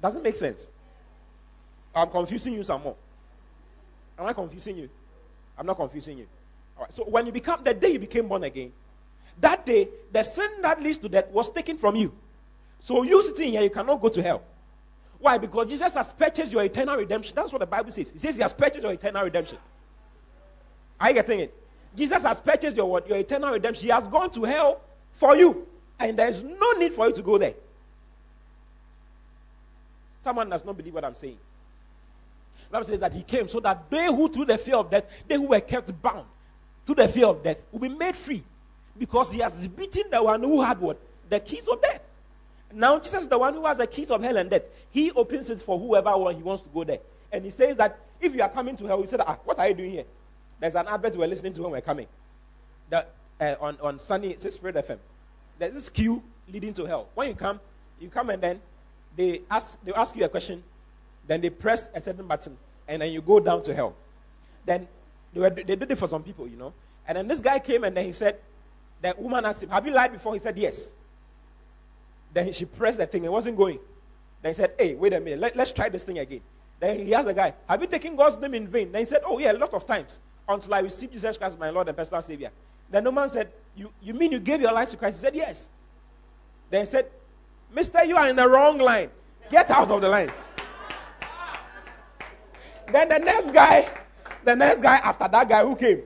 Doesn't 0.00 0.22
make 0.22 0.36
sense. 0.36 0.70
I'm 1.94 2.08
confusing 2.08 2.54
you 2.54 2.64
some 2.64 2.82
more. 2.82 2.96
Am 4.18 4.26
I 4.26 4.32
confusing 4.32 4.76
you? 4.76 4.88
I'm 5.58 5.66
not 5.66 5.76
confusing 5.76 6.18
you. 6.18 6.26
All 6.76 6.84
right. 6.84 6.92
So 6.92 7.04
when 7.04 7.26
you 7.26 7.32
become 7.32 7.62
the 7.64 7.74
day 7.74 7.90
you 7.90 7.98
became 7.98 8.28
born 8.28 8.44
again, 8.44 8.72
that 9.40 9.64
day 9.66 9.88
the 10.12 10.22
sin 10.22 10.50
that 10.62 10.82
leads 10.82 10.98
to 10.98 11.08
death 11.08 11.30
was 11.30 11.50
taken 11.50 11.76
from 11.76 11.96
you. 11.96 12.12
So 12.80 13.02
you 13.02 13.22
sitting 13.22 13.50
here, 13.50 13.62
you 13.62 13.70
cannot 13.70 14.00
go 14.00 14.08
to 14.08 14.22
hell. 14.22 14.42
Why? 15.18 15.38
Because 15.38 15.68
Jesus 15.68 15.94
has 15.94 16.12
purchased 16.12 16.52
your 16.52 16.64
eternal 16.64 16.96
redemption. 16.96 17.34
That's 17.36 17.52
what 17.52 17.60
the 17.60 17.66
Bible 17.66 17.92
says. 17.92 18.10
It 18.10 18.20
says 18.20 18.34
he 18.34 18.42
has 18.42 18.52
purchased 18.52 18.82
your 18.82 18.92
eternal 18.92 19.22
redemption. 19.22 19.58
Are 21.00 21.08
you 21.08 21.14
getting 21.14 21.40
it? 21.40 21.54
Jesus 21.94 22.22
has 22.24 22.40
purchased 22.40 22.76
your 22.76 22.90
what? 22.90 23.08
Your 23.08 23.18
eternal 23.18 23.52
redemption. 23.52 23.84
He 23.84 23.90
has 23.90 24.08
gone 24.08 24.30
to 24.32 24.42
hell 24.42 24.80
for 25.12 25.36
you. 25.36 25.66
And 26.00 26.18
there 26.18 26.28
is 26.28 26.42
no 26.42 26.72
need 26.72 26.92
for 26.92 27.06
you 27.06 27.12
to 27.12 27.22
go 27.22 27.38
there. 27.38 27.54
Someone 30.20 30.48
does 30.48 30.64
not 30.64 30.76
believe 30.76 30.94
what 30.94 31.04
I'm 31.04 31.14
saying. 31.14 31.38
The 32.68 32.72
Bible 32.72 32.84
says 32.86 33.00
that 33.00 33.12
he 33.12 33.22
came 33.22 33.46
so 33.46 33.60
that 33.60 33.90
they 33.90 34.06
who 34.06 34.28
through 34.28 34.46
the 34.46 34.58
fear 34.58 34.76
of 34.76 34.90
death, 34.90 35.04
they 35.28 35.36
who 35.36 35.46
were 35.46 35.60
kept 35.60 36.00
bound 36.02 36.26
through 36.84 36.96
the 36.96 37.08
fear 37.08 37.26
of 37.26 37.42
death, 37.42 37.58
will 37.70 37.80
be 37.80 37.88
made 37.88 38.16
free. 38.16 38.42
Because 38.98 39.32
he 39.32 39.40
has 39.40 39.66
beaten 39.68 40.04
the 40.10 40.22
one 40.22 40.42
who 40.42 40.62
had 40.62 40.78
what? 40.78 40.98
The 41.28 41.40
keys 41.40 41.66
of 41.68 41.80
death. 41.80 42.00
Now 42.74 42.98
Jesus 42.98 43.22
is 43.22 43.28
the 43.28 43.38
one 43.38 43.54
who 43.54 43.64
has 43.66 43.78
the 43.78 43.86
keys 43.86 44.10
of 44.10 44.22
hell 44.22 44.36
and 44.36 44.50
death. 44.50 44.62
He 44.90 45.10
opens 45.12 45.50
it 45.50 45.60
for 45.60 45.78
whoever 45.78 46.10
he 46.32 46.42
wants 46.42 46.62
to 46.62 46.68
go 46.68 46.84
there. 46.84 46.98
And 47.30 47.44
he 47.44 47.50
says 47.50 47.76
that 47.78 47.98
if 48.20 48.34
you 48.34 48.42
are 48.42 48.48
coming 48.48 48.76
to 48.76 48.86
hell, 48.86 49.00
he 49.00 49.06
said, 49.06 49.20
ah, 49.20 49.38
what 49.44 49.58
are 49.58 49.68
you 49.68 49.74
doing 49.74 49.90
here? 49.92 50.04
There's 50.60 50.74
an 50.74 50.86
advert 50.86 51.16
we're 51.16 51.26
listening 51.26 51.52
to 51.54 51.62
when 51.62 51.72
we're 51.72 51.80
coming. 51.80 52.06
The, 52.90 53.06
uh, 53.40 53.54
on, 53.60 53.78
on 53.82 53.98
Sunny, 53.98 54.30
it's 54.30 54.54
Spirit 54.54 54.76
FM. 54.76 54.98
There's 55.58 55.74
this 55.74 55.88
queue 55.88 56.22
leading 56.52 56.72
to 56.74 56.84
hell. 56.84 57.08
When 57.14 57.28
you 57.28 57.34
come, 57.34 57.58
you 58.00 58.08
come 58.08 58.30
and 58.30 58.42
then 58.42 58.60
they 59.16 59.42
ask, 59.50 59.82
they 59.82 59.92
ask 59.92 60.14
you 60.14 60.24
a 60.24 60.28
question, 60.28 60.62
then 61.26 61.40
they 61.40 61.50
press 61.50 61.88
a 61.94 62.00
certain 62.00 62.26
button, 62.26 62.56
and 62.86 63.02
then 63.02 63.12
you 63.12 63.20
go 63.20 63.40
down 63.40 63.62
to 63.62 63.74
hell. 63.74 63.94
Then 64.64 64.86
they, 65.32 65.40
were, 65.40 65.50
they 65.50 65.62
did 65.62 65.90
it 65.90 65.96
for 65.96 66.06
some 66.06 66.22
people, 66.22 66.48
you 66.48 66.56
know. 66.56 66.72
And 67.06 67.18
then 67.18 67.28
this 67.28 67.40
guy 67.40 67.58
came 67.58 67.84
and 67.84 67.96
then 67.96 68.04
he 68.04 68.12
said, 68.12 68.38
the 69.00 69.14
woman 69.18 69.44
asked 69.44 69.62
him, 69.62 69.70
Have 69.70 69.84
you 69.86 69.92
lied 69.92 70.12
before? 70.12 70.34
He 70.34 70.38
said, 70.38 70.56
Yes. 70.56 70.92
Then 72.32 72.52
she 72.52 72.64
pressed 72.64 72.98
the 72.98 73.06
thing, 73.06 73.24
it 73.24 73.32
wasn't 73.32 73.56
going. 73.56 73.78
Then 74.40 74.52
he 74.52 74.54
said, 74.54 74.72
Hey, 74.78 74.94
wait 74.94 75.12
a 75.12 75.20
minute, 75.20 75.40
Let, 75.40 75.56
us 75.58 75.72
try 75.72 75.88
this 75.88 76.04
thing 76.04 76.18
again. 76.18 76.40
Then 76.78 77.06
he 77.06 77.14
asked 77.14 77.26
the 77.26 77.34
guy, 77.34 77.54
Have 77.68 77.80
you 77.80 77.88
taken 77.88 78.16
God's 78.16 78.38
name 78.38 78.54
in 78.54 78.68
vain? 78.68 78.92
Then 78.92 79.00
he 79.00 79.04
said, 79.04 79.22
Oh, 79.26 79.38
yeah, 79.38 79.52
a 79.52 79.54
lot 79.54 79.74
of 79.74 79.86
times 79.86 80.20
until 80.48 80.74
I 80.74 80.80
received 80.80 81.12
Jesus 81.12 81.36
Christ 81.36 81.58
my 81.58 81.70
Lord 81.70 81.88
and 81.88 81.96
personal 81.96 82.22
Savior. 82.22 82.50
Then 82.90 83.04
the 83.04 83.12
man 83.12 83.28
said, 83.28 83.50
you, 83.74 83.90
you 84.02 84.12
mean 84.12 84.32
you 84.32 84.38
gave 84.38 84.60
your 84.60 84.72
life 84.72 84.90
to 84.90 84.96
Christ? 84.96 85.18
He 85.18 85.20
said, 85.20 85.34
Yes. 85.34 85.70
Then 86.70 86.82
he 86.82 86.86
said, 86.86 87.06
Mister, 87.74 88.04
you 88.04 88.16
are 88.16 88.28
in 88.28 88.36
the 88.36 88.48
wrong 88.48 88.78
line. 88.78 89.10
Get 89.50 89.70
out 89.70 89.90
of 89.90 90.00
the 90.00 90.08
line. 90.08 90.30
then 92.92 93.08
the 93.08 93.18
next 93.18 93.50
guy, 93.50 93.88
the 94.44 94.54
next 94.54 94.82
guy 94.82 94.96
after 94.96 95.28
that 95.28 95.48
guy 95.48 95.64
who 95.64 95.76
came, 95.76 96.02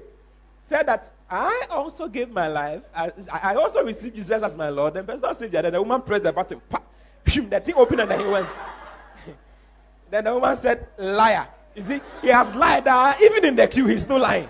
said 0.62 0.86
that 0.86 1.10
I 1.28 1.66
also 1.70 2.08
gave 2.08 2.30
my 2.30 2.48
life. 2.48 2.82
I, 2.94 3.10
I 3.42 3.54
also 3.54 3.84
received 3.84 4.14
Jesus 4.14 4.42
as 4.42 4.56
my 4.56 4.68
Lord 4.68 4.96
and 4.96 5.06
personal 5.06 5.34
Savior. 5.34 5.62
Then 5.62 5.72
the 5.72 5.82
woman 5.82 6.02
pressed 6.02 6.24
the 6.24 6.32
button. 6.32 6.60
Pa, 6.68 6.80
the 7.24 7.60
thing 7.60 7.74
opened 7.74 8.00
and 8.00 8.10
then 8.10 8.20
he 8.20 8.26
went. 8.26 8.48
then 10.10 10.24
the 10.24 10.34
woman 10.34 10.56
said, 10.56 10.86
Liar. 10.98 11.48
You 11.74 11.82
see, 11.82 12.00
he 12.22 12.28
has 12.28 12.54
lied. 12.54 12.86
Uh, 12.86 13.14
even 13.22 13.44
in 13.44 13.56
the 13.56 13.66
queue, 13.66 13.86
he's 13.86 14.02
still 14.02 14.18
lying. 14.18 14.48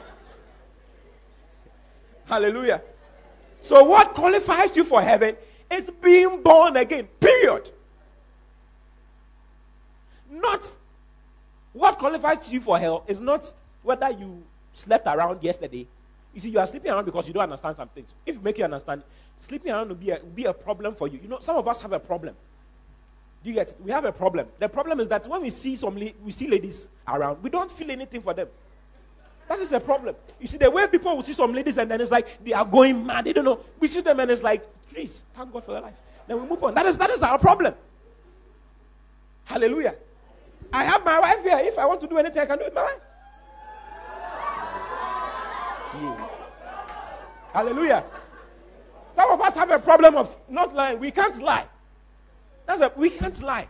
Hallelujah. 2.26 2.82
So, 3.62 3.82
what 3.84 4.14
qualifies 4.14 4.76
you 4.76 4.84
for 4.84 5.03
heaven 5.03 5.37
is 5.70 5.91
being 6.03 6.43
born 6.43 6.76
again, 6.76 7.09
period. 7.18 7.70
Not 10.30 10.76
what 11.72 11.99
qualifies 11.99 12.53
you 12.53 12.61
for 12.61 12.78
hell 12.78 13.05
is 13.07 13.20
not 13.20 13.53
whether 13.87 14.11
you 14.11 14.43
slept 14.72 15.07
around 15.07 15.43
yesterday. 15.43 15.87
You 16.34 16.41
see, 16.41 16.51
you 16.51 16.59
are 16.59 16.66
sleeping 16.66 16.91
around 16.91 17.05
because 17.05 17.26
you 17.26 17.32
don't 17.32 17.45
understand 17.45 17.76
some 17.76 17.89
things. 17.89 18.14
If 18.26 18.34
you 18.34 18.41
make 18.43 18.59
you 18.59 18.64
understand, 18.64 19.03
sleeping 19.37 19.72
around 19.72 19.89
will 19.89 19.95
be 19.95 20.11
a, 20.11 20.18
will 20.18 20.30
be 20.34 20.45
a 20.45 20.53
problem 20.53 20.95
for 20.95 21.09
you. 21.09 21.18
You 21.22 21.28
know, 21.28 21.39
some 21.41 21.57
of 21.57 21.66
us 21.66 21.80
have 21.80 21.93
a 21.93 22.01
problem. 22.01 22.34
Do 23.43 23.51
you 23.51 23.55
get 23.55 23.68
it? 23.68 23.76
We 23.80 23.93
have 23.93 24.05
a 24.05 24.12
problem. 24.12 24.49
The 24.59 24.68
problem 24.68 25.01
is 25.01 25.09
that 25.09 25.26
when 25.28 25.41
we 25.41 25.51
see 25.51 25.76
some 25.76 25.95
we 25.95 26.30
see 26.30 26.49
ladies 26.49 26.89
around, 27.07 27.43
we 27.43 27.49
don't 27.49 27.70
feel 27.70 27.91
anything 27.91 28.20
for 28.20 28.34
them. 28.34 28.49
That 29.49 29.61
is 29.61 29.70
the 29.70 29.78
problem. 29.78 30.16
You 30.41 30.49
see, 30.49 30.59
the 30.59 30.70
way 30.70 30.89
people 30.89 31.14
will 31.14 31.22
see 31.22 31.32
some 31.32 31.55
ladies 31.55 31.78
and 31.78 31.89
then 31.89 32.01
it's 32.01 32.11
like 32.11 32.45
they 32.45 32.53
are 32.53 32.64
going 32.64 33.07
mad. 33.07 33.24
They 33.24 33.32
don't 33.32 33.45
know. 33.45 33.61
We 33.78 33.87
see 33.87 34.01
them 34.01 34.18
and 34.18 34.30
it's 34.30 34.43
like, 34.43 34.66
please, 34.93 35.24
thank 35.32 35.53
God 35.53 35.64
for 35.64 35.72
their 35.72 35.82
life. 35.82 35.95
Then 36.26 36.43
we 36.43 36.49
move 36.49 36.62
on. 36.64 36.74
That 36.74 36.87
is 36.87 36.99
that 36.99 37.11
is 37.11 37.22
our 37.22 37.39
problem. 37.39 37.72
Hallelujah. 39.45 39.95
I 40.72 40.82
have 40.82 41.05
my 41.05 41.20
wife 41.20 41.43
here. 41.45 41.59
If 41.61 41.78
I 41.78 41.87
want 41.87 42.01
to 42.01 42.09
do 42.09 42.18
anything, 42.18 42.43
I 42.43 42.47
can 42.47 42.59
do 42.59 42.64
it 42.64 42.74
my 42.74 42.82
wife. 42.82 43.01
Hallelujah. 47.57 48.05
Some 49.15 49.31
of 49.31 49.41
us 49.41 49.55
have 49.55 49.71
a 49.71 49.79
problem 49.79 50.15
of 50.15 50.37
not 50.47 50.75
lying. 50.75 51.01
We 51.01 51.11
can't 51.11 51.43
lie. 51.43 51.65
That's 52.67 52.95
we 52.99 53.09
can't 53.09 53.43
lie. 53.43 53.67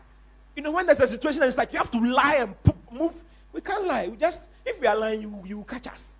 You 0.56 0.62
know, 0.64 0.72
when 0.72 0.86
there's 0.86 0.98
a 0.98 1.06
situation 1.06 1.40
and 1.42 1.48
it's 1.48 1.56
like 1.56 1.72
you 1.72 1.78
have 1.78 1.92
to 1.92 2.00
lie 2.00 2.38
and 2.40 2.56
move, 2.90 3.12
we 3.52 3.60
can't 3.60 3.86
lie. 3.86 4.08
We 4.08 4.16
just, 4.16 4.48
if 4.64 4.80
we 4.80 4.88
are 4.88 4.96
lying, 4.96 5.22
you, 5.22 5.42
you 5.46 5.64
catch 5.68 5.86
us. 5.86 6.16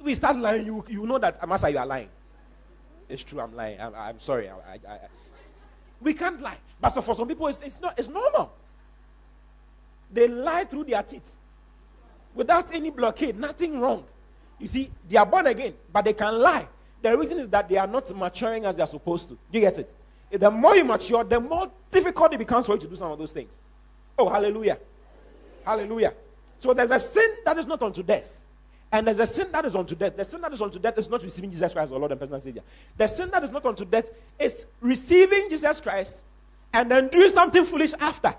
If 0.00 0.06
we 0.06 0.14
start 0.14 0.38
lying, 0.38 0.64
you, 0.64 0.82
you 0.88 1.06
know 1.06 1.18
that, 1.18 1.42
Amasa, 1.42 1.70
you 1.70 1.76
are 1.76 1.84
lying. 1.84 2.08
It's 3.06 3.22
true, 3.22 3.38
I'm 3.38 3.54
lying. 3.54 3.78
I'm, 3.78 3.94
I'm 3.94 4.18
sorry. 4.18 4.48
I, 4.48 4.54
I, 4.54 4.92
I, 4.94 4.98
we 6.00 6.14
can't 6.14 6.40
lie. 6.40 6.56
But 6.80 6.88
so 6.88 7.02
for 7.02 7.14
some 7.14 7.28
people, 7.28 7.48
it's, 7.48 7.60
it's, 7.60 7.78
not, 7.82 7.98
it's 7.98 8.08
normal. 8.08 8.50
They 10.10 10.26
lie 10.26 10.64
through 10.64 10.84
their 10.84 11.02
teeth 11.02 11.36
without 12.34 12.72
any 12.72 12.88
blockade, 12.88 13.38
nothing 13.38 13.78
wrong. 13.78 14.04
You 14.58 14.68
see, 14.68 14.90
they 15.06 15.18
are 15.18 15.26
born 15.26 15.48
again, 15.48 15.74
but 15.92 16.06
they 16.06 16.14
can 16.14 16.38
lie. 16.38 16.66
The 17.04 17.18
reason 17.18 17.38
is 17.38 17.50
that 17.50 17.68
they 17.68 17.76
are 17.76 17.86
not 17.86 18.16
maturing 18.16 18.64
as 18.64 18.76
they 18.76 18.82
are 18.82 18.86
supposed 18.86 19.28
to. 19.28 19.34
Do 19.34 19.58
you 19.58 19.60
get 19.60 19.76
it? 19.76 19.92
the 20.30 20.50
more 20.50 20.74
you 20.74 20.86
mature, 20.86 21.22
the 21.22 21.38
more 21.38 21.70
difficult 21.90 22.32
it 22.32 22.38
becomes 22.38 22.64
for 22.64 22.72
you 22.72 22.78
to 22.78 22.86
do 22.86 22.96
some 22.96 23.12
of 23.12 23.18
those 23.18 23.30
things. 23.30 23.60
Oh, 24.18 24.26
hallelujah. 24.26 24.78
Hallelujah. 25.66 26.14
So 26.60 26.72
there's 26.72 26.90
a 26.90 26.98
sin 26.98 27.28
that 27.44 27.58
is 27.58 27.66
not 27.66 27.82
unto 27.82 28.02
death. 28.02 28.34
And 28.90 29.06
there's 29.06 29.20
a 29.20 29.26
sin 29.26 29.48
that 29.52 29.66
is 29.66 29.76
unto 29.76 29.94
death. 29.94 30.16
The 30.16 30.24
sin 30.24 30.40
that 30.40 30.54
is 30.54 30.62
unto 30.62 30.78
death 30.78 30.96
is 30.96 31.10
not 31.10 31.22
receiving 31.22 31.50
Jesus 31.50 31.74
Christ 31.74 31.92
as 31.92 31.98
Lord 31.98 32.10
and 32.10 32.18
personal 32.18 32.40
Savior. 32.40 32.62
The 32.96 33.06
sin 33.06 33.30
that 33.32 33.44
is 33.44 33.50
not 33.50 33.66
unto 33.66 33.84
death 33.84 34.10
is 34.38 34.64
receiving 34.80 35.50
Jesus 35.50 35.82
Christ 35.82 36.22
and 36.72 36.90
then 36.90 37.08
doing 37.08 37.28
something 37.28 37.66
foolish 37.66 37.92
after. 38.00 38.34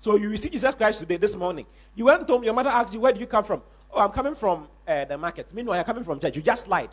So 0.00 0.16
you 0.16 0.28
receive 0.28 0.50
Jesus 0.50 0.74
Christ 0.74 0.98
today, 0.98 1.18
this 1.18 1.36
morning. 1.36 1.66
You 1.94 2.06
went 2.06 2.28
home, 2.28 2.42
your 2.42 2.52
mother 2.52 2.70
asked 2.70 2.92
you, 2.92 2.98
Where 2.98 3.12
do 3.12 3.20
you 3.20 3.26
come 3.26 3.44
from? 3.44 3.62
Oh, 3.94 4.00
I'm 4.00 4.10
coming 4.10 4.34
from 4.34 4.66
uh, 4.88 5.04
the 5.04 5.16
market. 5.16 5.54
Meanwhile, 5.54 5.76
you're 5.76 5.84
coming 5.84 6.02
from 6.02 6.18
church. 6.18 6.34
You 6.34 6.42
just 6.42 6.66
lied. 6.66 6.90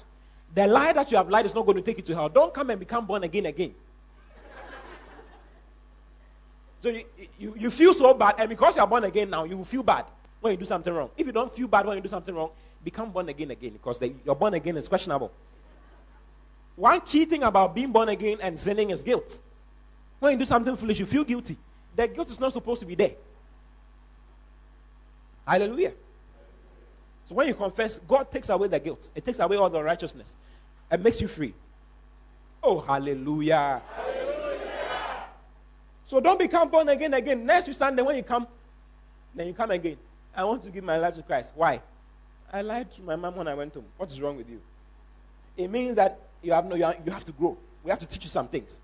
The 0.54 0.68
lie 0.68 0.94
that 0.94 1.10
you 1.10 1.18
have 1.18 1.30
lied 1.30 1.46
is 1.46 1.56
not 1.56 1.66
going 1.66 1.78
to 1.78 1.82
take 1.82 1.98
you 1.98 2.04
to 2.04 2.14
hell. 2.14 2.30
Don't 2.30 2.54
come 2.54 2.70
and 2.70 2.80
become 2.80 3.06
born 3.08 3.24
again 3.24 3.48
again. 3.48 3.74
so 6.80 6.90
you, 6.90 7.06
you, 7.40 7.56
you 7.58 7.72
feel 7.72 7.94
so 7.94 8.14
bad, 8.14 8.36
and 8.38 8.50
because 8.50 8.76
you 8.76 8.82
are 8.82 8.88
born 8.88 9.04
again 9.06 9.30
now, 9.30 9.46
you 9.46 9.64
feel 9.64 9.82
bad 9.82 10.06
when 10.42 10.52
you 10.52 10.58
do 10.58 10.66
something 10.66 10.94
wrong. 10.94 11.10
If 11.18 11.26
you 11.26 11.32
don't 11.32 11.52
feel 11.52 11.68
bad 11.68 11.86
when 11.88 11.96
you 11.96 12.04
do 12.04 12.10
something 12.10 12.36
wrong, 12.36 12.52
become 12.84 13.12
born 13.12 13.30
again 13.30 13.50
again 13.50 13.74
because 13.74 13.98
the, 13.98 14.14
your 14.24 14.36
born 14.36 14.54
again 14.54 14.78
is 14.78 14.88
questionable. 14.88 15.32
One 16.76 17.02
key 17.02 17.26
thing 17.26 17.44
about 17.44 17.74
being 17.74 17.92
born 17.92 18.10
again 18.10 18.38
and 18.42 18.60
sinning 18.60 18.92
is 18.92 19.02
guilt. 19.04 19.40
When 20.20 20.34
you 20.34 20.40
do 20.40 20.46
something 20.46 20.76
foolish, 20.76 21.00
you 21.00 21.06
feel 21.06 21.24
guilty. 21.24 21.58
The 21.96 22.08
guilt 22.08 22.30
is 22.30 22.40
not 22.40 22.54
supposed 22.54 22.80
to 22.82 22.86
be 22.86 22.96
there. 22.96 23.12
Hallelujah. 25.48 25.94
So 27.32 27.36
when 27.36 27.48
you 27.48 27.54
confess, 27.54 27.98
God 27.98 28.30
takes 28.30 28.50
away 28.50 28.68
the 28.68 28.78
guilt, 28.78 29.10
it 29.16 29.24
takes 29.24 29.40
away 29.40 29.56
all 29.56 29.70
the 29.70 29.82
righteousness 29.82 30.36
and 30.92 31.02
makes 31.02 31.22
you 31.22 31.30
free. 31.30 31.54
Oh, 32.62 32.82
hallelujah. 32.82 33.82
hallelujah. 33.96 35.24
So 36.04 36.20
don't 36.20 36.38
become 36.38 36.70
born 36.70 36.90
again 36.90 37.14
again. 37.14 37.46
Next 37.46 37.74
Sunday, 37.74 38.02
when 38.02 38.18
you 38.18 38.24
come, 38.24 38.48
then 39.34 39.48
you 39.48 39.54
come 39.54 39.72
again. 39.72 39.96
I 40.36 40.44
want 40.44 40.62
to 40.64 40.70
give 40.72 40.84
my 40.84 40.98
life 40.98 41.16
to 41.16 41.24
Christ. 41.24 41.54
Why? 41.56 41.82
I 42.52 42.64
lied 42.64 42.94
to 42.96 43.02
my 43.02 43.16
mom 43.16 43.38
when 43.38 43.48
I 43.48 43.54
went 43.54 43.76
home. 43.76 43.86
What 43.96 44.12
is 44.12 44.20
wrong 44.20 44.36
with 44.36 44.50
you? 44.50 44.60
It 45.56 45.70
means 45.70 45.96
that 45.96 46.20
you 46.42 46.52
have, 46.52 46.66
no, 46.66 46.76
you, 46.76 46.92
you 47.06 47.14
have 47.14 47.24
to 47.24 47.32
grow. 47.32 47.58
We 47.82 47.92
have 47.92 48.00
to 48.00 48.06
teach 48.06 48.26
you 48.26 48.30
some 48.30 48.50
things. 48.50 48.82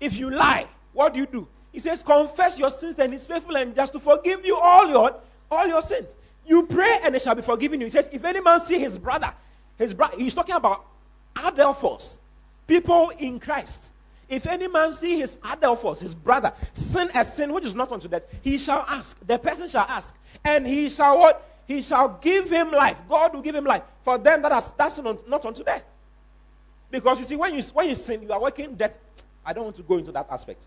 If 0.00 0.18
you 0.18 0.30
lie, 0.30 0.66
what 0.94 1.12
do 1.12 1.20
you 1.20 1.26
do? 1.26 1.46
He 1.72 1.78
says, 1.78 2.02
confess 2.02 2.58
your 2.58 2.70
sins 2.70 2.98
and 2.98 3.12
he's 3.12 3.26
faithful 3.26 3.54
and 3.58 3.74
just 3.74 3.92
to 3.92 4.00
forgive 4.00 4.46
you 4.46 4.56
all 4.56 4.88
your, 4.88 5.14
all 5.50 5.66
your 5.66 5.82
sins. 5.82 6.16
You 6.50 6.64
pray 6.64 6.98
and 7.04 7.14
it 7.14 7.22
shall 7.22 7.36
be 7.36 7.42
forgiven 7.42 7.80
you. 7.80 7.86
He 7.86 7.90
says, 7.90 8.10
if 8.12 8.24
any 8.24 8.40
man 8.40 8.58
see 8.58 8.76
his 8.76 8.98
brother, 8.98 9.32
his 9.78 9.94
brother, 9.94 10.18
he's 10.18 10.34
talking 10.34 10.56
about 10.56 10.84
adelphos, 11.36 12.18
people 12.66 13.12
in 13.20 13.38
Christ. 13.38 13.92
If 14.28 14.48
any 14.48 14.66
man 14.66 14.92
see 14.92 15.20
his 15.20 15.36
adelphos, 15.36 16.00
his 16.00 16.12
brother, 16.12 16.52
sin 16.72 17.08
a 17.14 17.24
sin 17.24 17.52
which 17.52 17.64
is 17.64 17.76
not 17.76 17.92
unto 17.92 18.08
death, 18.08 18.24
he 18.42 18.58
shall 18.58 18.84
ask. 18.88 19.16
The 19.24 19.38
person 19.38 19.68
shall 19.68 19.86
ask, 19.88 20.16
and 20.44 20.66
he 20.66 20.88
shall 20.88 21.20
what? 21.20 21.62
He 21.68 21.82
shall 21.82 22.18
give 22.20 22.50
him 22.50 22.72
life. 22.72 23.00
God 23.08 23.32
will 23.32 23.42
give 23.42 23.54
him 23.54 23.64
life 23.64 23.84
for 24.02 24.18
them 24.18 24.42
that 24.42 24.50
are 24.50 24.62
that's 24.76 24.98
not 24.98 25.46
unto 25.46 25.62
death. 25.62 25.84
Because 26.90 27.20
you 27.20 27.24
see, 27.26 27.36
when 27.36 27.54
you 27.54 27.62
when 27.62 27.88
you 27.90 27.94
sin, 27.94 28.22
you 28.22 28.32
are 28.32 28.40
working 28.40 28.74
death. 28.74 28.98
I 29.46 29.52
don't 29.52 29.64
want 29.64 29.76
to 29.76 29.82
go 29.82 29.98
into 29.98 30.10
that 30.10 30.26
aspect. 30.28 30.66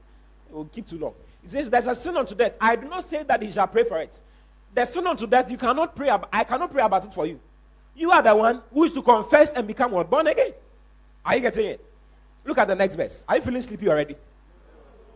It 0.50 0.56
will 0.56 0.64
keep 0.64 0.88
too 0.88 0.98
long. 0.98 1.14
He 1.42 1.50
says, 1.50 1.70
There's 1.70 1.88
a 1.88 1.96
sin 1.96 2.16
unto 2.16 2.36
death. 2.36 2.56
I 2.62 2.78
do 2.78 2.88
not 2.88 3.04
say 3.04 3.24
that 3.24 3.42
he 3.42 3.52
shall 3.52 3.68
pray 3.68 3.84
for 3.84 4.00
it. 4.00 4.18
The 4.74 4.86
sin 4.86 5.06
unto 5.06 5.28
death, 5.28 5.52
you 5.52 5.58
cannot 5.58 5.96
pray 5.96 6.10
about, 6.10 6.30
I 6.34 6.44
cannot 6.44 6.72
pray 6.72 6.84
about 6.84 7.06
it 7.06 7.14
for 7.14 7.26
you. 7.26 7.40
You 7.96 8.12
are 8.12 8.22
the 8.22 8.36
one 8.36 8.62
who 8.74 8.84
is 8.86 8.94
to 8.94 9.02
confess 9.02 9.54
and 9.54 9.68
become 9.68 9.92
what? 9.92 10.10
Born 10.10 10.28
again. 10.28 10.52
Are 11.26 11.36
you 11.36 11.42
getting 11.42 11.66
it? 11.68 11.86
Look 12.46 12.58
at 12.58 12.68
the 12.68 12.76
next 12.76 12.96
verse. 12.96 13.24
Are 13.28 13.36
you 13.36 13.42
feeling 13.42 13.62
sleepy 13.62 13.88
already? 13.88 14.16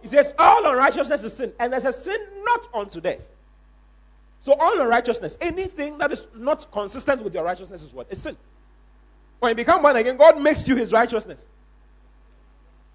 He 0.01 0.07
says, 0.07 0.33
All 0.37 0.65
unrighteousness 0.69 1.23
is 1.23 1.33
sin, 1.33 1.53
and 1.59 1.73
there's 1.73 1.85
a 1.85 1.93
sin 1.93 2.19
not 2.43 2.67
unto 2.73 3.01
death. 3.01 3.21
So, 4.41 4.53
all 4.53 4.79
unrighteousness, 4.79 5.37
anything 5.41 5.97
that 5.97 6.11
is 6.11 6.27
not 6.35 6.71
consistent 6.71 7.23
with 7.23 7.33
your 7.33 7.43
righteousness 7.43 7.81
is 7.81 7.91
what? 7.91 8.07
Is 8.09 8.21
sin. 8.21 8.37
When 9.39 9.49
you 9.49 9.55
become 9.55 9.81
born 9.81 9.95
again, 9.95 10.17
God 10.17 10.39
makes 10.39 10.67
you 10.67 10.75
his 10.75 10.91
righteousness. 10.91 11.47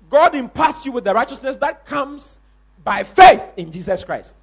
God 0.09 0.35
imparts 0.35 0.87
you 0.87 0.93
with 0.93 1.05
the 1.05 1.15
righteousness 1.15 1.57
that 1.59 1.85
comes 1.85 2.41
by 2.85 3.05
faith 3.05 3.43
in 3.57 3.71
Jesus 3.71 4.05
Christ. 4.05 4.37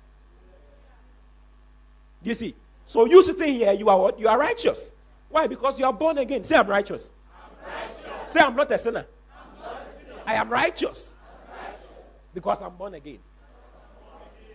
Do 2.24 2.30
you 2.30 2.36
see? 2.36 2.56
So 2.86 3.06
you 3.06 3.22
sitting 3.24 3.54
here, 3.54 3.72
you 3.72 3.90
are 3.90 3.98
what? 3.98 4.20
You 4.20 4.28
are 4.28 4.38
righteous. 4.38 4.92
Why? 5.30 5.48
Because 5.48 5.80
you 5.80 5.86
are 5.86 5.94
born 5.94 6.18
again. 6.18 6.44
Say, 6.44 6.56
I'm 6.56 6.68
righteous. 6.68 7.12
I'm 7.34 7.72
righteous. 7.72 8.34
Say, 8.34 8.40
I'm 8.40 8.56
not 8.56 8.72
a 8.72 8.78
sinner. 8.78 9.06
I 10.26 10.36
am 10.36 10.50
righteous. 10.50 11.16
Because 12.34 12.62
I'm 12.62 12.76
born 12.76 12.96
again. 12.96 13.20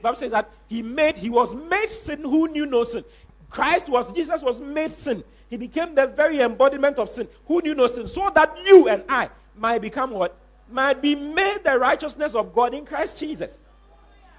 Bible 0.04 0.16
says 0.16 0.32
that 0.32 0.50
he 0.66 0.82
made, 0.82 1.16
he 1.16 1.30
was 1.30 1.56
made 1.56 1.90
sin 1.90 2.20
who 2.20 2.46
knew 2.48 2.66
no 2.66 2.84
sin. 2.84 3.02
Christ 3.48 3.88
was, 3.88 4.12
Jesus 4.12 4.42
was 4.42 4.60
made 4.60 4.90
sin. 4.90 5.24
He 5.48 5.56
became 5.56 5.94
the 5.94 6.06
very 6.06 6.40
embodiment 6.40 6.98
of 6.98 7.08
sin, 7.08 7.26
who 7.46 7.62
knew 7.62 7.74
no 7.74 7.86
sin, 7.86 8.06
so 8.06 8.30
that 8.34 8.56
you 8.66 8.88
and 8.88 9.02
I 9.08 9.30
might 9.56 9.80
become 9.80 10.10
what? 10.10 10.36
Might 10.70 11.00
be 11.00 11.14
made 11.14 11.64
the 11.64 11.78
righteousness 11.78 12.34
of 12.34 12.52
God 12.52 12.74
in 12.74 12.84
Christ 12.84 13.18
Jesus. 13.18 13.58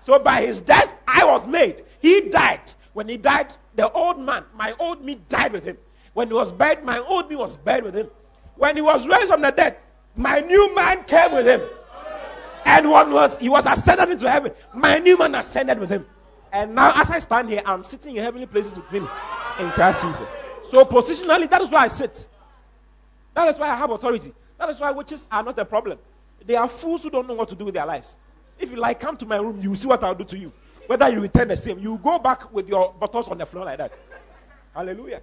So 0.05 0.19
by 0.19 0.45
his 0.45 0.61
death, 0.61 0.93
I 1.07 1.25
was 1.25 1.47
made. 1.47 1.81
He 1.99 2.29
died. 2.29 2.71
When 2.95 3.09
he 3.09 3.17
died, 3.17 3.53
the 3.75 3.91
old 3.91 4.19
man, 4.21 4.45
my 4.55 4.73
old 4.79 5.03
me, 5.03 5.19
died 5.27 5.51
with 5.51 5.65
him. 5.65 5.77
When 6.13 6.29
he 6.29 6.33
was 6.33 6.53
buried, 6.53 6.85
my 6.85 6.99
old 6.99 7.29
me 7.29 7.35
was 7.35 7.57
buried 7.57 7.83
with 7.83 7.93
him. 7.93 8.09
When 8.55 8.77
he 8.77 8.81
was 8.81 9.05
raised 9.05 9.27
from 9.27 9.41
the 9.41 9.51
dead, 9.51 9.75
my 10.15 10.39
new 10.39 10.73
man 10.73 11.03
came 11.03 11.33
with 11.33 11.45
him. 11.45 11.61
And 12.65 12.89
one 12.89 13.11
was, 13.11 13.37
he 13.37 13.49
was 13.49 13.65
ascended 13.65 14.11
into 14.11 14.31
heaven. 14.31 14.53
My 14.73 14.97
new 14.99 15.17
man 15.17 15.35
ascended 15.35 15.77
with 15.77 15.89
him. 15.89 16.05
And 16.53 16.73
now, 16.73 16.93
as 16.95 17.11
I 17.11 17.19
stand 17.19 17.49
here, 17.49 17.61
I'm 17.65 17.83
sitting 17.83 18.15
in 18.15 18.23
heavenly 18.23 18.47
places 18.47 18.77
with 18.77 18.87
him 18.87 19.09
in 19.59 19.69
Christ 19.71 20.01
Jesus. 20.01 20.29
So, 20.69 20.85
positionally, 20.85 21.49
that 21.49 21.61
is 21.63 21.69
why 21.69 21.79
I 21.79 21.87
sit. 21.89 22.25
That 23.33 23.49
is 23.49 23.59
why 23.59 23.71
I 23.71 23.75
have 23.75 23.91
authority. 23.91 24.33
That 24.57 24.69
is 24.69 24.79
why 24.79 24.91
witches 24.91 25.27
are 25.29 25.43
not 25.43 25.59
a 25.59 25.65
problem. 25.65 25.99
They 26.45 26.55
are 26.55 26.69
fools 26.69 27.03
who 27.03 27.09
don't 27.09 27.27
know 27.27 27.33
what 27.33 27.49
to 27.49 27.55
do 27.55 27.65
with 27.65 27.73
their 27.73 27.85
lives. 27.85 28.15
If 28.57 28.71
you 28.71 28.77
like, 28.77 29.01
come 29.01 29.17
to 29.17 29.25
my 29.25 29.35
room, 29.35 29.59
you 29.61 29.67
will 29.67 29.75
see 29.75 29.89
what 29.89 30.01
I'll 30.01 30.15
do 30.15 30.23
to 30.23 30.37
you. 30.37 30.53
Whether 30.87 31.09
you 31.09 31.21
return 31.21 31.47
the 31.47 31.57
same, 31.57 31.79
you 31.79 31.97
go 31.97 32.19
back 32.19 32.53
with 32.53 32.67
your 32.67 32.93
buttons 32.99 33.27
on 33.27 33.37
the 33.37 33.45
floor 33.45 33.65
like 33.65 33.77
that. 33.77 33.93
Hallelujah. 34.73 35.21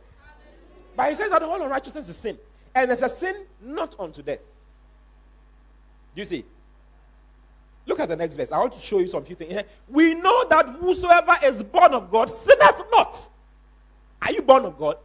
But 0.96 1.10
he 1.10 1.14
says 1.14 1.30
that 1.30 1.42
all 1.42 1.62
unrighteousness 1.62 2.08
is 2.08 2.16
sin. 2.16 2.38
And 2.74 2.90
there's 2.90 3.02
a 3.02 3.08
sin 3.08 3.44
not 3.60 3.94
unto 3.98 4.22
death. 4.22 4.40
Do 6.14 6.20
you 6.20 6.24
see? 6.24 6.44
Look 7.86 8.00
at 8.00 8.08
the 8.08 8.16
next 8.16 8.36
verse. 8.36 8.52
I 8.52 8.58
want 8.58 8.74
to 8.74 8.80
show 8.80 8.98
you 8.98 9.08
some 9.08 9.24
few 9.24 9.36
things. 9.36 9.62
We 9.88 10.14
know 10.14 10.46
that 10.48 10.68
whosoever 10.68 11.34
is 11.44 11.62
born 11.62 11.94
of 11.94 12.10
God 12.10 12.30
sinneth 12.30 12.82
not. 12.90 13.28
Are 14.22 14.32
you 14.32 14.42
born 14.42 14.64
of 14.64 14.78
God? 14.78 14.98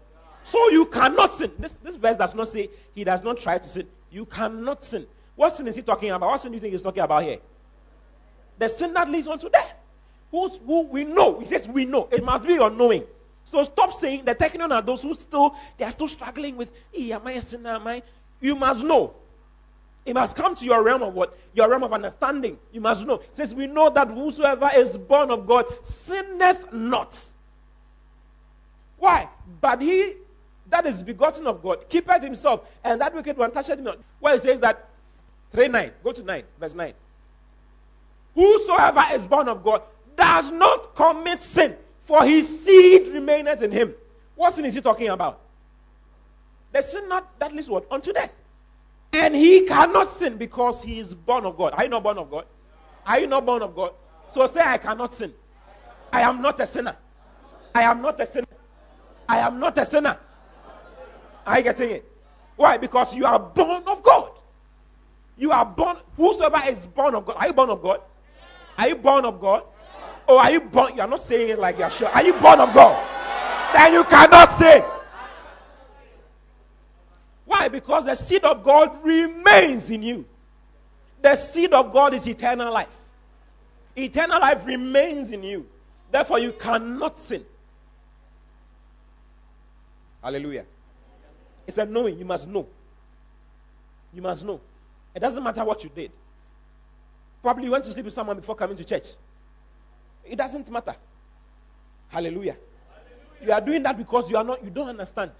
So 0.43 0.70
you 0.70 0.86
cannot 0.86 1.34
sin. 1.34 1.51
This, 1.60 1.74
this 1.84 1.95
verse 1.95 2.18
does 2.18 2.36
not 2.36 2.47
say 2.47 2.70
he 2.93 3.03
does 3.03 3.24
not 3.24 3.38
try 3.38 3.58
to 3.58 3.68
sin. 3.68 3.88
You 4.12 4.26
cannot 4.26 4.84
sin. 4.84 5.08
What 5.36 5.55
sin 5.55 5.68
is 5.68 5.76
he 5.76 5.82
talking 5.82 6.12
about? 6.12 6.30
What 6.30 6.41
sin 6.41 6.51
do 6.51 6.55
you 6.55 6.62
think 6.62 6.74
he's 6.74 6.84
talking 6.84 7.03
about 7.03 7.24
here? 7.24 7.39
The 8.58 8.70
sin 8.70 8.93
that 8.93 9.10
leads 9.10 9.28
unto 9.28 9.49
death. 9.49 9.76
Who's, 10.32 10.59
who 10.65 10.84
we 10.84 11.03
know. 11.03 11.39
He 11.39 11.45
says 11.45 11.67
we 11.67 11.86
know. 11.86 12.07
It 12.11 12.23
must 12.23 12.45
be 12.45 12.53
your 12.53 12.69
knowing. 12.69 13.03
So 13.45 13.63
stop 13.63 13.93
saying 13.93 14.25
the 14.25 14.36
technical 14.36 14.71
are 14.73 14.82
those 14.82 15.01
who 15.01 15.13
still 15.13 15.55
they 15.78 15.86
are 15.86 15.91
still 15.91 16.07
struggling 16.07 16.57
with, 16.57 16.71
hey, 16.91 17.13
am 17.13 17.25
I 17.25 17.34
a 17.34 17.41
sinner? 17.41 17.69
Am 17.71 17.88
I? 17.88 18.03
You 18.41 18.55
must 18.55 18.84
know. 18.84 19.13
It 20.05 20.13
must 20.13 20.36
come 20.36 20.55
to 20.55 20.65
your 20.65 20.84
realm 20.84 21.03
of 21.03 21.13
what? 21.13 21.38
Your 21.53 21.69
realm 21.69 21.84
of 21.84 21.91
understanding. 21.91 22.57
You 22.71 22.80
must 22.80 23.05
know. 23.05 23.15
It 23.15 23.36
says, 23.36 23.53
We 23.53 23.67
know 23.67 23.89
that 23.89 24.09
whosoever 24.09 24.69
is 24.75 24.97
born 24.97 25.32
of 25.32 25.45
God 25.45 25.65
sinneth 25.82 26.71
not. 26.71 27.30
Why? 28.97 29.28
But 29.59 29.82
he 29.82 30.13
that 30.69 30.86
is 30.86 31.03
begotten 31.03 31.47
of 31.47 31.61
God 31.61 31.88
keepeth 31.89 32.23
himself, 32.23 32.67
and 32.84 32.99
that 33.01 33.13
wicked 33.13 33.38
one 33.38 33.51
toucheth 33.51 33.80
him 33.80 33.86
not. 33.86 33.99
Well, 34.19 34.36
it 34.36 34.41
says 34.41 34.59
that 34.61 34.89
3 35.51 35.67
9. 35.67 35.91
Go 36.03 36.11
to 36.11 36.23
9, 36.23 36.43
verse 36.59 36.73
9. 36.73 36.93
Whosoever 38.36 39.03
is 39.13 39.25
born 39.28 39.47
of 39.47 39.63
God 39.63 39.82
does 40.18 40.51
not 40.51 40.95
commit 40.95 41.41
sin, 41.41 41.76
for 42.03 42.26
his 42.26 42.65
seed 42.65 43.07
remaineth 43.13 43.61
in 43.61 43.72
him. 43.72 43.93
What 44.36 44.53
sin 44.53 44.65
is 44.65 44.74
he 44.74 44.82
talking 44.82 45.07
about? 45.09 45.39
The 46.74 46.82
sin 46.82 47.07
not 47.07 47.39
that 47.39 47.53
leads 47.53 47.70
what? 47.70 47.86
Unto 47.89 48.11
death. 48.11 48.34
And 49.13 49.36
he 49.36 49.61
cannot 49.61 50.09
sin 50.09 50.38
because 50.38 50.84
he 50.84 50.99
is 50.99 51.15
born 51.15 51.45
of 51.45 51.55
God. 51.55 51.74
Are 51.74 51.84
you 51.84 51.89
not 51.89 52.03
born 52.03 52.18
of 52.18 52.30
God? 52.30 52.45
Are 53.05 53.20
you 53.20 53.28
not 53.28 53.45
born 53.45 53.61
of 53.61 53.74
God? 53.74 53.93
So 54.32 54.45
say, 54.47 54.61
I 54.61 54.78
cannot 54.78 55.13
sin. 55.13 55.34
I 56.11 56.22
am 56.22 56.41
not 56.41 56.59
a 56.59 56.68
sinner. 56.68 56.95
I 57.74 57.84
am 57.84 58.01
not 58.01 58.20
a 58.20 58.26
sinner. 58.26 58.47
I 59.30 59.38
am 59.39 59.59
not 59.59 59.78
a 59.78 59.86
sinner. 59.86 60.18
Are 61.45 61.57
you 61.57 61.63
getting 61.63 61.91
it? 61.91 62.11
Why? 62.57 62.78
Because 62.78 63.15
you 63.15 63.26
are 63.26 63.39
born 63.39 63.84
of 63.88 64.03
God. 64.03 64.32
You 65.38 65.51
are 65.51 65.65
born, 65.65 65.97
whosoever 66.15 66.57
is 66.68 66.88
born 66.88 67.15
of 67.15 67.26
God. 67.26 67.36
Are 67.38 67.47
you 67.47 67.53
born 67.53 67.70
of 67.70 67.82
God? 67.82 68.01
Are 68.78 68.88
you 68.89 68.95
born 68.95 69.26
of 69.26 69.39
God? 69.39 69.63
Or 70.28 70.39
are 70.41 70.51
you 70.51 70.61
born? 70.61 70.95
You 70.95 71.01
are 71.01 71.07
not 71.07 71.21
saying 71.21 71.49
it 71.49 71.59
like 71.59 71.80
you're 71.80 71.89
sure. 71.89 72.09
Are 72.09 72.23
you 72.23 72.34
born 72.34 72.59
of 72.59 72.73
God? 72.73 73.73
Then 73.73 73.93
you 73.93 74.03
cannot 74.03 74.51
sin. 74.51 74.84
Why? 77.45 77.69
Because 77.69 78.05
the 78.05 78.15
seed 78.15 78.43
of 78.43 78.63
God 78.63 79.03
remains 79.03 79.89
in 79.89 80.03
you. 80.03 80.25
The 81.21 81.36
seed 81.36 81.73
of 81.73 81.91
God 81.93 82.13
is 82.13 82.28
eternal 82.28 82.71
life. 82.73 82.95
Eternal 83.95 84.39
life 84.39 84.65
remains 84.65 85.32
in 85.32 85.43
you. 85.43 85.65
Therefore, 86.11 86.39
you 86.39 86.51
cannot 86.51 87.17
sin. 87.17 87.43
Hallelujah. 90.21 90.65
It's 91.65 91.78
a 91.78 91.86
knowing. 91.86 92.19
You 92.19 92.25
must 92.25 92.47
know. 92.47 92.67
You 94.13 94.21
must 94.21 94.43
know. 94.43 94.59
It 95.15 95.19
doesn't 95.19 95.43
matter 95.43 95.63
what 95.63 95.84
you 95.84 95.89
did. 95.93 96.11
Probably 97.41 97.65
you 97.65 97.71
went 97.71 97.86
to 97.86 97.91
sleep 97.91 98.05
with 98.05 98.13
someone 98.13 98.36
before 98.36 98.55
coming 98.55 98.75
to 98.78 98.84
church. 98.84 99.05
It 100.30 100.36
doesn't 100.36 100.69
matter. 100.71 100.95
Hallelujah. 102.09 102.55
Hallelujah. 102.89 103.45
You 103.45 103.51
are 103.51 103.61
doing 103.61 103.84
that 103.84 103.97
because 103.97 104.30
you 104.30 104.38
are 104.38 104.43
not 104.43 104.63
you 104.63 104.69
don't 104.69 104.89
understand. 104.89 105.32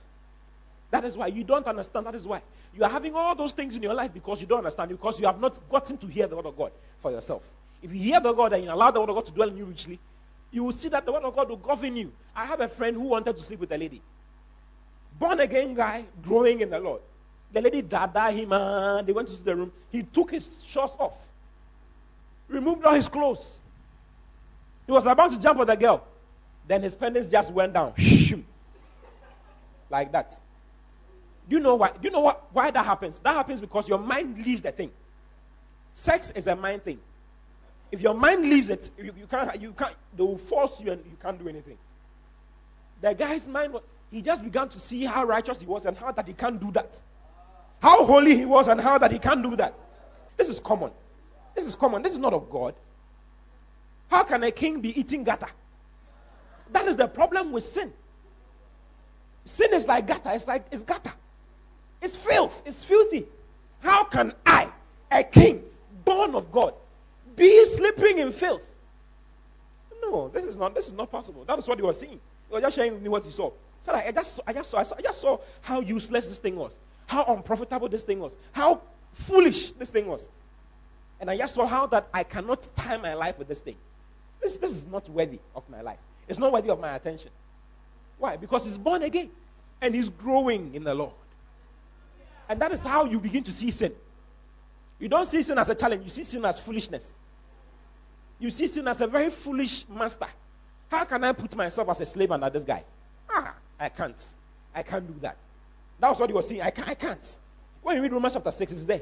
That 0.92 1.04
is 1.04 1.18
why 1.18 1.28
you 1.28 1.44
don't 1.44 1.66
understand. 1.66 2.06
That 2.06 2.16
is 2.16 2.26
why 2.26 2.42
you 2.78 2.84
are 2.84 2.90
having 2.90 3.16
all 3.16 3.36
those 3.36 3.54
things 3.54 3.76
in 3.76 3.82
your 3.82 3.94
life 3.94 4.14
because 4.14 4.40
you 4.40 4.48
don't 4.48 4.60
understand, 4.60 4.90
because 4.90 5.20
you 5.20 5.26
have 5.26 5.40
not 5.40 5.60
gotten 5.70 5.98
to 5.98 6.08
hear 6.08 6.28
the 6.28 6.36
word 6.36 6.46
of 6.46 6.56
God 6.56 6.72
for 7.02 7.12
yourself. 7.12 7.42
If 7.82 7.92
you 7.92 8.00
hear 8.00 8.20
the 8.20 8.34
God 8.34 8.54
and 8.54 8.64
you 8.64 8.72
allow 8.72 8.92
the 8.92 9.00
word 9.00 9.10
of 9.10 9.16
God 9.16 9.26
to 9.26 9.32
dwell 9.32 9.50
in 9.50 9.58
you 9.58 9.66
richly, 9.66 10.00
you 10.52 10.64
will 10.64 10.72
see 10.72 10.90
that 10.90 11.06
the 11.06 11.12
word 11.12 11.24
of 11.24 11.36
God 11.36 11.50
will 11.50 11.58
govern 11.58 11.96
you. 11.96 12.12
I 12.36 12.46
have 12.46 12.62
a 12.62 12.68
friend 12.68 12.96
who 12.96 13.04
wanted 13.04 13.36
to 13.36 13.42
sleep 13.42 13.60
with 13.60 13.72
a 13.72 13.78
lady. 13.78 14.02
Born 15.20 15.40
again 15.40 15.74
guy, 15.74 16.06
growing 16.22 16.62
in 16.62 16.70
the 16.70 16.80
Lord. 16.80 17.02
The 17.52 17.62
lady 17.62 17.82
dada 17.82 18.30
him, 18.32 18.52
uh, 18.52 19.02
they 19.02 19.12
went 19.12 19.30
into 19.30 19.44
the 19.44 19.56
room. 19.56 19.72
He 19.92 20.04
took 20.04 20.32
his 20.32 20.64
shorts 20.64 20.96
off, 21.00 21.30
removed 22.48 22.86
all 22.86 22.94
his 22.94 23.08
clothes. 23.08 23.60
He 24.88 24.92
was 24.94 25.06
about 25.06 25.30
to 25.32 25.40
jump 25.40 25.60
on 25.60 25.68
the 25.68 25.76
girl. 25.76 26.04
Then 26.68 26.82
his 26.82 26.96
penis 26.96 27.28
just 27.28 27.54
went 27.54 27.74
down. 27.74 27.94
like 29.90 30.12
that. 30.14 30.40
Do 31.48 31.56
you 31.56 31.62
know 31.62 31.76
why? 31.76 31.90
Do 31.90 32.00
you 32.02 32.12
know 32.12 32.22
what, 32.22 32.48
why 32.52 32.72
that 32.72 32.86
happens? 32.86 33.20
That 33.20 33.34
happens 33.34 33.62
because 33.62 33.88
your 33.88 34.00
mind 34.00 34.44
leaves 34.44 34.62
the 34.62 34.72
thing. 34.72 34.92
Sex 35.94 36.32
is 36.32 36.48
a 36.48 36.56
mind 36.56 36.84
thing. 36.84 37.00
If 37.92 38.02
your 38.02 38.14
mind 38.14 38.42
leaves 38.42 38.70
it, 38.70 38.92
you, 38.98 39.14
you 39.18 39.28
can't, 39.28 39.62
you 39.62 39.72
can't, 39.72 39.96
they 40.16 40.24
will 40.24 40.38
force 40.38 40.82
you 40.82 40.92
and 40.92 41.04
you 41.06 41.18
can't 41.22 41.40
do 41.40 41.48
anything. 41.48 41.78
The 43.02 43.14
guy's 43.14 43.48
mind, 43.48 43.76
he 44.12 44.22
just 44.22 44.44
began 44.44 44.68
to 44.70 44.80
see 44.80 45.06
how 45.06 45.24
righteous 45.24 45.62
he 45.62 45.66
was 45.66 45.86
and 45.86 45.98
how 45.98 46.12
that 46.12 46.28
he 46.28 46.34
can't 46.34 46.60
do 46.60 46.72
that. 46.72 47.02
How 47.82 48.04
holy 48.06 48.36
he 48.36 48.46
was 48.46 48.68
and 48.68 48.82
how 48.82 48.98
that 48.98 49.12
he 49.12 49.20
can't 49.20 49.44
do 49.44 49.56
that. 49.56 49.74
This 50.36 50.50
is 50.50 50.60
common. 50.60 50.92
This 51.56 51.66
is 51.66 51.76
common. 51.76 52.02
This 52.02 52.14
is 52.14 52.20
not 52.20 52.34
of 52.34 52.50
God. 52.50 52.76
How 54.10 54.24
can 54.24 54.44
a 54.44 54.52
king 54.52 54.82
be 54.82 54.98
eating 55.00 55.24
gata? 55.24 55.48
That 56.72 56.88
is 56.88 56.98
the 56.98 57.08
problem 57.08 57.52
with 57.52 57.64
sin. 57.64 57.92
Sin 59.46 59.74
is 59.74 59.88
like 59.88 60.08
gutter. 60.08 60.32
It's 60.34 60.48
like 60.48 60.66
it's 60.72 60.84
gutter. 60.84 61.14
It's 62.02 62.16
filth. 62.16 62.64
It's 62.66 62.84
filthy. 62.84 63.26
How 63.80 64.04
can 64.04 64.34
I, 64.46 64.72
a 65.12 65.24
king, 65.24 65.64
born 66.04 66.36
of 66.36 66.52
God, 66.52 66.74
be 67.36 67.66
sleeping 67.66 68.20
in 68.20 68.32
filth? 68.32 68.64
No, 70.02 70.30
this 70.30 70.46
is 70.46 70.58
not. 70.58 70.76
This 70.76 70.88
is 70.88 70.94
not 70.94 71.12
possible. 71.12 71.44
That 71.46 71.60
is 71.60 71.68
what 71.68 71.78
he 71.78 71.84
was 71.84 72.00
seeing. 72.00 72.20
He 72.50 72.54
was 72.54 72.62
just 72.62 72.76
sharing 72.76 72.94
with 72.94 73.02
me 73.02 73.10
what 73.10 73.26
he 73.26 73.32
saw. 73.32 73.52
So 73.82 73.94
like, 73.94 74.08
I 74.08 74.12
just, 74.12 74.40
I 74.48 74.54
just 74.54 74.70
saw, 74.70 74.78
I 74.80 74.84
saw, 74.84 74.96
I 74.98 75.02
just 75.02 75.22
saw 75.22 75.38
how 75.62 75.82
useless 75.82 76.28
this 76.28 76.40
thing 76.40 76.56
was, 76.56 76.78
how 77.06 77.24
unprofitable 77.26 77.90
this 77.90 78.04
thing 78.04 78.20
was, 78.20 78.38
how 78.52 78.82
foolish 79.14 79.72
this 79.72 79.90
thing 79.90 80.08
was, 80.08 80.30
and 81.20 81.30
I 81.30 81.38
just 81.38 81.56
saw 81.56 81.66
how 81.66 81.86
that 81.88 82.08
I 82.14 82.24
cannot 82.24 82.68
tie 82.76 82.98
my 82.98 83.14
life 83.14 83.38
with 83.38 83.48
this 83.48 83.62
thing. 83.62 83.76
This, 84.42 84.58
this 84.58 84.72
is 84.72 84.86
not 84.86 85.08
worthy 85.10 85.40
of 85.56 85.68
my 85.70 85.82
life. 85.82 86.00
It's 86.28 86.40
not 86.40 86.52
worthy 86.52 86.70
of 86.70 86.80
my 86.80 86.96
attention. 86.96 87.32
Why? 88.18 88.38
Because 88.38 88.66
he's 88.66 88.78
born 88.78 89.04
again 89.04 89.30
and 89.82 89.94
he's 89.94 90.10
growing 90.10 90.74
in 90.74 90.84
the 90.84 90.94
Lord. 90.94 91.14
And 92.50 92.62
that 92.62 92.72
is 92.72 92.84
how 92.84 93.06
you 93.06 93.20
begin 93.20 93.44
to 93.44 93.52
see 93.52 93.72
sin. 93.72 93.94
You 95.00 95.08
don't 95.08 95.26
see 95.26 95.44
sin 95.44 95.58
as 95.58 95.70
a 95.70 95.76
challenge, 95.76 96.04
you 96.04 96.10
see 96.10 96.24
sin 96.24 96.44
as 96.46 96.60
foolishness. 96.60 97.14
You 98.40 98.50
see 98.50 98.68
sin 98.68 98.88
as 98.88 99.02
a 99.02 99.08
very 99.08 99.30
foolish 99.30 99.86
master. 99.88 100.28
How 100.90 101.04
can 101.04 101.24
I 101.24 101.34
put 101.34 101.56
myself 101.56 101.90
as 101.90 102.02
a 102.02 102.06
slave 102.06 102.32
under 102.32 102.50
this 102.50 102.64
guy? 102.64 102.84
Ah, 103.30 103.54
I 103.80 103.90
can't. 103.90 104.26
I 104.74 104.84
can't 104.84 105.06
do 105.06 105.20
that. 105.22 105.38
That 106.00 106.10
was 106.10 106.20
what 106.20 106.30
he 106.30 106.34
was 106.34 106.48
saying. 106.48 106.62
I 106.62 106.70
can't. 106.70 106.88
I 106.88 106.94
can't. 106.94 107.40
When 107.82 107.96
you 107.96 108.02
read 108.02 108.14
Romans 108.14 108.34
chapter 108.34 108.52
6, 108.52 108.72
it's 108.72 108.86
there. 108.86 109.02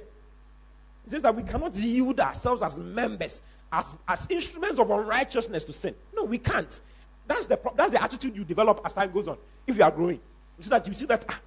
It 1.06 1.12
says 1.12 1.22
that 1.22 1.36
we 1.36 1.44
cannot 1.44 1.76
yield 1.76 2.20
ourselves 2.20 2.62
as 2.62 2.80
members, 2.80 3.42
as, 3.72 3.96
as 4.08 4.28
instruments 4.30 4.80
of 4.80 4.90
unrighteousness 4.90 5.64
to 5.66 5.74
sin. 5.74 5.96
No, 6.16 6.24
we 6.24 6.38
can't. 6.38 6.80
That's 7.28 7.48
the, 7.48 7.60
that's 7.76 7.92
the 7.92 8.02
attitude 8.02 8.36
you 8.36 8.44
develop 8.44 8.82
as 8.86 8.94
time 8.94 9.12
goes 9.12 9.28
on. 9.28 9.38
If 9.66 9.78
you 9.78 9.84
are 9.84 9.92
growing, 9.92 10.20
you 10.58 10.64
see 10.64 10.70
that 10.70 10.88
you 10.88 10.94
see 10.94 11.06
that 11.08 11.26
ah, 11.30 11.40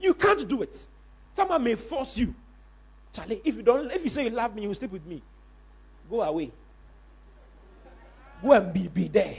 you 0.00 0.14
can't 0.14 0.46
do 0.48 0.62
it. 0.62 0.86
Someone 1.32 1.62
may 1.62 1.74
force 1.74 2.18
you. 2.18 2.34
Charlie, 3.12 3.40
if 3.44 3.56
you 3.56 3.62
don't, 3.62 3.90
if 3.90 4.02
you 4.02 4.10
say 4.10 4.24
you 4.24 4.30
love 4.30 4.54
me, 4.54 4.62
you 4.62 4.68
will 4.68 4.74
sleep 4.74 4.92
with 4.92 5.06
me. 5.06 5.22
Go 6.10 6.22
away. 6.22 6.50
Go 8.42 8.52
and 8.52 8.72
be, 8.72 8.88
be 8.88 9.08
there. 9.08 9.36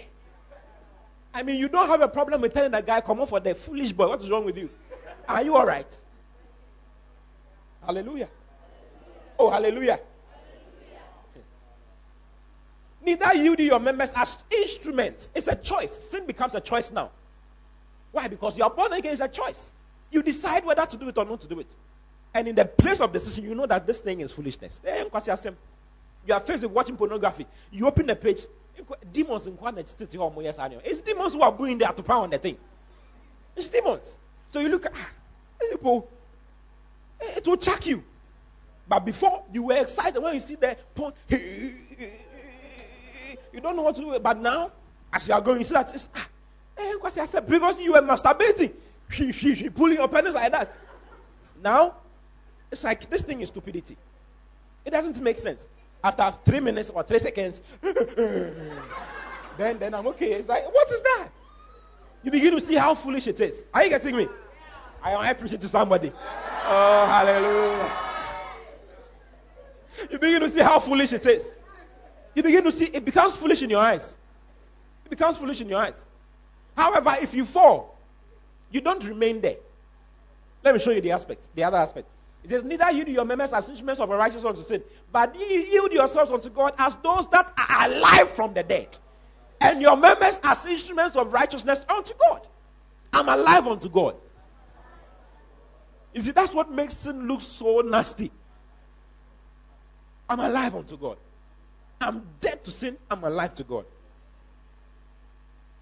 I 1.34 1.44
mean, 1.44 1.58
you 1.58 1.70
don't 1.70 1.88
have 1.88 2.02
a 2.02 2.08
problem 2.08 2.42
with 2.42 2.54
telling 2.54 2.72
that 2.72 2.86
guy, 2.86 3.02
come 3.02 3.22
on 3.22 3.28
for 3.28 3.40
the 3.40 3.54
foolish 3.54 3.92
boy. 3.92 4.08
What 4.08 4.22
is 4.22 4.30
wrong 4.30 4.46
with 4.46 4.58
you? 4.58 4.70
Are 5.28 5.44
you 5.44 5.56
all 5.56 5.66
right? 5.66 5.96
Hallelujah. 7.86 8.30
Oh, 9.38 9.50
hallelujah. 9.50 10.00
Neither 13.02 13.36
you 13.36 13.56
do 13.56 13.64
your 13.64 13.80
members 13.80 14.12
as 14.16 14.44
instruments. 14.52 15.30
It's 15.34 15.48
a 15.48 15.56
choice. 15.56 15.92
Sin 15.92 16.26
becomes 16.26 16.56
a 16.56 16.62
choice 16.62 16.92
now. 16.92 17.12
Why? 18.12 18.28
Because 18.28 18.58
you 18.58 18.64
are 18.64 18.70
born 18.70 18.94
again 18.94 19.18
a 19.22 19.28
choice. 19.28 19.74
You 20.12 20.24
decide 20.24 20.66
whether 20.66 20.86
to 20.86 20.98
do 20.98 21.08
it 21.10 21.18
or 21.18 21.26
not 21.26 21.42
to 21.42 21.48
do 21.48 21.60
it. 21.60 21.78
And 22.34 22.48
in 22.48 22.56
the 22.56 22.66
place 22.66 23.00
of 23.00 23.12
decision, 23.12 23.44
you 23.44 23.56
know 23.56 23.66
that 23.66 23.88
this 23.88 24.02
thing 24.02 24.22
is 24.22 24.32
foolishness. 24.32 24.82
Eh, 24.86 25.06
you 26.26 26.34
are 26.34 26.40
faced 26.40 26.64
with 26.64 26.72
watching 26.72 26.96
pornography. 26.96 27.48
You 27.72 27.88
open 27.88 28.06
the 28.06 28.16
page, 28.16 28.46
demons 29.12 29.48
in 29.48 29.58
It's 29.64 31.02
demons 31.02 31.34
who 31.34 31.42
are 31.42 31.52
going 31.52 31.78
there 31.78 31.92
to 31.92 32.04
power 32.04 32.24
on 32.24 32.30
the 32.30 32.38
thing. 32.38 32.58
It's 33.56 33.70
demons. 33.70 34.18
So 34.50 34.60
you 34.60 34.70
look 34.70 34.86
at 34.86 34.94
ah, 34.96 35.10
people, 35.60 36.08
it 37.20 37.48
will 37.48 37.58
check 37.58 37.86
you. 37.86 38.04
But 38.88 39.06
before 39.06 39.44
you 39.54 39.64
were 39.64 39.78
excited 39.78 40.22
when 40.22 40.34
you 40.34 40.40
see 40.40 40.56
the 40.56 40.76
porn, 40.96 41.14
you 43.54 43.60
don't 43.60 43.76
know 43.76 43.82
what 43.82 43.96
to 43.96 44.02
do. 44.02 44.20
But 44.20 44.40
now, 44.40 44.72
as 45.12 45.28
you 45.28 45.34
are 45.34 45.42
going, 45.42 45.60
you 45.60 45.64
see 45.64 45.74
that 45.74 45.94
it's, 45.94 46.10
ah, 46.16 46.28
eh, 46.78 46.94
I 47.04 47.26
said 47.26 47.48
previously 47.48 47.84
you 47.84 47.94
were 47.94 48.02
masturbating, 48.02 48.74
she, 49.10 49.32
she, 49.32 49.56
she 49.56 49.70
pulling 49.70 49.98
your 49.98 50.08
penis 50.08 50.34
like 50.34 50.52
that. 50.52 50.76
Now, 51.62 51.96
it's 52.72 52.84
like 52.84 53.10
this 53.10 53.22
thing 53.22 53.42
is 53.42 53.50
stupidity. 53.50 53.98
It 54.86 54.92
doesn't 54.92 55.22
make 55.22 55.38
sense. 55.38 55.68
After 56.04 56.32
three 56.46 56.62
minutes 56.62 56.90
or 56.90 57.04
three 57.04 57.20
seconds, 57.20 57.62
then, 57.82 58.70
then 59.58 59.94
I'm 59.94 60.08
okay. 60.08 60.34
It's 60.34 60.48
like, 60.48 60.66
what 60.74 60.90
is 60.90 61.02
that? 61.02 61.28
You 62.24 62.32
begin 62.32 62.54
to 62.54 62.62
see 62.62 62.76
how 62.76 62.96
foolish 62.96 63.28
it 63.28 63.40
is. 63.40 63.66
Are 63.74 63.84
you 63.84 63.90
getting 63.90 64.16
me? 64.16 64.28
I, 65.02 65.16
I 65.16 65.30
it 65.30 65.62
to 65.62 65.68
somebody. 65.68 66.12
Oh, 66.66 67.06
hallelujah. 67.06 67.92
You 70.10 70.20
begin 70.20 70.42
to 70.42 70.50
see 70.50 70.62
how 70.62 70.80
foolish 70.80 71.14
it 71.14 71.26
is. 71.26 71.52
You 72.36 72.44
begin 72.44 72.64
to 72.64 72.72
see 72.72 72.86
it 72.86 73.04
becomes 73.04 73.36
foolish 73.36 73.62
in 73.62 73.70
your 73.70 73.82
eyes. 73.82 74.18
It 75.06 75.10
becomes 75.10 75.38
foolish 75.38 75.62
in 75.62 75.70
your 75.70 75.80
eyes. 75.80 76.06
However, 76.76 77.18
if 77.22 77.34
you 77.34 77.46
fall, 77.46 77.98
you 78.72 78.82
don't 78.82 79.04
remain 79.04 79.42
there. 79.42 79.58
Let 80.64 80.74
me 80.76 80.80
show 80.80 80.92
you 80.92 81.02
the 81.02 81.12
aspect, 81.12 81.48
the 81.56 81.64
other 81.64 81.78
aspect. 81.78 82.08
It 82.44 82.50
says, 82.50 82.64
Neither 82.64 82.92
yield 82.92 83.08
your 83.08 83.26
members 83.26 83.52
as 83.54 83.68
instruments 83.68 84.00
of 84.00 84.10
a 84.10 84.16
righteous 84.18 84.46
unto 84.46 84.62
sin, 84.62 84.84
but 85.12 85.36
yield 85.36 85.92
yourselves 85.92 86.32
unto 86.32 86.50
God 86.50 86.74
as 86.78 86.96
those 87.04 87.28
that 87.30 87.52
are 87.58 87.90
alive 87.90 88.30
from 88.30 88.54
the 88.54 88.64
dead, 88.64 88.98
and 89.60 89.82
your 89.82 89.98
members 89.98 90.40
as 90.44 90.66
instruments 90.66 91.16
of 91.16 91.34
righteousness 91.34 91.86
unto 91.90 92.14
God. 92.18 92.48
I'm 93.12 93.28
alive 93.28 93.68
unto 93.68 93.90
God. 93.90 94.16
You 96.14 96.22
see, 96.22 96.32
that's 96.32 96.54
what 96.54 96.72
makes 96.72 96.98
sin 96.98 97.28
look 97.28 97.42
so 97.42 97.82
nasty. 97.82 98.32
I'm 100.30 100.40
alive 100.40 100.76
unto 100.76 100.98
God. 100.98 101.18
I'm 102.02 102.24
dead 102.40 102.64
to 102.64 102.72
sin, 102.72 102.98
I'm 103.10 103.24
alive 103.24 103.54
to 103.56 103.64
God. 103.64 103.86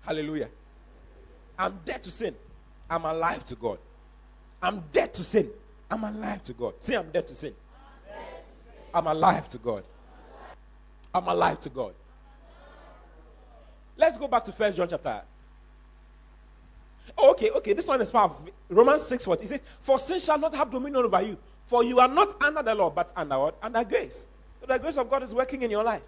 Hallelujah. 0.02 0.50
I'm 1.60 1.80
dead 1.86 2.04
to 2.04 2.12
sin, 2.12 2.36
I'm 2.90 3.06
alive 3.06 3.44
to 3.46 3.56
God. 3.56 3.80
I'm 4.62 4.84
dead 4.92 5.14
to 5.16 5.24
sin, 5.24 5.50
I'm 5.90 6.04
alive 6.04 6.44
to 6.44 6.54
God. 6.54 6.74
Say, 6.80 6.96
I'm 6.96 7.10
dead 7.12 7.28
to 7.28 7.36
sin. 7.36 7.54
I'm 8.94 9.08
alive 9.08 9.48
to 9.50 9.58
God. 9.58 9.84
I'm 11.14 11.28
alive 11.28 11.60
to 11.62 11.70
God. 11.70 11.94
Let's 13.96 14.18
go 14.18 14.28
back 14.28 14.44
to 14.46 14.52
First 14.52 14.78
John 14.78 14.88
chapter. 14.88 15.22
Oh, 17.18 17.32
okay, 17.32 17.50
okay. 17.52 17.74
This 17.74 17.88
one 17.88 18.02
is 18.02 18.12
part 18.12 18.32
of 18.32 18.50
Romans 18.70 19.04
6 19.04 19.28
what? 19.28 19.42
It 19.42 19.48
says, 19.48 19.62
For 19.80 19.98
sin 19.98 20.20
shall 20.20 20.38
not 20.38 20.54
have 20.56 20.70
dominion 20.70 21.04
over 21.06 21.22
you, 21.22 21.38
for 21.66 21.84
you 21.84 22.00
are 22.00 22.08
not 22.08 22.42
under 22.44 22.62
the 22.62 22.76
law, 22.76 22.90
but 22.90 23.12
under? 23.16 23.52
Under 23.62 23.84
grace. 23.84 24.28
The 24.68 24.78
grace 24.78 24.98
of 24.98 25.10
God 25.10 25.24
is 25.24 25.34
working 25.34 25.62
in 25.62 25.72
your 25.72 25.84
life. 25.84 26.02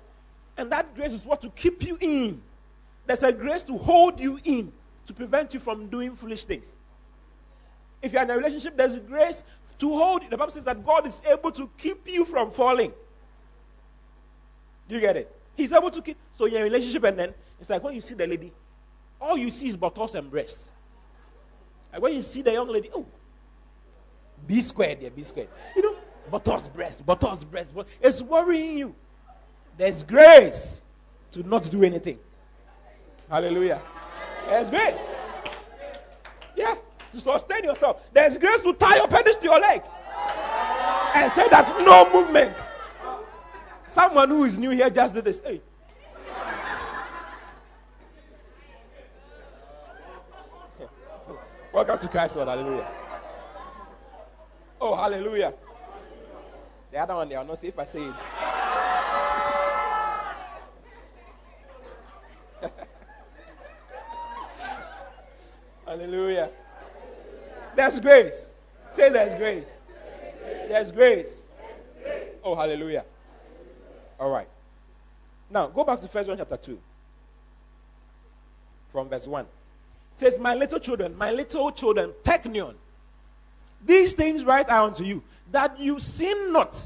And 0.58 0.72
that 0.72 0.94
grace 0.96 1.12
is 1.12 1.26
what 1.26 1.42
to 1.42 1.50
keep 1.52 1.86
you 1.86 1.98
in. 2.02 2.42
There's 3.06 3.24
a 3.24 3.32
grace 3.32 3.64
to 3.64 3.78
hold 3.78 4.20
you 4.20 4.40
in, 4.44 4.72
to 5.06 5.14
prevent 5.14 5.54
you 5.54 5.60
from 5.60 5.88
doing 5.88 6.16
foolish 6.16 6.46
things. 6.46 6.76
If 8.02 8.14
you're 8.14 8.22
in 8.22 8.30
a 8.30 8.36
relationship, 8.36 8.78
there's 8.78 8.96
a 8.96 9.00
grace 9.00 9.44
to 9.80 9.90
hold 9.90 10.24
you. 10.24 10.30
The 10.30 10.38
Bible 10.38 10.52
says 10.52 10.66
that 10.66 10.86
God 10.86 11.08
is 11.08 11.22
able 11.26 11.52
to 11.52 11.70
keep 11.78 12.08
you 12.08 12.26
from 12.26 12.52
falling. 12.52 12.92
Do 14.88 14.96
you 14.96 15.02
get 15.02 15.16
it? 15.18 15.34
He's 15.56 15.72
able 15.72 15.92
to 15.92 16.02
keep. 16.02 16.18
So 16.38 16.46
you're 16.46 16.58
in 16.58 16.62
a 16.62 16.66
relationship, 16.66 17.04
and 17.04 17.18
then 17.18 17.34
it's 17.60 17.70
like 17.70 17.84
when 17.84 17.96
you 17.96 18.02
see 18.02 18.16
the 18.16 18.28
lady, 18.28 18.52
all 19.20 19.38
you 19.38 19.50
see 19.50 19.68
is 19.68 19.78
buttocks 19.78 20.14
and 20.14 20.30
breasts. 20.30 20.72
Like 21.92 22.02
when 22.02 22.14
you 22.14 22.22
see 22.22 22.42
the 22.42 22.52
young 22.52 22.68
lady, 22.68 22.90
oh, 22.94 23.06
B 24.46 24.62
squared, 24.62 25.02
yeah, 25.02 25.10
B 25.10 25.24
squared. 25.24 25.50
You 25.76 25.82
know, 25.82 25.96
buttocks, 26.30 26.68
breast, 26.68 27.06
buttocks, 27.06 27.44
breast. 27.44 27.74
But 27.74 27.88
it's 28.02 28.22
worrying 28.22 28.78
you. 28.78 28.96
There's 29.78 30.04
grace 30.04 30.82
to 31.32 31.48
not 31.48 31.70
do 31.70 31.84
anything. 31.84 32.20
Hallelujah. 33.30 33.82
There's 34.48 34.70
grace. 34.70 35.04
Yeah, 36.56 36.76
to 37.12 37.22
sustain 37.22 37.64
yourself. 37.64 38.04
There's 38.12 38.38
grace 38.38 38.62
to 38.64 38.74
tie 38.74 38.98
your 38.98 39.08
penis 39.08 39.38
to 39.38 39.46
your 39.46 39.60
leg 39.60 39.82
and 41.16 41.32
say 41.34 41.48
that 41.50 41.74
no 41.86 42.12
movement. 42.12 42.58
Someone 43.88 44.30
who 44.30 44.44
is 44.44 44.58
new 44.58 44.70
here 44.70 44.90
just 44.90 45.16
did 45.16 45.24
this. 45.24 45.42
Hey. 45.44 45.62
Welcome 51.72 52.00
to 52.00 52.08
Christ, 52.08 52.36
Lord. 52.36 52.48
Hallelujah. 52.50 52.88
Oh, 54.82 54.96
hallelujah. 54.96 55.54
The 56.92 56.98
other 56.98 57.16
one, 57.16 57.30
they 57.30 57.36
are 57.36 57.44
not 57.46 57.60
safe. 57.60 57.78
I 57.78 57.84
say 57.84 58.04
it. 58.04 58.14
Hallelujah. 65.86 66.50
There's 67.76 68.00
grace. 68.00 68.54
Say 68.92 69.10
there's 69.10 69.36
grace. 69.36 69.78
There's 70.68 70.92
grace. 70.92 71.44
Oh, 72.44 72.56
hallelujah. 72.56 73.06
All 74.20 74.30
right. 74.30 74.48
Now, 75.50 75.68
go 75.68 75.84
back 75.84 76.00
to 76.02 76.08
First 76.08 76.28
John 76.28 76.38
chapter 76.38 76.58
2. 76.58 76.80
From 78.92 79.10
verse 79.10 79.28
1. 79.28 79.46
It 79.46 79.50
says, 80.16 80.40
My 80.40 80.56
little 80.56 80.80
children, 80.80 81.18
my 81.18 81.32
little 81.32 81.72
children, 81.72 82.14
teknion. 82.24 82.76
These 83.86 84.14
things 84.14 84.44
write 84.44 84.70
I 84.70 84.84
unto 84.84 85.04
you, 85.04 85.24
that 85.52 85.80
you 85.80 86.00
sin 86.00 86.52
not. 86.52 86.86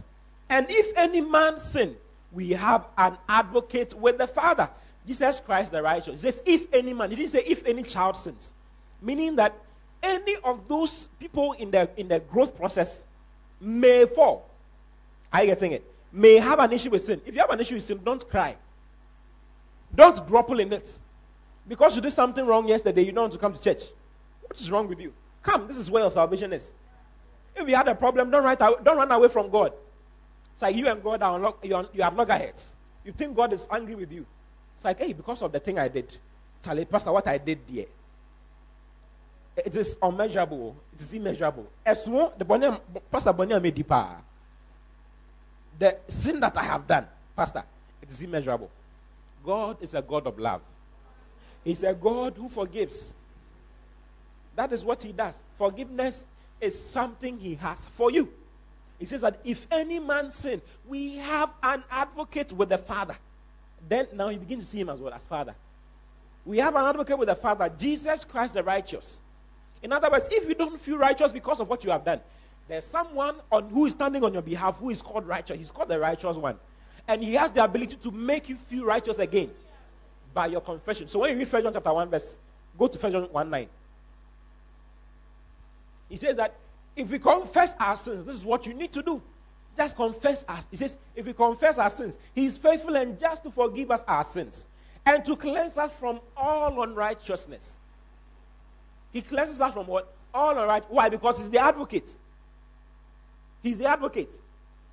And 0.50 0.68
if 0.70 0.96
any 0.98 1.22
man 1.22 1.58
sin, 1.58 1.96
we 2.32 2.52
have 2.52 2.88
an 2.98 3.18
advocate 3.28 3.94
with 3.94 4.18
the 4.18 4.28
Father, 4.28 4.70
Jesus 5.06 5.40
Christ 5.40 5.72
the 5.72 5.82
righteous. 5.82 6.22
He 6.22 6.32
says, 6.32 6.42
if 6.46 6.74
any 6.74 6.94
man, 6.94 7.10
he 7.10 7.16
didn't 7.16 7.32
say 7.32 7.44
if 7.46 7.66
any 7.66 7.84
child 7.84 8.18
sins. 8.18 8.52
Meaning 9.02 9.36
that 9.36 9.54
any 10.02 10.36
of 10.44 10.68
those 10.68 11.08
people 11.20 11.54
in 11.54 11.72
the 11.72 11.90
in 11.98 12.08
the 12.08 12.20
growth 12.20 12.56
process 12.56 13.04
may 13.60 14.06
fall. 14.06 14.50
Are 15.32 15.42
you 15.42 15.48
getting 15.48 15.72
it? 15.72 15.84
May 16.12 16.36
have 16.36 16.60
an 16.60 16.72
issue 16.72 16.90
with 16.90 17.04
sin. 17.04 17.22
If 17.26 17.34
you 17.34 17.42
have 17.42 17.50
an 17.50 17.60
issue 17.60 17.76
with 17.76 17.84
sin, 17.84 18.00
don't 18.04 18.28
cry. 18.30 18.56
Don't 19.96 20.26
grapple 20.28 20.60
in 20.60 20.72
it. 20.74 20.98
Because 21.68 21.96
you 21.96 22.02
did 22.02 22.12
something 22.12 22.46
wrong 22.46 22.68
yesterday, 22.68 23.04
you 23.04 23.12
don't 23.12 23.24
want 23.24 23.34
to 23.34 23.40
come 23.40 23.54
to 23.54 23.62
church. 23.62 23.84
What 24.42 24.60
is 24.60 24.70
wrong 24.70 24.88
with 24.88 25.00
you? 25.00 25.14
Come, 25.42 25.68
this 25.68 25.78
is 25.78 25.90
where 25.90 26.04
your 26.04 26.12
salvation 26.12 26.52
is. 26.54 26.74
If 27.56 27.70
you 27.70 27.76
had 27.76 27.88
a 27.88 27.96
problem, 27.96 28.32
don't, 28.32 28.60
don't 28.84 28.98
run 28.98 29.12
away 29.12 29.28
from 29.28 29.50
God. 29.50 29.74
It's 30.54 30.62
like 30.62 30.76
you 30.76 30.88
and 30.88 31.04
God 31.04 31.22
are, 31.22 31.46
on, 31.46 31.54
you 31.64 31.76
are, 31.76 31.86
you 31.94 32.04
are 32.04 32.12
loggerheads. 32.12 32.76
You 33.04 33.12
think 33.12 33.36
God 33.36 33.54
is 33.54 33.68
angry 33.72 33.96
with 33.96 34.12
you. 34.12 34.26
It's 34.76 34.86
like, 34.86 35.00
hey, 35.00 35.14
because 35.14 35.42
of 35.42 35.52
the 35.52 35.60
thing 35.60 35.78
I 35.78 35.88
did. 35.88 36.10
tell 36.10 36.74
Charlie, 36.74 36.86
Pastor, 36.86 37.12
what 37.12 37.28
I 37.28 37.38
did 37.38 37.60
there. 37.68 37.86
It 39.56 39.76
is 39.76 39.98
unmeasurable. 40.02 40.76
It 40.94 41.02
is 41.02 41.14
immeasurable. 41.14 41.68
As 41.86 42.08
one, 42.08 42.32
the 42.38 42.46
Bonnie, 42.46 42.76
Pastor 43.12 43.34
Bonnie 43.34 43.60
made 43.60 43.76
deeper. 43.76 44.08
The 45.78 45.98
sin 46.08 46.40
that 46.40 46.58
I 46.58 46.64
have 46.64 46.88
done, 46.88 47.08
Pastor, 47.36 47.64
it 48.02 48.10
is 48.10 48.22
immeasurable. 48.22 48.70
God 49.46 49.78
is 49.82 49.94
a 49.94 50.02
God 50.02 50.26
of 50.26 50.40
love. 50.40 50.62
He's 51.64 51.84
a 51.84 51.94
God 51.94 52.34
who 52.36 52.50
forgives. 52.50 53.14
That 54.56 54.72
is 54.72 54.84
what 54.84 55.02
He 55.02 55.12
does. 55.12 55.42
Forgiveness 55.58 56.26
is 56.62 56.80
something 56.80 57.38
He 57.38 57.56
has 57.56 57.86
for 57.86 58.12
you. 58.12 58.30
He 59.00 59.06
says 59.06 59.22
that 59.22 59.40
if 59.44 59.68
any 59.72 60.00
man 60.00 60.32
sin, 60.32 60.62
we 60.88 61.18
have 61.18 61.50
an 61.62 61.84
advocate 61.90 62.54
with 62.54 62.70
the 62.70 62.78
Father. 62.78 63.18
Then 63.88 64.08
now 64.14 64.30
you 64.30 64.40
begin 64.40 64.60
to 64.60 64.66
see 64.66 64.80
Him 64.80 64.90
as 64.90 65.00
well 65.00 65.14
as 65.14 65.26
Father. 65.26 65.56
We 66.46 66.58
have 66.58 66.76
an 66.76 66.86
advocate 66.86 67.18
with 67.18 67.30
the 67.30 67.36
Father, 67.36 67.72
Jesus 67.78 68.24
Christ 68.26 68.54
the 68.54 68.64
righteous. 68.64 69.22
In 69.82 69.92
other 69.92 70.10
words, 70.10 70.28
if 70.32 70.48
you 70.48 70.56
don't 70.56 70.80
feel 70.80 70.98
righteous 70.98 71.32
because 71.32 71.60
of 71.60 71.70
what 71.70 71.84
you 71.84 71.92
have 71.92 72.06
done, 72.06 72.22
there's 72.68 72.86
someone 72.86 73.36
on 73.52 73.70
who 73.70 73.86
is 73.86 73.92
standing 73.92 74.24
on 74.24 74.34
your 74.34 74.42
behalf 74.42 74.78
who 74.78 74.90
is 74.90 75.02
called 75.02 75.28
righteous. 75.28 75.58
He's 75.58 75.72
called 75.72 75.90
the 75.90 76.00
righteous 76.00 76.38
one. 76.38 76.58
And 77.08 77.22
he 77.22 77.34
has 77.34 77.52
the 77.52 77.64
ability 77.64 77.98
to 77.98 78.12
make 78.12 78.48
you 78.48 78.56
feel 78.56 78.86
righteous 78.86 79.20
again 79.20 79.52
by 80.34 80.48
your 80.48 80.62
confession. 80.62 81.08
So 81.08 81.20
when 81.20 81.32
you 81.32 81.40
read 81.40 81.52
1 81.52 81.64
John 81.64 81.74
chapter 81.74 81.94
1, 81.94 82.10
verse, 82.10 82.38
go 82.78 82.88
to 82.88 82.98
1 82.98 83.12
John 83.12 83.24
1 83.24 83.50
9. 83.50 83.68
He 86.14 86.18
says 86.18 86.38
that 86.38 86.54
if 86.96 87.10
we 87.10 87.18
confess 87.18 87.76
our 87.80 87.98
sins, 87.98 88.24
this 88.24 88.36
is 88.36 88.46
what 88.46 88.68
you 88.68 88.76
need 88.76 88.92
to 88.92 89.02
do. 89.02 89.20
Just 89.76 89.96
confess 89.96 90.46
us. 90.48 90.68
He 90.70 90.78
says, 90.78 91.00
if 91.16 91.26
we 91.26 91.34
confess 91.34 91.80
our 91.80 91.90
sins, 91.90 92.20
He 92.36 92.46
is 92.46 92.56
faithful 92.56 92.96
and 92.96 93.18
just 93.18 93.42
to 93.42 93.50
forgive 93.50 93.90
us 93.90 94.04
our 94.08 94.24
sins 94.24 94.68
and 95.08 95.26
to 95.26 95.36
cleanse 95.36 95.76
us 95.76 95.92
from 96.00 96.20
all 96.38 96.84
unrighteousness. 96.84 97.78
He 99.12 99.24
cleanses 99.24 99.60
us 99.60 99.74
from 99.74 99.88
what? 99.88 100.14
All 100.36 100.54
unright. 100.54 100.84
Why? 100.88 101.10
Because 101.10 101.40
He's 101.40 101.50
the 101.50 101.58
advocate. 101.58 102.16
He's 103.64 103.80
the 103.80 103.88
advocate. 103.88 104.40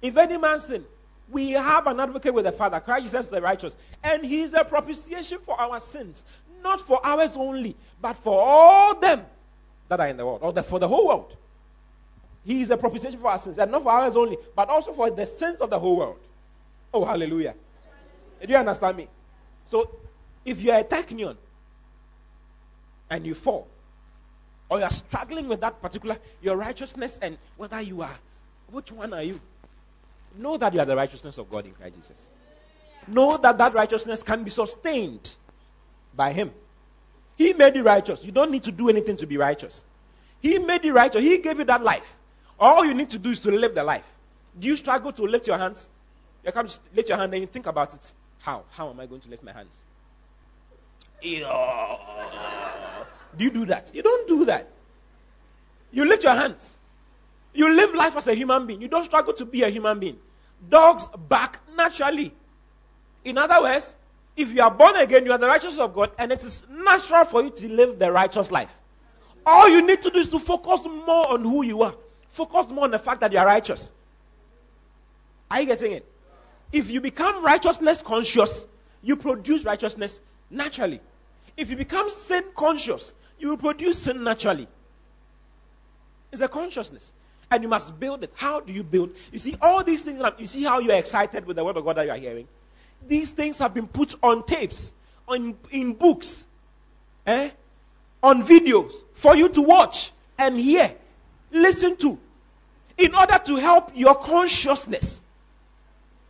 If 0.01 0.17
any 0.17 0.39
man 0.39 0.59
sin, 0.59 0.87
we 1.29 1.51
have 1.51 1.87
an 1.87 2.01
advocate 2.01 2.33
with 2.33 2.47
the 2.47 2.53
Father, 2.53 2.81
Christ 2.81 3.05
Jesus 3.05 3.29
the 3.29 3.43
righteous, 3.43 3.77
and 4.03 4.25
He 4.25 4.41
is 4.41 4.55
a 4.55 4.65
propitiation 4.65 5.37
for 5.45 5.61
our 5.61 5.81
sins, 5.81 6.25
not 6.63 6.81
for 6.81 6.99
ours 7.05 7.37
only, 7.37 7.77
but 8.01 8.17
for 8.17 8.41
all 8.41 8.99
them 8.99 9.27
that 9.91 9.99
are 9.99 10.07
in 10.07 10.17
the 10.17 10.25
world, 10.25 10.39
or 10.41 10.53
the, 10.53 10.63
for 10.63 10.79
the 10.79 10.89
whole 10.89 11.09
world. 11.09 11.37
He 12.45 12.63
is 12.63 12.71
a 12.71 12.77
propitiation 12.77 13.21
for 13.21 13.29
our 13.29 13.39
sins, 13.39 13.59
and 13.59 13.71
not 13.71 13.83
for 13.83 13.91
ours 13.91 14.17
only, 14.17 14.39
but 14.55 14.69
also 14.69 14.93
for 14.93 15.11
the 15.11 15.27
sins 15.27 15.61
of 15.61 15.69
the 15.69 15.79
whole 15.79 15.97
world. 15.97 16.19
Oh, 16.95 17.05
hallelujah. 17.05 17.55
Do 18.41 18.49
you 18.49 18.57
understand 18.57 18.97
me? 18.97 19.09
So, 19.67 19.91
if 20.45 20.63
you 20.63 20.71
are 20.71 20.79
a 20.79 20.85
teknion 20.85 21.37
and 23.11 23.27
you 23.27 23.35
fall, 23.35 23.67
or 24.71 24.79
you 24.79 24.85
are 24.85 24.91
struggling 24.91 25.49
with 25.49 25.61
that 25.61 25.83
particular, 25.83 26.17
your 26.41 26.57
righteousness 26.57 27.19
and 27.21 27.37
whether 27.57 27.81
you 27.81 28.01
are, 28.01 28.17
which 28.71 28.93
one 28.93 29.13
are 29.13 29.23
you? 29.23 29.41
Know 30.39 30.57
that 30.57 30.73
you 30.73 30.79
are 30.79 30.87
the 30.87 30.97
righteousness 30.97 31.37
of 31.39 31.51
God 31.51 31.67
in 31.67 31.73
Christ 31.73 31.97
Jesus. 31.97 32.29
Know 33.09 33.37
that 33.39 33.59
that 33.59 33.75
righteousness 33.75 34.23
can 34.23 34.45
be 34.45 34.51
sustained 34.51 35.35
by 36.15 36.33
Him. 36.33 36.53
He 37.41 37.55
made 37.55 37.75
you 37.75 37.83
righteous. 37.83 38.23
You 38.23 38.33
don't 38.33 38.51
need 38.51 38.65
to 38.65 38.71
do 38.71 38.91
anything 38.91 39.17
to 39.17 39.27
be 39.27 39.39
righteous. 39.39 39.87
He 40.43 40.59
made 40.59 40.85
you 40.85 40.93
righteous. 40.93 41.23
He 41.23 41.39
gave 41.39 41.59
you 41.59 41.65
that 41.65 41.83
life. 41.83 42.19
All 42.59 42.85
you 42.85 42.93
need 42.93 43.09
to 43.09 43.19
do 43.19 43.31
is 43.31 43.41
to 43.41 43.51
live 43.51 43.75
the 43.75 43.83
life. 43.83 44.15
Do 44.59 44.69
you 44.69 44.77
struggle 44.77 45.11
to 45.13 45.23
lift 45.23 45.47
your 45.47 45.57
hands? 45.57 45.89
You 46.45 46.53
come 46.53 46.69
lift 46.95 47.09
your 47.09 47.17
hand 47.17 47.33
and 47.33 47.41
you 47.41 47.47
think 47.47 47.65
about 47.65 47.95
it. 47.95 48.13
How? 48.41 48.65
How 48.69 48.91
am 48.91 49.01
I 49.01 49.07
going 49.07 49.23
to 49.23 49.31
lift 49.31 49.43
my 49.43 49.53
hands? 49.53 49.87
Do 51.23 51.29
you 53.39 53.51
do 53.51 53.65
that? 53.65 53.91
You 53.95 54.03
don't 54.03 54.29
do 54.29 54.45
that. 54.45 54.69
You 55.93 56.05
lift 56.05 56.25
your 56.25 56.35
hands. 56.35 56.77
You 57.55 57.75
live 57.75 57.95
life 57.95 58.19
as 58.19 58.27
a 58.27 58.35
human 58.35 58.67
being. 58.67 58.83
You 58.83 58.89
don't 58.89 59.05
struggle 59.05 59.33
to 59.33 59.47
be 59.47 59.63
a 59.63 59.71
human 59.71 59.99
being. 59.99 60.19
Dogs 60.69 61.09
bark 61.27 61.59
naturally. 61.75 62.35
In 63.25 63.39
other 63.39 63.63
words, 63.63 63.97
if 64.41 64.55
you 64.55 64.63
are 64.63 64.71
born 64.71 64.97
again, 64.97 65.25
you 65.25 65.33
are 65.33 65.39
the 65.39 65.47
righteousness 65.47 65.81
of 65.81 65.93
God, 65.95 66.13
and 66.19 66.33
it 66.33 66.43
is 66.43 66.65
natural 66.71 67.25
for 67.25 67.43
you 67.43 67.51
to 67.51 67.69
live 67.69 67.99
the 67.99 68.11
righteous 68.11 68.51
life. 68.51 68.81
All 69.45 69.69
you 69.69 69.83
need 69.87 70.03
to 70.03 70.11
do 70.11 70.19
is 70.19 70.29
to 70.31 70.39
focus 70.39 70.87
more 70.87 71.31
on 71.31 71.43
who 71.43 71.63
you 71.63 71.83
are. 71.83 71.95
Focus 72.29 72.71
more 72.71 72.85
on 72.85 72.91
the 72.91 72.99
fact 72.99 73.21
that 73.21 73.33
you 73.33 73.39
are 73.39 73.47
righteous. 73.47 73.93
Are 75.51 75.61
you 75.61 75.67
getting 75.67 75.93
it? 75.93 76.07
If 76.73 76.91
you 76.91 77.01
become 77.01 77.45
righteousness 77.45 78.03
conscious, 78.03 78.67
you 79.03 79.17
produce 79.17 79.65
righteousness 79.65 80.21
naturally. 80.51 81.01
If 81.57 81.71
you 81.71 81.77
become 81.77 82.09
sin 82.09 82.45
conscious, 82.55 83.13
you 83.39 83.49
will 83.49 83.57
produce 83.57 83.99
sin 83.99 84.23
naturally. 84.23 84.69
It's 86.31 86.41
a 86.41 86.49
consciousness. 86.49 87.13
And 87.51 87.63
you 87.65 87.69
must 87.69 87.99
build 87.99 88.23
it. 88.23 88.33
How 88.37 88.61
do 88.61 88.73
you 88.73 88.85
build? 88.85 89.11
You 89.33 89.39
see, 89.41 89.57
all 89.61 89.83
these 89.83 90.03
things, 90.03 90.23
you 90.39 90.47
see 90.47 90.63
how 90.63 90.79
you're 90.79 90.97
excited 90.97 91.45
with 91.45 91.57
the 91.57 91.65
word 91.65 91.77
of 91.77 91.85
God 91.85 91.97
that 91.97 92.07
you 92.07 92.13
are 92.13 92.17
hearing? 92.17 92.47
These 93.07 93.33
things 93.33 93.59
have 93.59 93.75
been 93.75 93.87
put 93.87 94.15
on 94.23 94.45
tapes, 94.45 94.93
on, 95.27 95.57
in 95.71 95.95
books, 95.95 96.47
eh? 97.27 97.51
on 98.23 98.43
videos 98.43 99.05
for 99.15 99.35
you 99.35 99.49
to 99.49 99.63
watch 99.63 100.13
and 100.39 100.59
hear, 100.59 100.95
listen 101.51 101.97
to, 101.97 102.19
in 102.97 103.15
order 103.15 103.39
to 103.39 103.57
help 103.57 103.93
your 103.95 104.15
consciousness. 104.15 105.23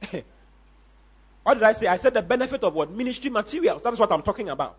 what 1.42 1.54
did 1.54 1.62
I 1.62 1.72
say? 1.72 1.86
I 1.86 1.96
said 1.96 2.14
the 2.14 2.22
benefit 2.22 2.62
of 2.64 2.74
what? 2.74 2.90
Ministry 2.90 3.30
materials. 3.30 3.82
That's 3.82 3.98
what 3.98 4.10
I'm 4.12 4.22
talking 4.22 4.48
about. 4.48 4.76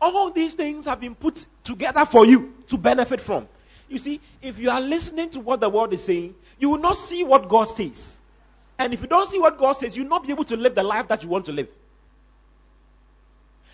All 0.00 0.30
these 0.30 0.54
things 0.54 0.86
have 0.86 1.00
been 1.00 1.14
put 1.14 1.44
together 1.64 2.06
for 2.06 2.24
you 2.24 2.54
to 2.68 2.78
benefit 2.78 3.20
from. 3.20 3.48
You 3.88 3.98
see, 3.98 4.20
if 4.40 4.58
you 4.58 4.70
are 4.70 4.80
listening 4.80 5.30
to 5.30 5.40
what 5.40 5.60
the 5.60 5.68
world 5.68 5.92
is 5.92 6.04
saying, 6.04 6.34
you 6.58 6.70
will 6.70 6.78
not 6.78 6.96
see 6.96 7.24
what 7.24 7.48
God 7.48 7.70
says. 7.70 8.18
And 8.78 8.94
if 8.94 9.00
you 9.00 9.08
don't 9.08 9.26
see 9.26 9.38
what 9.38 9.58
God 9.58 9.72
says, 9.72 9.96
you'll 9.96 10.08
not 10.08 10.24
be 10.24 10.30
able 10.30 10.44
to 10.44 10.56
live 10.56 10.74
the 10.74 10.82
life 10.82 11.08
that 11.08 11.22
you 11.22 11.28
want 11.28 11.44
to 11.46 11.52
live. 11.52 11.68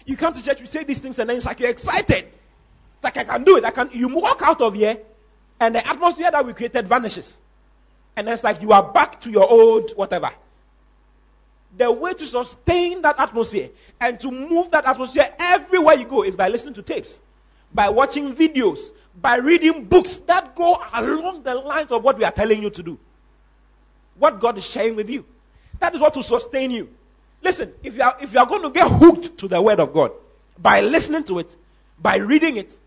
You 0.06 0.16
come 0.16 0.32
to 0.32 0.42
church, 0.42 0.60
you 0.60 0.66
say 0.66 0.84
these 0.84 1.00
things, 1.00 1.18
and 1.18 1.28
then 1.28 1.36
it's 1.36 1.46
like 1.46 1.60
you're 1.60 1.70
excited. 1.70 2.26
It's 2.96 3.04
like 3.04 3.16
I 3.16 3.24
can 3.24 3.44
do 3.44 3.56
it. 3.56 3.64
I 3.64 3.70
can. 3.70 3.90
You 3.92 4.08
walk 4.08 4.40
out 4.42 4.60
of 4.60 4.74
here, 4.74 4.98
and 5.60 5.74
the 5.74 5.86
atmosphere 5.86 6.30
that 6.30 6.44
we 6.44 6.52
created 6.52 6.86
vanishes, 6.86 7.40
and 8.16 8.28
it's 8.28 8.44
like 8.44 8.60
you 8.60 8.72
are 8.72 8.82
back 8.82 9.20
to 9.22 9.30
your 9.30 9.48
old 9.48 9.90
whatever. 9.92 10.30
The 11.76 11.90
way 11.90 12.14
to 12.14 12.26
sustain 12.26 13.02
that 13.02 13.18
atmosphere 13.18 13.70
and 14.00 14.20
to 14.20 14.30
move 14.30 14.70
that 14.70 14.84
atmosphere 14.84 15.28
everywhere 15.40 15.96
you 15.96 16.04
go 16.04 16.22
is 16.22 16.36
by 16.36 16.48
listening 16.48 16.74
to 16.74 16.82
tapes, 16.82 17.20
by 17.72 17.88
watching 17.88 18.32
videos, 18.34 18.90
by 19.20 19.36
reading 19.36 19.84
books 19.84 20.18
that 20.18 20.54
go 20.54 20.80
along 20.92 21.42
the 21.42 21.54
lines 21.54 21.90
of 21.90 22.04
what 22.04 22.16
we 22.16 22.24
are 22.24 22.30
telling 22.30 22.62
you 22.62 22.70
to 22.70 22.82
do 22.82 22.98
what 24.18 24.40
God 24.40 24.58
is 24.58 24.64
sharing 24.64 24.96
with 24.96 25.10
you. 25.10 25.24
That 25.80 25.94
is 25.94 26.00
what 26.00 26.14
will 26.14 26.22
sustain 26.22 26.70
you. 26.70 26.88
Listen, 27.42 27.72
if 27.82 27.96
you 27.96 28.02
are 28.02 28.16
if 28.20 28.32
you 28.32 28.40
are 28.40 28.46
going 28.46 28.62
to 28.62 28.70
get 28.70 28.90
hooked 28.90 29.36
to 29.38 29.48
the 29.48 29.60
word 29.60 29.80
of 29.80 29.92
God 29.92 30.12
by 30.58 30.80
listening 30.80 31.24
to 31.24 31.40
it, 31.40 31.56
by 32.00 32.16
reading 32.16 32.56
it, 32.56 32.78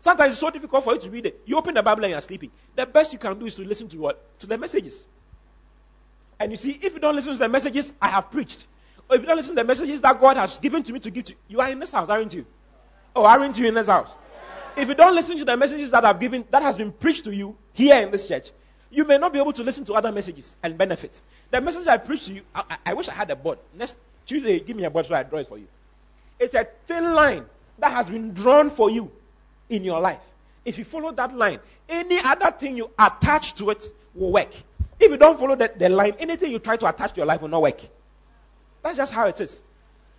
sometimes 0.00 0.32
it's 0.32 0.40
so 0.40 0.50
difficult 0.50 0.82
for 0.82 0.94
you 0.94 1.00
to 1.00 1.10
read 1.10 1.26
it. 1.26 1.40
You 1.46 1.56
open 1.56 1.74
the 1.74 1.82
Bible 1.82 2.04
and 2.04 2.12
you're 2.12 2.20
sleeping. 2.20 2.50
The 2.74 2.86
best 2.86 3.12
you 3.12 3.18
can 3.18 3.38
do 3.38 3.46
is 3.46 3.54
to 3.56 3.62
listen 3.62 3.88
to 3.88 3.98
what? 3.98 4.38
To 4.40 4.46
the 4.46 4.58
messages. 4.58 5.06
And 6.40 6.50
you 6.50 6.56
see, 6.56 6.78
if 6.82 6.94
you 6.94 7.00
don't 7.00 7.14
listen 7.14 7.32
to 7.32 7.38
the 7.38 7.48
messages 7.48 7.92
I 8.00 8.08
have 8.08 8.30
preached, 8.30 8.66
or 9.08 9.16
if 9.16 9.22
you 9.22 9.28
don't 9.28 9.36
listen 9.36 9.54
to 9.54 9.62
the 9.62 9.66
messages 9.66 10.00
that 10.00 10.18
God 10.18 10.36
has 10.36 10.58
given 10.58 10.82
to 10.82 10.92
me 10.92 11.00
to 11.00 11.10
give 11.10 11.24
to 11.24 11.32
you, 11.32 11.38
you 11.48 11.60
are 11.60 11.70
in 11.70 11.78
this 11.78 11.92
house, 11.92 12.08
aren't 12.08 12.32
you? 12.32 12.46
Oh, 13.14 13.24
aren't 13.24 13.58
you 13.58 13.66
in 13.66 13.74
this 13.74 13.88
house? 13.88 14.10
If 14.76 14.88
you 14.88 14.94
don't 14.94 15.14
listen 15.14 15.36
to 15.38 15.44
the 15.44 15.56
messages 15.56 15.90
that 15.90 16.04
I've 16.04 16.18
given, 16.18 16.44
that 16.50 16.62
has 16.62 16.78
been 16.78 16.92
preached 16.92 17.24
to 17.24 17.34
you 17.34 17.56
here 17.72 18.00
in 18.00 18.10
this 18.10 18.26
church, 18.26 18.52
you 18.90 19.04
may 19.04 19.18
not 19.18 19.32
be 19.32 19.38
able 19.38 19.52
to 19.52 19.62
listen 19.62 19.84
to 19.84 19.94
other 19.94 20.10
messages 20.10 20.56
and 20.62 20.76
benefit. 20.76 21.22
The 21.50 21.60
message 21.60 21.86
I 21.86 21.96
preach 21.96 22.26
to 22.26 22.34
you, 22.34 22.42
I, 22.54 22.78
I, 22.86 22.94
wish 22.94 23.08
I 23.08 23.12
had 23.14 23.30
a 23.30 23.36
board. 23.36 23.58
Next 23.74 23.96
Tuesday, 24.26 24.60
give 24.60 24.76
me 24.76 24.84
a 24.84 24.90
board 24.90 25.06
so 25.06 25.14
I 25.14 25.22
draw 25.22 25.38
it 25.38 25.46
for 25.48 25.58
you. 25.58 25.66
It's 26.38 26.54
a 26.54 26.66
thin 26.86 27.14
line 27.14 27.44
that 27.78 27.92
has 27.92 28.10
been 28.10 28.32
drawn 28.32 28.68
for 28.68 28.90
you 28.90 29.10
in 29.68 29.84
your 29.84 30.00
life. 30.00 30.22
If 30.64 30.78
you 30.78 30.84
follow 30.84 31.12
that 31.12 31.34
line, 31.36 31.60
any 31.88 32.18
other 32.24 32.50
thing 32.50 32.76
you 32.76 32.90
attach 32.98 33.54
to 33.54 33.70
it 33.70 33.84
will 34.14 34.32
work. 34.32 34.52
If 34.98 35.10
you 35.10 35.16
don't 35.16 35.38
follow 35.38 35.56
the, 35.56 35.72
the 35.76 35.88
line, 35.88 36.14
anything 36.18 36.50
you 36.50 36.58
try 36.58 36.76
to 36.76 36.86
attach 36.86 37.12
to 37.12 37.18
your 37.18 37.26
life 37.26 37.40
will 37.40 37.48
not 37.48 37.62
work. 37.62 37.80
That's 38.82 38.96
just 38.96 39.12
how 39.12 39.26
it 39.26 39.40
is. 39.40 39.62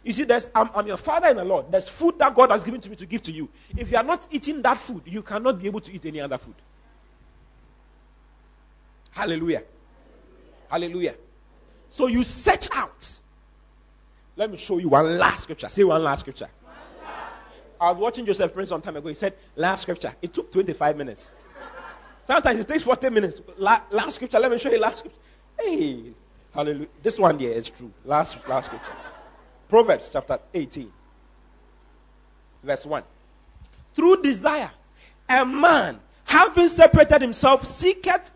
You 0.03 0.13
see, 0.13 0.23
there's, 0.23 0.49
I'm, 0.55 0.69
I'm 0.73 0.87
your 0.87 0.97
father 0.97 1.29
in 1.29 1.37
the 1.37 1.43
Lord. 1.43 1.71
There's 1.71 1.87
food 1.87 2.17
that 2.19 2.33
God 2.33 2.49
has 2.49 2.63
given 2.63 2.81
to 2.81 2.89
me 2.89 2.95
to 2.95 3.05
give 3.05 3.21
to 3.23 3.31
you. 3.31 3.49
If 3.77 3.91
you 3.91 3.97
are 3.97 4.03
not 4.03 4.27
eating 4.31 4.61
that 4.63 4.77
food, 4.77 5.03
you 5.05 5.21
cannot 5.21 5.59
be 5.61 5.67
able 5.67 5.81
to 5.81 5.93
eat 5.93 6.05
any 6.05 6.21
other 6.21 6.39
food. 6.39 6.55
Hallelujah. 9.11 9.63
Hallelujah. 10.69 11.15
So 11.89 12.07
you 12.07 12.23
search 12.23 12.67
out. 12.73 13.19
Let 14.35 14.49
me 14.49 14.57
show 14.57 14.77
you 14.77 14.89
one 14.89 15.17
last 15.17 15.43
scripture. 15.43 15.69
Say 15.69 15.83
one 15.83 16.03
last 16.03 16.21
scripture. 16.21 16.49
I 17.79 17.89
was 17.89 17.97
watching 17.97 18.25
Joseph 18.25 18.53
Prince 18.53 18.69
some 18.69 18.81
time 18.81 18.95
ago. 18.95 19.09
He 19.09 19.15
said, 19.15 19.33
last 19.55 19.81
scripture. 19.81 20.13
It 20.21 20.33
took 20.33 20.51
25 20.51 20.95
minutes. 20.95 21.31
Sometimes 22.23 22.59
it 22.59 22.67
takes 22.67 22.83
40 22.83 23.09
minutes. 23.09 23.41
La- 23.57 23.81
last 23.89 24.15
scripture. 24.15 24.39
Let 24.39 24.51
me 24.51 24.57
show 24.57 24.71
you 24.71 24.79
last 24.79 24.99
scripture. 24.99 25.19
Hey, 25.59 26.13
hallelujah. 26.53 26.87
This 27.01 27.19
one 27.19 27.37
here 27.39 27.51
is 27.51 27.69
true. 27.69 27.91
Last, 28.05 28.37
last 28.47 28.67
scripture. 28.67 28.93
Proverbs 29.67 30.09
chapter 30.11 30.39
18, 30.53 30.91
verse 32.63 32.85
1. 32.85 33.03
Through 33.93 34.21
desire, 34.21 34.71
a 35.27 35.45
man, 35.45 35.99
having 36.25 36.69
separated 36.69 37.21
himself, 37.21 37.65
seeketh 37.65 38.31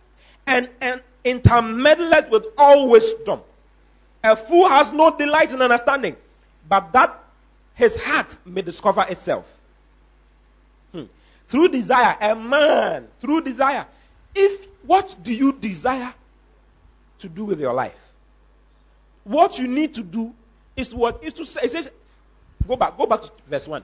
and, 0.48 0.70
and 0.82 1.02
intermeddleth 1.24 2.30
with 2.30 2.46
all 2.58 2.90
wisdom. 2.90 3.42
A 4.24 4.36
fool 4.36 4.68
has 4.70 4.92
no 4.92 5.16
delight 5.16 5.54
in 5.54 5.62
understanding, 5.62 6.16
but 6.68 6.92
that 6.94 7.24
his 7.74 7.96
heart 7.96 8.38
may 8.46 8.62
discover 8.62 9.06
itself. 9.10 9.60
Hmm. 10.92 11.04
Through 11.48 11.70
desire, 11.70 12.18
a 12.20 12.36
man, 12.36 13.08
through 13.20 13.42
desire. 13.42 13.86
If 14.34 14.68
what 14.84 15.16
do 15.22 15.34
you 15.34 15.54
desire 15.54 16.14
to 17.20 17.30
do 17.30 17.46
with 17.46 17.60
your 17.60 17.74
life? 17.74 18.10
What 19.24 19.58
you 19.60 19.68
need 19.68 19.94
to 19.96 20.04
do 20.04 20.34
is 20.76 20.94
what 20.94 21.24
is 21.24 21.34
to 21.34 21.46
say. 21.46 21.62
It 21.64 21.72
says, 21.72 21.90
go 22.68 22.76
back, 22.76 22.98
go 22.98 23.06
back 23.06 23.22
to 23.24 23.32
verse 23.48 23.68
1. 23.68 23.84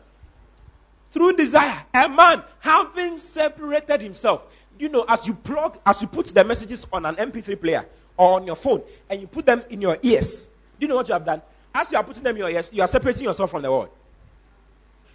Through 1.12 1.34
desire, 1.34 1.84
a 1.94 2.08
man 2.08 2.44
having 2.60 3.18
separated 3.18 4.02
himself. 4.02 4.44
You 4.82 4.90
know, 4.90 5.06
as 5.08 5.28
you 5.28 5.36
plug, 5.36 5.78
as 5.86 6.02
you 6.02 6.08
put 6.08 6.26
the 6.26 6.44
messages 6.44 6.88
on 6.92 7.06
an 7.06 7.14
MP3 7.14 7.62
player 7.62 7.86
or 8.18 8.34
on 8.38 8.48
your 8.48 8.56
phone 8.56 8.82
and 9.08 9.22
you 9.22 9.28
put 9.28 9.46
them 9.46 9.62
in 9.70 9.80
your 9.80 9.96
ears, 10.02 10.50
do 10.80 10.86
you 10.86 10.88
know 10.88 10.96
what 10.96 11.08
you 11.08 11.14
have 11.14 11.24
done? 11.24 11.40
As 11.72 11.92
you 11.92 12.00
are 12.00 12.04
putting 12.04 12.24
them 12.24 12.36
in 12.36 12.40
your 12.40 12.50
ears, 12.50 12.68
you 12.74 12.82
are 12.82 12.88
separating 12.88 13.26
yourself 13.26 13.52
from 13.52 13.62
the 13.62 13.70
world. 13.70 13.90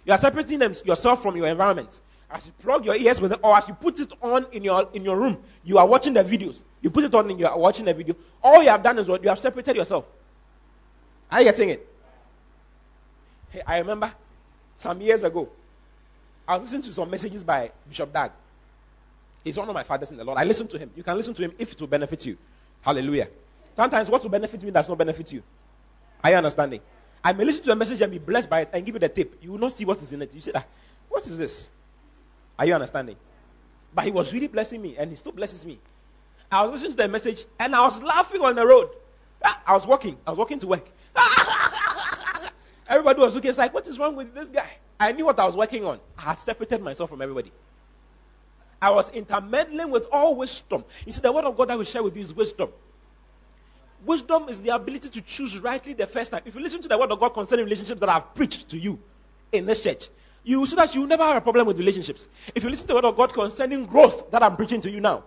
You 0.05 0.13
are 0.13 0.17
separating 0.17 0.59
them, 0.59 0.73
yourself 0.85 1.21
from 1.21 1.35
your 1.35 1.47
environment. 1.47 1.99
As 2.31 2.45
you 2.45 2.53
plug 2.53 2.85
your 2.85 2.95
ears 2.95 3.19
with 3.19 3.33
it, 3.33 3.39
or 3.43 3.57
as 3.57 3.67
you 3.67 3.73
put 3.73 3.99
it 3.99 4.09
on 4.21 4.45
in 4.53 4.63
your 4.63 4.87
in 4.93 5.03
your 5.03 5.17
room, 5.17 5.37
you 5.65 5.77
are 5.77 5.85
watching 5.85 6.13
the 6.13 6.23
videos. 6.23 6.63
You 6.81 6.89
put 6.89 7.03
it 7.03 7.13
on 7.13 7.29
and 7.29 7.37
you 7.37 7.45
are 7.45 7.59
watching 7.59 7.83
the 7.83 7.93
video. 7.93 8.15
All 8.41 8.63
you 8.63 8.69
have 8.69 8.81
done 8.81 8.97
is 8.99 9.09
what 9.09 9.21
you 9.21 9.27
have 9.27 9.37
separated 9.37 9.75
yourself. 9.75 10.05
Are 11.29 11.41
you 11.41 11.43
getting 11.43 11.71
it? 11.71 11.85
Hey, 13.49 13.63
I 13.67 13.79
remember 13.79 14.13
some 14.77 15.01
years 15.01 15.23
ago, 15.23 15.49
I 16.47 16.53
was 16.53 16.61
listening 16.61 16.83
to 16.83 16.93
some 16.93 17.09
messages 17.09 17.43
by 17.43 17.69
Bishop 17.89 18.13
Dag. 18.13 18.31
He's 19.47 19.57
one 19.57 19.69
of 19.69 19.73
my 19.73 19.83
fathers 19.83 20.11
in 20.11 20.17
the 20.17 20.25
Lord. 20.25 20.37
I 20.37 20.43
listen 20.43 20.67
to 20.67 20.77
him. 20.77 20.91
You 20.93 21.03
can 21.03 21.15
listen 21.15 21.33
to 21.33 21.41
him 21.41 21.53
if 21.57 21.71
it 21.71 21.79
will 21.79 21.87
benefit 21.87 22.25
you. 22.25 22.37
Hallelujah. 22.81 23.29
Sometimes 23.73 24.09
what 24.09 24.21
will 24.21 24.29
benefit 24.29 24.61
me 24.61 24.71
does 24.71 24.89
not 24.89 24.97
benefit 24.97 25.31
you. 25.31 25.41
Are 26.21 26.31
you 26.31 26.35
understanding? 26.35 26.81
I 27.23 27.31
may 27.31 27.45
listen 27.45 27.63
to 27.63 27.71
a 27.71 27.75
message 27.77 28.01
and 28.01 28.11
be 28.11 28.17
blessed 28.17 28.49
by 28.49 28.61
it 28.61 28.69
and 28.73 28.85
give 28.85 28.95
you 28.95 28.99
the 28.99 29.07
tip. 29.07 29.37
You 29.41 29.53
will 29.53 29.59
not 29.59 29.71
see 29.71 29.85
what 29.85 30.01
is 30.01 30.11
in 30.11 30.21
it. 30.21 30.33
You 30.33 30.41
say, 30.41 30.51
that, 30.51 30.67
what 31.07 31.25
is 31.25 31.37
this? 31.37 31.71
Are 32.59 32.65
you 32.65 32.73
understanding? 32.73 33.15
But 33.95 34.03
he 34.03 34.11
was 34.11 34.33
really 34.33 34.47
blessing 34.47 34.81
me 34.81 34.97
and 34.97 35.09
he 35.11 35.15
still 35.15 35.31
blesses 35.31 35.65
me. 35.65 35.79
I 36.51 36.63
was 36.63 36.71
listening 36.71 36.91
to 36.91 36.97
the 36.97 37.07
message 37.07 37.45
and 37.57 37.73
I 37.73 37.85
was 37.85 38.03
laughing 38.03 38.41
on 38.41 38.53
the 38.53 38.67
road. 38.67 38.89
Ah, 39.45 39.63
I 39.65 39.73
was 39.75 39.87
walking. 39.87 40.17
I 40.27 40.31
was 40.31 40.39
walking 40.39 40.59
to 40.59 40.67
work. 40.67 40.89
Everybody 42.89 43.21
was 43.21 43.33
looking. 43.33 43.47
It's 43.47 43.57
like, 43.57 43.73
what 43.73 43.87
is 43.87 43.97
wrong 43.97 44.17
with 44.17 44.35
this 44.35 44.51
guy? 44.51 44.69
I 44.99 45.13
knew 45.13 45.23
what 45.23 45.39
I 45.39 45.45
was 45.45 45.55
working 45.55 45.85
on. 45.85 46.01
I 46.17 46.23
had 46.23 46.39
separated 46.39 46.81
myself 46.81 47.09
from 47.09 47.21
everybody. 47.21 47.53
I 48.81 48.91
was 48.91 49.09
intermeddling 49.09 49.89
with 49.89 50.05
all 50.11 50.35
wisdom. 50.35 50.83
You 51.05 51.11
see, 51.11 51.21
the 51.21 51.31
word 51.31 51.45
of 51.45 51.57
God 51.57 51.71
I 51.71 51.75
will 51.75 51.83
share 51.83 52.03
with 52.03 52.15
you 52.15 52.21
is 52.21 52.33
wisdom. 52.33 52.69
Wisdom 54.05 54.47
is 54.49 54.61
the 54.61 54.69
ability 54.69 55.09
to 55.09 55.21
choose 55.21 55.59
rightly 55.59 55.93
the 55.93 56.05
first 56.05 56.31
time. 56.31 56.41
If 56.45 56.55
you 56.55 56.61
listen 56.61 56.81
to 56.81 56.87
the 56.87 56.97
word 56.97 57.11
of 57.11 57.19
God 57.19 57.29
concerning 57.29 57.65
relationships 57.65 57.99
that 57.99 58.09
I've 58.09 58.35
preached 58.35 58.69
to 58.69 58.77
you 58.77 58.99
in 59.51 59.65
this 59.65 59.83
church, 59.83 60.09
you 60.43 60.59
will 60.59 60.67
see 60.67 60.75
that 60.75 60.93
you 60.93 61.01
will 61.01 61.07
never 61.07 61.23
have 61.23 61.37
a 61.37 61.41
problem 61.41 61.65
with 61.67 61.77
relationships. 61.77 62.29
If 62.53 62.63
you 62.63 62.69
listen 62.69 62.85
to 62.85 62.93
the 62.93 62.95
word 62.95 63.05
of 63.05 63.17
God 63.17 63.33
concerning 63.33 63.85
growth 63.85 64.29
that 64.31 64.43
I'm 64.43 64.55
preaching 64.55 64.79
to 64.81 64.89
you 64.89 65.01
now, 65.01 65.23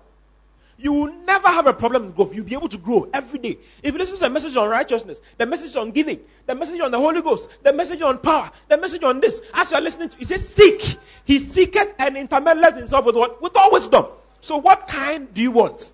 you 0.81 0.93
will 0.93 1.13
never 1.25 1.49
have 1.49 1.67
a 1.67 1.75
problem 1.75 2.07
with 2.07 2.17
growth. 2.17 2.35
You'll 2.35 2.47
be 2.47 2.55
able 2.55 2.69
to 2.69 2.79
grow 2.79 3.09
every 3.13 3.39
day. 3.39 3.59
If 3.83 3.93
you 3.93 3.99
listen 3.99 4.15
to 4.17 4.21
the 4.23 4.31
message 4.31 4.57
on 4.57 4.69
righteousness, 4.69 5.21
the 5.37 5.45
message 5.45 5.77
on 5.77 5.91
giving, 5.91 6.21
the 6.47 6.55
message 6.55 6.81
on 6.81 6.91
the 6.91 6.99
Holy 6.99 7.21
Ghost, 7.21 7.51
the 7.63 7.73
message 7.73 8.01
on 8.01 8.19
power, 8.19 8.51
the 8.69 8.79
message 8.79 9.05
on 9.05 9.21
this, 9.21 9.43
as 9.53 9.71
you 9.71 9.77
are 9.77 9.81
listening 9.83 10.09
to, 10.09 10.17
he 10.17 10.25
says, 10.25 10.49
seek. 10.49 10.97
He 11.25 11.39
seeketh 11.39 11.95
and 11.99 12.17
intermeddleth 12.17 12.77
himself 12.77 13.05
with 13.05 13.15
what? 13.15 13.43
With 13.43 13.55
all 13.57 13.73
wisdom. 13.73 14.07
So 14.41 14.57
what 14.57 14.89
kind 14.89 15.33
do 15.35 15.43
you 15.43 15.51
want? 15.51 15.93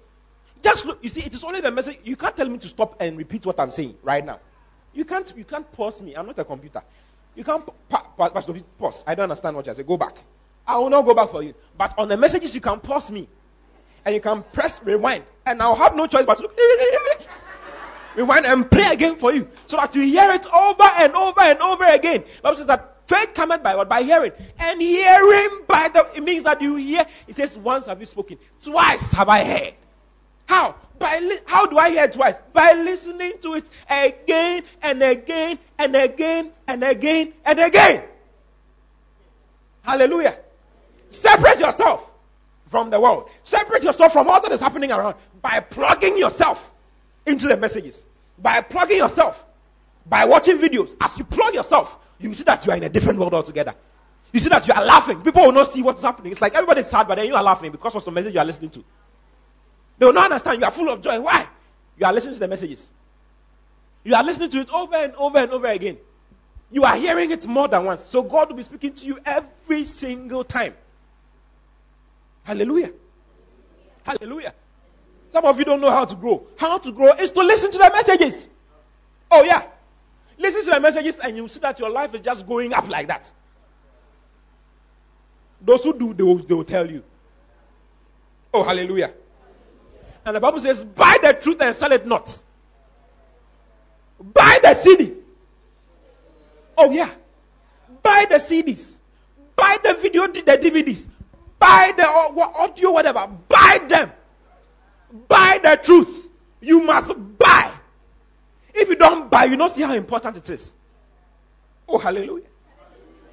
Just 0.62 0.86
look, 0.86 0.98
you 1.02 1.08
see, 1.08 1.22
it 1.22 1.34
is 1.34 1.42
only 1.42 1.60
the 1.60 1.70
message. 1.72 1.98
You 2.04 2.14
can't 2.14 2.36
tell 2.36 2.48
me 2.48 2.58
to 2.58 2.68
stop 2.68 2.96
and 3.00 3.18
repeat 3.18 3.44
what 3.44 3.58
I'm 3.58 3.72
saying 3.72 3.96
right 4.04 4.24
now. 4.24 4.38
You 4.94 5.04
can't, 5.04 5.32
you 5.36 5.44
can't 5.44 5.70
pause 5.72 6.00
me. 6.00 6.14
I'm 6.14 6.26
not 6.26 6.38
a 6.38 6.44
computer. 6.44 6.82
You 7.34 7.42
can't 7.42 7.66
pa- 7.88 8.06
pa- 8.16 8.28
pa- 8.30 8.42
pause. 8.78 9.04
I 9.06 9.14
don't 9.16 9.24
understand 9.24 9.56
what 9.56 9.66
you 9.66 9.74
say. 9.74 9.82
Go 9.82 9.96
back. 9.96 10.16
I 10.66 10.78
will 10.78 10.90
not 10.90 11.04
go 11.04 11.12
back 11.14 11.28
for 11.30 11.42
you. 11.42 11.54
But 11.76 11.92
on 11.98 12.08
the 12.08 12.16
messages, 12.16 12.54
you 12.54 12.60
can 12.60 12.80
pause 12.80 13.10
me 13.10 13.28
and 14.06 14.14
you 14.14 14.20
can 14.20 14.44
press 14.52 14.80
rewind, 14.84 15.24
and 15.44 15.60
I'll 15.60 15.74
have 15.74 15.96
no 15.96 16.06
choice 16.06 16.24
but 16.24 16.38
to 16.38 16.48
rewind 18.14 18.46
and 18.46 18.70
play 18.70 18.92
again 18.92 19.16
for 19.16 19.34
you, 19.34 19.48
so 19.66 19.76
that 19.76 19.94
you 19.96 20.02
hear 20.02 20.30
it 20.30 20.46
over 20.46 20.88
and 20.96 21.12
over 21.14 21.40
and 21.40 21.58
over 21.58 21.84
again. 21.84 22.22
Bible 22.40 22.56
says 22.56 22.68
that 22.68 23.08
faith 23.08 23.34
cometh 23.34 23.64
by 23.64 23.74
what? 23.74 23.88
By 23.88 24.02
hearing, 24.02 24.30
and 24.60 24.80
hearing 24.80 25.60
by 25.66 25.90
the. 25.92 26.08
It 26.14 26.22
means 26.22 26.44
that 26.44 26.62
you 26.62 26.76
hear. 26.76 27.04
It 27.26 27.34
says, 27.34 27.58
"Once 27.58 27.86
have 27.86 27.98
you 27.98 28.06
spoken, 28.06 28.38
twice 28.62 29.10
have 29.10 29.28
I 29.28 29.44
heard." 29.44 29.74
How? 30.48 30.76
By 31.00 31.18
li- 31.18 31.40
how 31.48 31.66
do 31.66 31.76
I 31.76 31.90
hear 31.90 32.06
twice? 32.06 32.36
By 32.52 32.74
listening 32.74 33.32
to 33.42 33.54
it 33.54 33.68
again 33.90 34.62
and 34.80 35.02
again 35.02 35.58
and 35.76 35.96
again 35.96 36.52
and 36.68 36.84
again 36.84 37.32
and 37.44 37.58
again. 37.58 38.04
Hallelujah. 39.82 40.38
Separate 41.10 41.58
yourself 41.58 42.12
from 42.66 42.90
the 42.90 43.00
world. 43.00 43.30
Separate 43.42 43.82
yourself 43.82 44.12
from 44.12 44.28
all 44.28 44.40
that 44.40 44.52
is 44.52 44.60
happening 44.60 44.90
around 44.90 45.14
by 45.40 45.60
plugging 45.60 46.18
yourself 46.18 46.72
into 47.24 47.46
the 47.46 47.56
messages. 47.56 48.04
By 48.38 48.60
plugging 48.60 48.98
yourself. 48.98 49.44
By 50.06 50.24
watching 50.24 50.58
videos. 50.58 50.94
As 51.00 51.18
you 51.18 51.24
plug 51.24 51.54
yourself, 51.54 51.98
you 52.18 52.32
see 52.34 52.44
that 52.44 52.64
you 52.66 52.72
are 52.72 52.76
in 52.76 52.84
a 52.84 52.88
different 52.88 53.18
world 53.18 53.34
altogether. 53.34 53.74
You 54.32 54.40
see 54.40 54.48
that 54.48 54.66
you 54.66 54.74
are 54.74 54.84
laughing. 54.84 55.20
People 55.22 55.42
will 55.42 55.52
not 55.52 55.68
see 55.68 55.82
what's 55.82 56.02
happening. 56.02 56.32
It's 56.32 56.40
like 56.40 56.54
everybody's 56.54 56.88
sad, 56.88 57.08
but 57.08 57.16
then 57.16 57.26
you 57.26 57.34
are 57.34 57.42
laughing 57.42 57.72
because 57.72 57.94
of 57.94 58.02
some 58.02 58.14
message 58.14 58.34
you 58.34 58.40
are 58.40 58.44
listening 58.44 58.70
to. 58.70 58.84
They 59.98 60.06
will 60.06 60.12
not 60.12 60.24
understand. 60.24 60.60
You 60.60 60.66
are 60.66 60.70
full 60.70 60.88
of 60.88 61.00
joy. 61.00 61.20
Why? 61.20 61.46
You 61.98 62.06
are 62.06 62.12
listening 62.12 62.34
to 62.34 62.40
the 62.40 62.48
messages. 62.48 62.90
You 64.04 64.14
are 64.14 64.22
listening 64.22 64.50
to 64.50 64.58
it 64.58 64.70
over 64.70 64.94
and 64.94 65.14
over 65.14 65.38
and 65.38 65.50
over 65.50 65.66
again. 65.66 65.96
You 66.70 66.84
are 66.84 66.96
hearing 66.96 67.30
it 67.30 67.46
more 67.46 67.68
than 67.68 67.84
once. 67.84 68.04
So 68.04 68.22
God 68.22 68.48
will 68.48 68.56
be 68.56 68.62
speaking 68.62 68.92
to 68.92 69.06
you 69.06 69.18
every 69.24 69.84
single 69.84 70.44
time. 70.44 70.74
Hallelujah. 72.46 72.92
Hallelujah. 74.04 74.54
Some 75.30 75.44
of 75.44 75.58
you 75.58 75.64
don't 75.64 75.80
know 75.80 75.90
how 75.90 76.04
to 76.04 76.14
grow. 76.14 76.46
How 76.56 76.78
to 76.78 76.92
grow 76.92 77.12
is 77.14 77.32
to 77.32 77.40
listen 77.42 77.72
to 77.72 77.78
the 77.78 77.90
messages. 77.92 78.48
Oh, 79.28 79.42
yeah. 79.42 79.64
Listen 80.38 80.64
to 80.64 80.70
the 80.70 80.78
messages 80.78 81.18
and 81.18 81.36
you 81.36 81.48
see 81.48 81.58
that 81.58 81.76
your 81.80 81.90
life 81.90 82.14
is 82.14 82.20
just 82.20 82.46
going 82.46 82.72
up 82.72 82.88
like 82.88 83.08
that. 83.08 83.32
Those 85.60 85.82
who 85.82 85.98
do, 85.98 86.14
they 86.14 86.22
will, 86.22 86.38
they 86.38 86.54
will 86.54 86.62
tell 86.62 86.88
you. 86.88 87.02
Oh, 88.54 88.62
hallelujah. 88.62 89.12
And 90.24 90.36
the 90.36 90.40
Bible 90.40 90.60
says, 90.60 90.84
buy 90.84 91.16
the 91.20 91.32
truth 91.32 91.60
and 91.60 91.74
sell 91.74 91.90
it 91.90 92.06
not. 92.06 92.44
Buy 94.20 94.60
the 94.62 94.72
CD. 94.72 95.14
Oh, 96.78 96.92
yeah. 96.92 97.10
Buy 98.04 98.24
the 98.28 98.36
CDs. 98.36 99.00
Buy 99.56 99.78
the 99.82 99.94
video, 99.94 100.28
the 100.28 100.42
DVDs. 100.42 101.08
Buy 101.58 101.92
the 101.96 102.06
audio, 102.06 102.92
whatever. 102.92 103.26
Buy 103.48 103.78
them. 103.88 104.12
Buy 105.28 105.58
the 105.62 105.80
truth. 105.82 106.30
You 106.60 106.82
must 106.82 107.14
buy. 107.38 107.72
If 108.74 108.88
you 108.88 108.96
don't 108.96 109.30
buy, 109.30 109.44
you 109.44 109.56
don't 109.56 109.70
see 109.70 109.82
how 109.82 109.94
important 109.94 110.36
it 110.36 110.50
is. 110.50 110.74
Oh, 111.88 111.98
hallelujah. 111.98 112.46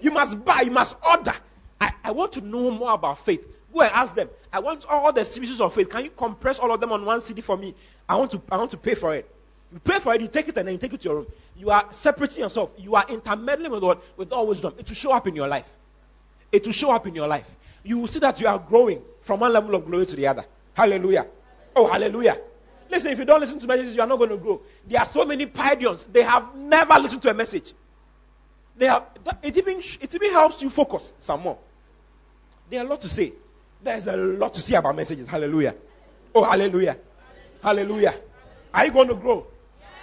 You 0.02 0.12
must 0.12 0.44
buy, 0.44 0.62
you 0.62 0.72
must 0.72 0.96
order. 1.08 1.34
I, 1.82 1.92
I 2.04 2.12
want 2.12 2.32
to 2.34 2.42
know 2.42 2.72
more 2.72 2.94
about 2.94 3.20
faith. 3.20 3.48
Go 3.74 3.82
and 3.82 3.92
ask 3.94 4.16
them. 4.16 4.30
I 4.52 4.60
want 4.60 4.86
all 4.86 5.12
the 5.12 5.26
species 5.26 5.60
of 5.60 5.74
faith. 5.74 5.90
Can 5.90 6.06
you 6.06 6.12
compress 6.12 6.60
all 6.60 6.72
of 6.72 6.80
them 6.80 6.92
on 6.92 7.04
one 7.04 7.20
CD 7.22 7.42
for 7.42 7.58
me? 7.58 7.74
I 8.08 8.16
want 8.16 8.32
to, 8.32 8.42
I 8.52 8.58
want 8.58 8.72
to 8.72 8.78
pay 8.78 8.94
for 8.94 9.16
it. 9.16 9.30
You 9.72 9.80
pay 9.80 10.00
for 10.00 10.14
it, 10.14 10.22
you 10.22 10.28
take 10.28 10.48
it, 10.48 10.58
and 10.58 10.68
then 10.68 10.74
you 10.74 10.80
take 10.80 10.94
it 10.94 11.02
to 11.02 11.10
your 11.10 11.16
room. 11.18 11.28
You 11.58 11.72
are 11.72 11.88
separating 11.92 12.44
yourself. 12.44 12.76
You 12.78 12.96
are 12.96 13.06
intermeddling 13.10 13.72
with 13.72 13.98
with 14.16 14.32
all 14.32 14.46
wisdom. 14.46 14.76
It 14.78 14.88
will 14.88 14.96
show 14.96 15.12
up 15.12 15.26
in 15.28 15.36
your 15.36 15.48
life. 15.48 15.68
It 16.52 16.66
will 16.66 16.74
show 16.74 16.92
up 16.92 17.08
in 17.08 17.16
your 17.16 17.28
life 17.28 17.50
you 17.84 18.00
will 18.00 18.08
see 18.08 18.20
that 18.20 18.40
you 18.40 18.48
are 18.48 18.60
growing 18.60 19.02
from 19.22 19.42
one 19.42 19.54
level 19.54 19.76
of 19.76 19.86
glory 19.86 20.06
to 20.06 20.16
the 20.16 20.28
other. 20.28 20.46
Hallelujah. 20.74 21.26
Oh, 21.76 21.88
hallelujah. 21.88 22.38
Listen, 22.90 23.12
if 23.12 23.20
you 23.20 23.26
don't 23.26 23.40
listen 23.40 23.60
to 23.60 23.68
messages, 23.68 23.96
you 23.96 24.02
are 24.02 24.08
not 24.08 24.18
going 24.18 24.30
to 24.30 24.38
grow. 24.38 24.62
There 24.88 25.00
are 25.00 25.06
so 25.06 25.26
many 25.26 25.46
Paidions. 25.46 26.06
They 26.12 26.24
have 26.24 26.56
never 26.56 27.00
listened 27.00 27.22
to 27.24 27.30
a 27.30 27.34
message. 27.34 27.74
They 28.78 28.86
have, 28.88 29.06
it, 29.42 29.58
even, 29.58 29.82
it 30.02 30.14
even 30.14 30.32
helps 30.32 30.62
you 30.62 30.70
focus 30.70 31.14
some 31.20 31.42
more. 31.42 31.58
There 32.70 32.82
are 32.82 32.86
a 32.86 32.90
lot 32.90 33.02
to 33.02 33.10
say. 33.10 33.34
There's 33.82 34.08
a 34.08 34.16
lot 34.16 34.54
to 34.54 34.62
say 34.62 34.76
about 34.76 34.96
messages. 34.96 35.28
Hallelujah. 35.28 35.76
Oh, 36.34 36.44
hallelujah. 36.44 36.98
Hallelujah. 37.62 38.16
Are 38.74 38.86
you 38.86 38.92
going 38.92 39.08
to 39.10 39.16
grow? 39.16 39.46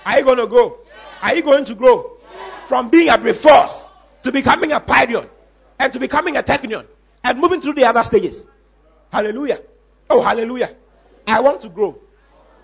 Are 0.05 0.19
you 0.19 0.25
going 0.25 0.39
to 0.39 0.47
grow? 0.47 0.79
Are 1.23 1.35
you 1.35 1.43
going 1.43 1.65
to 1.65 1.75
grow? 1.75 2.19
From 2.67 2.89
being 2.89 3.09
a 3.09 3.19
Brephos 3.19 3.91
to 4.23 4.31
becoming 4.31 4.73
a 4.73 4.81
Paidion 4.81 5.29
and 5.79 5.93
to 5.93 5.99
becoming 5.99 6.37
a 6.37 6.43
Teknion 6.43 6.87
and 7.23 7.39
moving 7.39 7.61
through 7.61 7.75
the 7.75 7.85
other 7.85 8.03
stages. 8.05 8.47
Hallelujah. 9.13 9.61
Oh, 10.09 10.23
hallelujah. 10.23 10.75
I 11.27 11.41
want 11.41 11.61
to 11.63 11.69
grow. 11.69 11.99